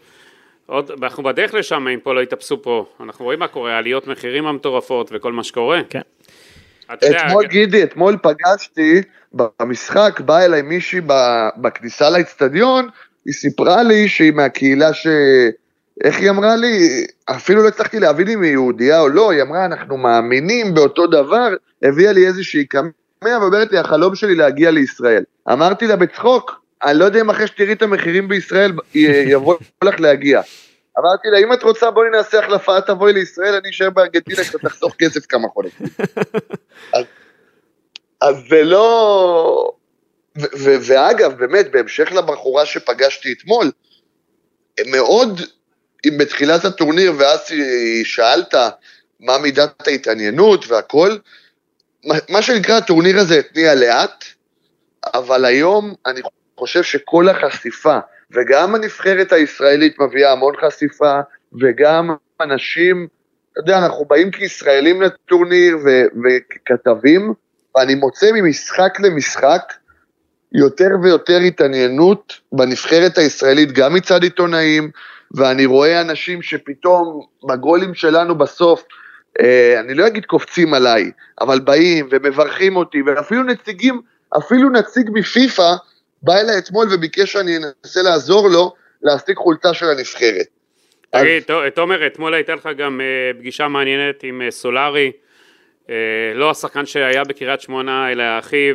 עוד, 0.67 0.91
אנחנו 1.03 1.23
בדרך 1.23 1.55
לשם 1.55 1.89
אם 1.89 2.01
פה 2.03 2.15
לא 2.15 2.21
יתאפסו 2.21 2.63
פה. 2.63 2.87
אנחנו 3.01 3.25
רואים 3.25 3.39
מה 3.39 3.49
קורה, 3.49 3.79
עליות 3.79 4.07
מחירים 4.07 4.47
המטורפות 4.47 5.11
וכל 5.13 5.33
מה 5.33 5.45
שקורה. 5.45 5.81
כן. 5.91 6.01
אתמול 6.93 7.47
גידי, 7.47 7.83
אתמול 7.83 8.17
פגשתי 8.23 9.03
במשחק, 9.33 10.21
באה 10.21 10.45
אליי 10.45 10.63
מישהי 10.63 11.01
בכניסה 11.57 12.11
לאצטדיון, 12.11 12.89
היא 13.25 13.35
סיפרה 13.35 13.83
לי 13.83 14.09
שהיא 14.09 14.33
מהקהילה 14.33 14.95
ש... 14.95 15.07
איך 16.05 16.19
היא 16.19 16.31
אמרה 16.31 16.57
לי? 16.57 17.07
אפילו 17.25 17.63
לא 17.63 17.69
הצלחתי 17.69 18.01
להבין 18.01 18.29
אם 18.29 18.43
היא 18.43 18.51
יהודייה 18.51 19.01
או 19.01 19.09
לא, 19.09 19.31
היא 19.31 19.43
אמרה, 19.43 19.65
אנחנו 19.65 19.97
מאמינים 19.97 20.75
באותו 20.75 21.07
דבר, 21.07 21.49
הביאה 21.83 22.13
לי 22.13 22.27
איזושהי 22.27 22.65
קמע 22.65 23.39
ואומרת 23.41 23.73
לי, 23.73 23.79
החלום 23.79 24.15
שלי 24.15 24.35
להגיע 24.35 24.71
לישראל. 24.71 25.23
אמרתי 25.53 25.87
לה 25.87 25.97
בצחוק, 25.97 26.64
אני 26.85 26.99
לא 26.99 27.05
יודע 27.05 27.21
אם 27.21 27.31
אחרי 27.31 27.47
שתראי 27.47 27.73
את 27.73 27.83
המחירים 27.83 28.29
בישראל, 28.29 28.73
יבוא 28.95 29.57
לך 29.85 30.01
להגיע. 30.01 30.41
אמרתי 30.99 31.29
לה, 31.29 31.39
אם 31.39 31.53
את 31.53 31.63
רוצה 31.63 31.91
בואי 31.91 32.11
נעשה 32.11 32.39
החלפה, 32.39 32.79
את 32.79 32.87
תבואי 32.87 33.13
לישראל, 33.13 33.55
אני 33.55 33.71
אשאר 33.71 33.91
בארגנטינה, 33.91 34.45
שאתה 34.45 34.59
תחסוך 34.59 34.95
כסף 34.99 35.27
כמה 35.27 35.49
חודשים. 35.49 35.87
אז, 36.95 37.05
אז 38.21 38.37
זה 38.49 38.63
לא... 38.63 39.73
ו- 40.39 40.59
ו- 40.59 40.77
ואגב, 40.87 41.33
באמת, 41.39 41.71
בהמשך 41.71 42.13
לבחורה 42.13 42.67
שפגשתי 42.67 43.33
אתמול, 43.33 43.71
מאוד, 44.87 45.41
אם 46.07 46.19
בתחילת 46.19 46.65
הטורניר, 46.65 47.13
ואז 47.19 47.41
שאלת 48.05 48.55
מה 49.21 49.39
מידת 49.39 49.89
ההתעניינות 49.89 50.65
והכל, 50.69 51.17
מה- 52.05 52.15
מה 52.29 52.43
שנקרא 52.43 52.77
הטורניר 52.77 53.19
הזה 53.19 53.39
התניע 53.39 53.75
לאט, 53.75 54.25
אבל 55.15 55.45
היום 55.45 55.95
אני 56.07 56.21
חושב 56.59 56.83
שכל 56.83 57.29
החשיפה, 57.29 57.99
וגם 58.31 58.75
הנבחרת 58.75 59.33
הישראלית 59.33 60.01
מביאה 60.01 60.33
המון 60.33 60.55
חשיפה, 60.61 61.21
וגם 61.61 62.11
אנשים, 62.41 63.07
אתה 63.53 63.61
יודע, 63.61 63.79
אנחנו 63.79 64.05
באים 64.05 64.31
כישראלים 64.31 65.03
לטורניר 65.03 65.79
ו- 65.85 66.07
וככתבים, 66.25 67.33
ואני 67.77 67.95
מוצא 67.95 68.33
ממשחק 68.33 69.01
למשחק 69.01 69.63
יותר 70.53 70.89
ויותר 71.03 71.39
התעניינות 71.39 72.41
בנבחרת 72.53 73.19
הישראלית, 73.19 73.73
גם 73.73 73.95
מצד 73.95 74.23
עיתונאים, 74.23 74.91
ואני 75.35 75.67
רואה 75.67 76.01
אנשים 76.01 76.43
שפתאום 76.43 77.27
בגולים 77.49 77.95
שלנו 77.95 78.35
בסוף, 78.39 78.85
אה, 79.41 79.81
אני 79.81 79.95
לא 79.95 80.07
אגיד 80.07 80.25
קופצים 80.25 80.75
עליי, 80.75 81.11
אבל 81.41 81.61
באים 81.61 82.09
ומברכים 82.11 82.77
אותי, 82.77 83.03
ואפילו 83.03 83.43
נציגים, 83.43 84.01
אפילו 84.37 84.71
נציג 84.71 85.11
מפיפ"א 85.13 85.75
בא 86.25 86.37
אליי 86.41 86.59
אתמול 86.59 86.89
וביקש 86.93 87.33
שאני 87.33 87.57
אנסה 87.57 88.03
לעזור 88.03 88.49
לו 88.49 88.75
להשיג 89.03 89.37
חולצה 89.37 89.75
של 89.75 89.87
הנבחרת. 89.87 90.47
תגיד, 91.11 91.43
ת- 91.43 91.75
תומר, 91.75 92.07
אתמול 92.07 92.35
הייתה 92.35 92.55
לך 92.55 92.69
גם 92.79 93.01
אה, 93.01 93.39
פגישה 93.39 93.69
מעניינת 93.69 94.23
עם 94.23 94.43
אה, 94.43 94.51
סולארי, 94.51 95.13
אה, 95.91 95.95
לא 96.35 96.51
השחקן 96.51 96.87
שהיה 96.87 97.25
בקריית 97.25 97.61
שמונה, 97.61 98.13
אלא 98.13 98.25
אחיו, 98.39 98.75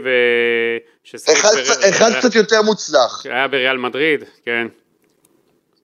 ששיחק 1.03 1.49
אחד 1.89 2.11
קצת 2.19 2.35
יותר 2.35 2.61
מוצלח. 2.61 3.25
היה 3.25 3.47
בריאל 3.47 3.77
מדריד, 3.77 4.23
כן. 4.45 4.67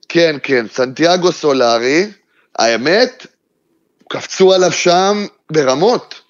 כן, 0.10 0.36
כן, 0.44 0.66
סנטיאגו 0.68 1.32
סולארי, 1.32 2.06
האמת, 2.56 3.26
קפצו 4.10 4.54
עליו 4.54 4.72
שם 4.72 5.26
ברמות. 5.52 6.22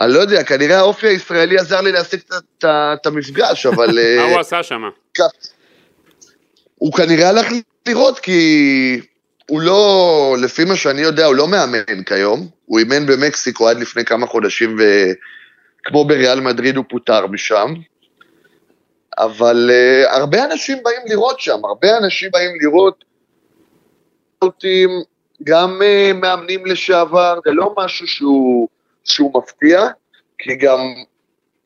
אני 0.00 0.12
לא 0.12 0.18
יודע, 0.18 0.42
כנראה 0.42 0.78
האופי 0.78 1.06
הישראלי 1.06 1.58
עזר 1.58 1.80
לי 1.80 1.92
להשיג 1.92 2.20
את- 2.64 3.06
המפגש, 3.06 3.66
אבל... 3.66 3.88
מה 4.18 4.22
אה, 4.24 4.32
הוא 4.32 4.40
עשה 4.40 4.62
שם? 4.62 4.82
הוא 6.74 6.92
כנראה 6.92 7.28
הלך 7.28 7.46
לראות 7.88 8.18
כי 8.18 9.00
הוא 9.50 9.60
לא, 9.60 10.36
לפי 10.42 10.64
מה 10.64 10.76
שאני 10.76 11.00
יודע, 11.00 11.26
הוא 11.26 11.34
לא 11.34 11.48
מאמן 11.48 12.02
כיום. 12.06 12.48
הוא 12.64 12.78
אימן 12.78 13.06
במקסיקו 13.06 13.68
עד 13.68 13.80
לפני 13.80 14.04
כמה 14.04 14.26
חודשים, 14.26 14.76
וכמו 14.78 16.04
בריאל 16.04 16.40
מדריד 16.40 16.76
הוא 16.76 16.84
פוטר 16.88 17.26
משם. 17.26 17.74
אבל 19.18 19.70
uh, 19.70 20.16
הרבה 20.16 20.44
אנשים 20.44 20.78
באים 20.82 21.00
לראות 21.06 21.40
שם, 21.40 21.64
הרבה 21.64 21.96
אנשים 21.98 22.30
באים 22.30 22.50
לראות 22.60 23.04
אותים, 24.42 24.90
גם 25.44 25.80
uh, 25.82 26.12
מאמנים 26.16 26.66
לשעבר, 26.66 27.38
זה 27.44 27.50
לא 27.52 27.74
משהו 27.76 28.06
שהוא, 28.06 28.68
שהוא 29.06 29.42
מפתיע, 29.42 29.86
כי 30.38 30.56
גם 30.56 30.78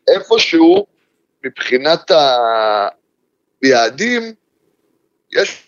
איפשהו, 0.08 0.86
מבחינת 1.44 2.10
היעדים, 3.62 4.34
יש 5.32 5.66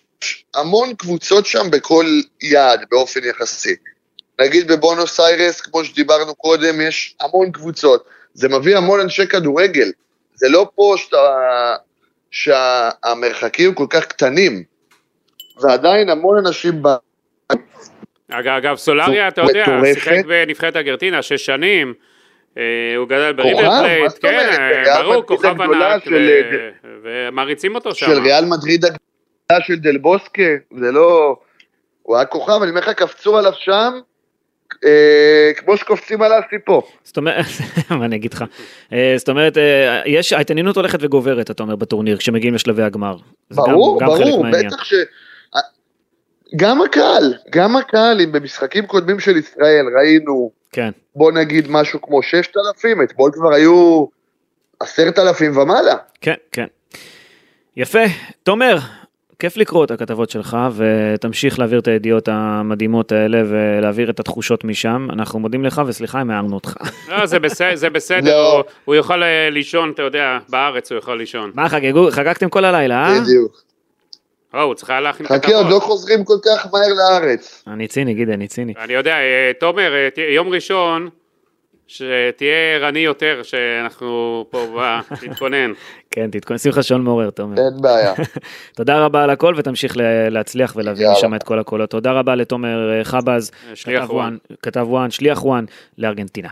המון 0.54 0.94
קבוצות 0.94 1.46
שם 1.46 1.70
בכל 1.70 2.06
יעד 2.42 2.84
באופן 2.90 3.20
יחסי. 3.24 3.76
נגיד 4.40 4.72
בבונוס 4.72 5.20
איירס, 5.20 5.60
כמו 5.60 5.84
שדיברנו 5.84 6.34
קודם, 6.34 6.80
יש 6.80 7.16
המון 7.20 7.52
קבוצות. 7.52 8.04
זה 8.34 8.48
מביא 8.48 8.76
המון 8.76 9.00
אנשי 9.00 9.26
כדורגל. 9.26 9.92
זה 10.34 10.48
לא 10.48 10.70
פה 10.74 10.94
שאתה, 10.96 11.76
שהמרחקים 12.30 13.74
כל 13.74 13.86
כך 13.90 14.06
קטנים, 14.06 14.64
ועדיין 15.62 16.08
המון 16.08 16.46
אנשים. 16.46 16.82
אגב, 18.32 18.52
אגב 18.52 18.76
סולארי, 18.76 19.28
אתה 19.28 19.40
יודע. 19.40 19.64
שיחק 19.94 20.24
בנבחרת 20.26 20.76
ארגנטינה 20.76 21.22
שש 21.22 21.46
שנים, 21.46 21.94
אה, 22.58 22.62
הוא 22.96 23.08
גדל 23.08 23.32
כוכב? 23.36 23.42
בריבר 23.42 23.82
פלייט, 23.82 24.10
זאת 24.10 24.22
כן? 24.22 24.48
אה, 24.86 25.02
ברור, 25.02 25.26
כוכב 25.26 25.60
ענק, 25.60 26.02
ו- 26.06 26.88
ומעריצים 27.02 27.74
אותו 27.74 27.94
שם. 27.94 28.06
של 28.06 28.18
ריאל 28.22 28.44
מדריד 28.44 28.84
הגדולה 28.84 29.66
של 29.66 29.76
דל 29.76 29.98
בוסקה, 29.98 30.42
זה 30.78 30.92
לא... 30.92 31.36
הוא 32.02 32.16
היה 32.16 32.24
כוכב, 32.24 32.62
אני 32.62 32.70
אומר 32.70 32.80
לך, 32.80 32.88
קפצו 32.88 33.38
עליו 33.38 33.52
שם, 33.58 33.92
אה, 34.84 35.50
כמו 35.56 35.76
שקופצים 35.76 36.22
על 36.22 36.32
אסי 36.32 36.56
פה. 36.64 36.82
זאת 37.02 37.16
אומרת, 37.16 37.44
מה 37.98 38.04
אני 38.04 38.16
אגיד 38.16 38.34
לך? 38.34 38.44
אה, 38.92 39.14
זאת 39.16 39.28
אומרת, 39.28 39.58
אה, 39.58 40.02
יש, 40.06 40.32
ההתעניינות 40.32 40.76
הולכת 40.76 40.98
וגוברת, 41.02 41.50
אתה 41.50 41.62
אומר, 41.62 41.76
בטורניר, 41.76 42.16
כשמגיעים 42.16 42.54
לשלבי 42.54 42.82
הגמר. 42.82 43.16
ברור, 43.50 44.00
ברור. 44.00 44.46
בטח 44.52 44.84
ש... 44.84 44.94
גם 46.56 46.82
הקהל, 46.82 47.34
גם 47.50 47.76
הקהל, 47.76 48.20
אם 48.20 48.32
במשחקים 48.32 48.86
קודמים 48.86 49.20
של 49.20 49.36
ישראל 49.36 49.86
ראינו, 49.98 50.50
כן. 50.72 50.90
בוא 51.16 51.32
נגיד 51.32 51.66
משהו 51.70 52.02
כמו 52.02 52.22
6,000, 52.22 53.02
אתמול 53.02 53.30
כבר 53.34 53.54
היו 53.54 54.04
10,000 54.80 55.56
ומעלה. 55.56 55.94
כן, 56.20 56.34
כן. 56.52 56.66
יפה. 57.76 57.98
תומר, 58.42 58.78
כיף 59.38 59.56
לקרוא 59.56 59.84
את 59.84 59.90
הכתבות 59.90 60.30
שלך, 60.30 60.56
ותמשיך 60.76 61.58
להעביר 61.58 61.78
את 61.78 61.88
הידיעות 61.88 62.28
המדהימות 62.32 63.12
האלה 63.12 63.42
ולהעביר 63.48 64.10
את 64.10 64.20
התחושות 64.20 64.64
משם. 64.64 65.06
אנחנו 65.12 65.38
מודים 65.40 65.64
לך, 65.64 65.82
וסליחה 65.86 66.22
אם 66.22 66.30
הערנו 66.30 66.54
אותך. 66.54 66.76
לא, 67.08 67.26
זה 67.26 67.38
בסדר, 67.44 67.76
זה 67.76 67.90
בסדר, 67.90 68.30
לא. 68.30 68.52
הוא- 68.56 68.62
הוא 68.84 68.94
יוכל 68.94 69.22
אה, 69.22 69.48
לישון, 69.50 69.90
אתה 69.94 70.02
יודע, 70.02 70.38
בארץ 70.48 70.92
הוא 70.92 70.98
יכול 70.98 71.18
לישון. 71.18 71.50
מה, 71.54 71.68
חגגו, 71.68 72.08
חגגתם 72.10 72.48
כל 72.48 72.64
הלילה, 72.64 73.06
אה? 73.06 73.20
בדיוק. 73.20 73.62
או, 74.54 74.60
הוא 74.62 74.74
צריך 74.74 74.90
היה 74.90 75.00
להכין 75.00 75.26
חכה, 75.26 75.54
עוד 75.54 75.66
לא 75.66 75.78
חוזרים 75.78 76.24
כל 76.24 76.36
כך 76.44 76.66
מהר 76.72 76.88
לארץ. 76.94 77.64
אני 77.66 77.88
ציני, 77.88 78.14
גידי, 78.14 78.32
אני 78.32 78.48
ציני. 78.48 78.72
אני 78.84 78.92
יודע, 78.92 79.14
אה, 79.14 79.50
תומר, 79.60 79.92
אה, 79.94 80.08
יום 80.34 80.48
ראשון, 80.48 81.08
שתהיה 81.86 82.56
ערני 82.76 82.98
יותר, 82.98 83.40
שאנחנו 83.42 84.44
פה, 84.50 84.66
בא, 84.74 85.00
תתכונן. 85.20 85.72
כן, 86.10 86.30
תתכונן, 86.30 86.58
שים 86.58 86.72
לך 86.72 86.84
שעון 86.84 87.02
מעורר, 87.04 87.30
תומר. 87.30 87.56
אין 87.58 87.82
בעיה. 87.82 88.12
תודה 88.76 89.04
רבה 89.04 89.22
על 89.24 89.30
הכל, 89.30 89.54
ותמשיך 89.56 89.96
ל- 89.96 90.28
להצליח 90.28 90.72
ולהביא. 90.76 91.08
משם 91.12 91.34
את 91.34 91.42
כל 91.42 91.58
הקולות. 91.60 91.90
תודה 91.90 92.12
רבה 92.12 92.34
לתומר 92.34 92.92
אה, 92.98 93.04
חבז, 93.04 93.50
שליח 93.74 94.02
כתב 94.04 94.10
וואן. 94.12 94.24
וואן, 94.24 94.56
כתב 94.62 94.86
וואן, 94.88 95.10
שליח 95.10 95.44
וואן 95.44 95.64
לארגנטינה. 95.98 96.48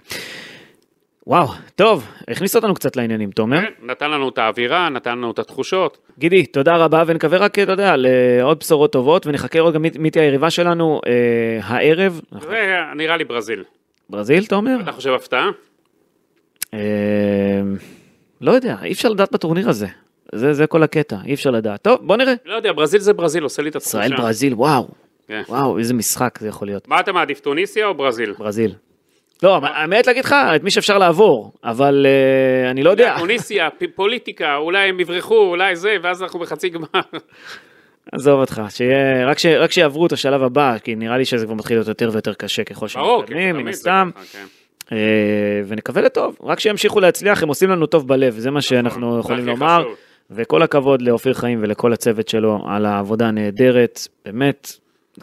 וואו, 1.30 1.48
טוב, 1.74 2.06
הכניס 2.28 2.56
אותנו 2.56 2.74
קצת 2.74 2.96
לעניינים, 2.96 3.30
תומר. 3.30 3.60
כן, 3.60 3.86
נתן 3.86 4.10
לנו 4.10 4.28
את 4.28 4.38
האווירה, 4.38 4.88
נתן 4.88 5.10
לנו 5.18 5.30
את 5.30 5.38
התחושות. 5.38 5.98
גידי, 6.18 6.46
תודה 6.46 6.76
רבה, 6.76 7.02
ונקווה 7.06 7.38
רק, 7.38 7.58
אתה 7.58 7.72
יודע, 7.72 7.94
לעוד 7.96 8.58
בשורות 8.60 8.92
טובות, 8.92 9.26
ונחכה 9.26 9.58
לראות 9.58 9.74
גם 9.74 9.82
מי- 9.82 9.90
מי 9.98 10.10
תהיה 10.10 10.24
היריבה 10.24 10.50
שלנו 10.50 11.00
אה, 11.06 11.12
הערב. 11.62 12.20
זה 12.40 12.76
נראה 12.96 13.16
לי 13.16 13.24
ברזיל. 13.24 13.64
ברזיל, 14.10 14.46
תומר? 14.46 14.76
אתה 14.82 14.92
חושב 14.92 15.10
הפתעה? 15.10 15.48
אה, 16.74 16.78
לא 18.40 18.50
יודע, 18.52 18.76
אי 18.84 18.92
אפשר 18.92 19.08
לדעת 19.08 19.32
בטורניר 19.32 19.68
הזה. 19.68 19.86
זה, 20.34 20.52
זה 20.52 20.66
כל 20.66 20.82
הקטע, 20.82 21.16
אי 21.26 21.34
אפשר 21.34 21.50
לדעת. 21.50 21.82
טוב, 21.82 21.98
בוא 22.02 22.16
נראה. 22.16 22.34
לא 22.44 22.54
יודע, 22.54 22.72
ברזיל 22.72 23.00
זה 23.00 23.12
ברזיל, 23.12 23.42
עושה 23.42 23.62
לי 23.62 23.68
את 23.70 23.76
התחושה. 23.76 23.98
ישראל 23.98 24.16
ברזיל, 24.16 24.54
וואו. 24.54 24.88
כן. 25.28 25.42
וואו, 25.48 25.78
איזה 25.78 25.94
משחק 25.94 26.38
זה 26.40 26.48
יכול 26.48 26.68
להיות. 26.68 26.88
מה 26.88 27.00
אתה 27.00 27.12
מעדיף, 27.12 27.40
טוניסיה 27.40 27.86
או 27.86 27.94
ברזיל? 27.94 28.32
ברזיל. 28.38 28.74
לא, 29.42 29.60
האמת 29.62 30.06
להגיד 30.06 30.24
לך, 30.24 30.34
את 30.56 30.62
מי 30.62 30.70
שאפשר 30.70 30.98
לעבור, 30.98 31.52
אבל 31.64 32.06
אה, 32.06 32.70
אני 32.70 32.82
לא 32.82 32.90
יודע. 32.90 33.16
טוניסיה, 33.18 33.70
פ- 33.70 33.84
פוליטיקה, 33.94 34.56
אולי 34.56 34.88
הם 34.88 35.00
יברחו, 35.00 35.34
אולי 35.36 35.76
זה, 35.76 35.96
ואז 36.02 36.22
אנחנו 36.22 36.38
בחצי 36.38 36.68
גמר. 36.68 36.86
עזוב 38.12 38.40
אותך, 38.40 38.62
שיהיה, 38.68 39.26
רק, 39.26 39.38
ש, 39.38 39.46
רק 39.46 39.72
שיעברו 39.72 40.06
את 40.06 40.12
השלב 40.12 40.42
הבא, 40.42 40.78
כי 40.78 40.94
נראה 40.94 41.18
לי 41.18 41.24
שזה 41.24 41.46
כבר 41.46 41.54
מתחיל 41.54 41.76
להיות 41.76 41.88
יותר 41.88 42.10
ויותר 42.12 42.34
קשה 42.34 42.64
ככל 42.64 42.88
שמתקדמים, 42.88 43.56
מן 43.56 43.68
הסתם, 43.68 44.10
כן. 44.32 44.44
אה, 44.92 44.96
ונקווה 45.66 46.02
לטוב, 46.02 46.36
רק 46.42 46.60
שימשיכו 46.60 47.00
להצליח, 47.00 47.42
הם 47.42 47.48
עושים 47.48 47.70
לנו 47.70 47.86
טוב 47.86 48.08
בלב, 48.08 48.34
זה 48.38 48.50
מה 48.50 48.62
שאנחנו 48.62 49.00
נכון, 49.00 49.14
זה 49.14 49.20
יכולים 49.20 49.46
לומר. 49.46 49.84
וכל 50.30 50.62
הכבוד 50.62 51.02
לאופיר 51.02 51.34
חיים 51.34 51.58
ולכל 51.62 51.92
הצוות 51.92 52.28
שלו 52.28 52.64
על 52.68 52.86
העבודה 52.86 53.28
הנהדרת, 53.28 54.00
באמת, 54.24 54.72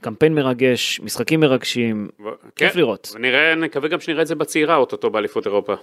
קמפיין 0.02 0.34
מרגש, 0.36 1.00
משחקים 1.04 1.40
מרגשים, 1.40 2.08
ו- 2.20 2.30
כיף 2.56 2.72
כן, 2.74 2.80
לראות. 2.80 3.12
ונראה, 3.16 3.56
נקווה 3.56 3.90
גם 3.90 4.00
שנראה 4.00 4.22
את 4.22 4.28
זה 4.28 4.36
בצעירה 4.36 4.76
אוטוטו 4.76 5.10
באליפות 5.10 5.46
אירופה. 5.46 5.74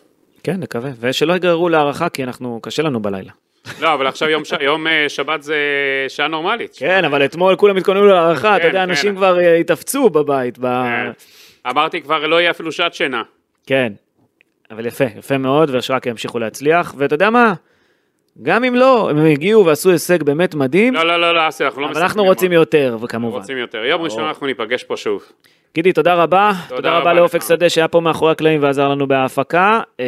כן, 0.42 0.56
נקווה, 0.60 0.90
ושלא 1.00 1.32
יגררו 1.36 1.68
להערכה, 1.68 2.08
כי 2.08 2.24
אנחנו, 2.24 2.60
קשה 2.62 2.82
לנו 2.82 3.02
בלילה. 3.02 3.32
לא, 3.80 3.94
אבל 3.94 4.06
עכשיו 4.06 4.28
יום 4.28 4.44
ש- 4.44 4.52
יום 4.60 4.86
אה, 4.86 5.08
שבת 5.08 5.42
זה 5.42 5.56
שעה 6.08 6.28
נורמלית. 6.28 6.76
כן, 6.78 7.04
אבל 7.04 7.24
אתמול 7.24 7.56
כולם 7.56 7.76
התכוננו 7.76 8.06
להערכה, 8.06 8.56
אתה 8.56 8.62
כן, 8.62 8.68
יודע, 8.68 8.84
כן. 8.84 8.90
אנשים 8.90 9.16
כבר 9.16 9.38
אה, 9.40 9.54
התאפצו 9.56 10.10
בבית, 10.10 10.58
ב... 10.58 10.62
כן. 10.66 11.10
אמרתי 11.70 12.00
כבר, 12.02 12.26
לא 12.26 12.40
יהיה 12.40 12.50
אפילו 12.50 12.72
שעת 12.72 12.94
שינה. 12.94 13.22
כן, 13.66 13.92
אבל 14.70 14.86
יפה, 14.86 15.04
יפה 15.18 15.38
מאוד, 15.38 15.70
ושרק 15.74 16.06
ימשיכו 16.06 16.38
להצליח, 16.38 16.94
ואתה 16.98 17.14
יודע 17.14 17.30
מה? 17.30 17.54
גם 18.42 18.64
אם 18.64 18.74
לא, 18.74 19.10
הם 19.10 19.18
הגיעו 19.24 19.66
ועשו 19.66 19.90
הישג 19.90 20.22
באמת 20.22 20.54
מדהים, 20.54 20.94
לא, 20.94 21.06
לא, 21.06 21.20
לא, 21.20 21.34
לא, 21.34 21.48
אסי, 21.48 21.64
אנחנו 21.64 21.80
לא 21.80 21.86
אבל 21.86 21.90
מסכמים 21.92 22.06
אנחנו. 22.08 22.24
רוצים 22.24 22.52
יותר, 22.52 22.96
וכמובן. 23.00 23.36
רוצים 23.38 23.58
יותר. 23.58 23.78
יום 23.84 24.02
ראשון. 24.02 24.24
אנחנו 24.24 24.46
ניפגש 24.46 24.84
פה 24.84 24.96
שוב. 24.96 25.22
גידי, 25.74 25.92
תודה 25.92 26.14
רבה. 26.14 26.50
תודה 26.68 26.76
תודה 26.76 26.90
רבה 26.90 27.00
רבה 27.00 27.12
לאופק 27.12 27.34
לך. 27.34 27.42
שדה 27.42 27.70
שהיה 27.70 27.88
פה 27.88 28.00
מאחורי 28.00 28.32
הקלעים 28.32 28.62
ועזר 28.62 28.88
לנו 28.88 29.08
בהפקה. 29.08 29.80
אה, 30.00 30.06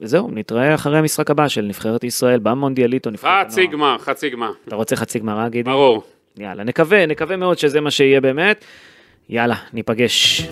זהו, 0.00 0.30
נתראה 0.32 0.74
אחרי 0.74 0.98
המשחק 0.98 1.30
הבא 1.30 1.48
של 1.48 1.62
נבחרת 1.62 2.04
ישראל 2.04 2.38
במונדיאליטו. 2.38 3.10
נבחרת 3.10 3.46
חצי 3.46 3.60
הנוער. 3.60 3.72
גמר, 3.72 3.98
חצי 3.98 4.30
גמר. 4.30 4.50
אתה 4.68 4.76
רוצה 4.76 4.96
חצי 4.96 5.18
גמר, 5.18 5.38
אה, 5.40 5.48
גידי? 5.48 5.70
ברור. 5.70 6.02
יאללה, 6.38 6.64
נקווה, 6.64 7.06
נקווה 7.06 7.36
מאוד 7.36 7.58
שזה 7.58 7.80
מה 7.80 7.90
שיהיה 7.90 8.20
באמת. 8.20 8.64
יאללה, 9.28 9.54
ניפגש. 9.72 10.48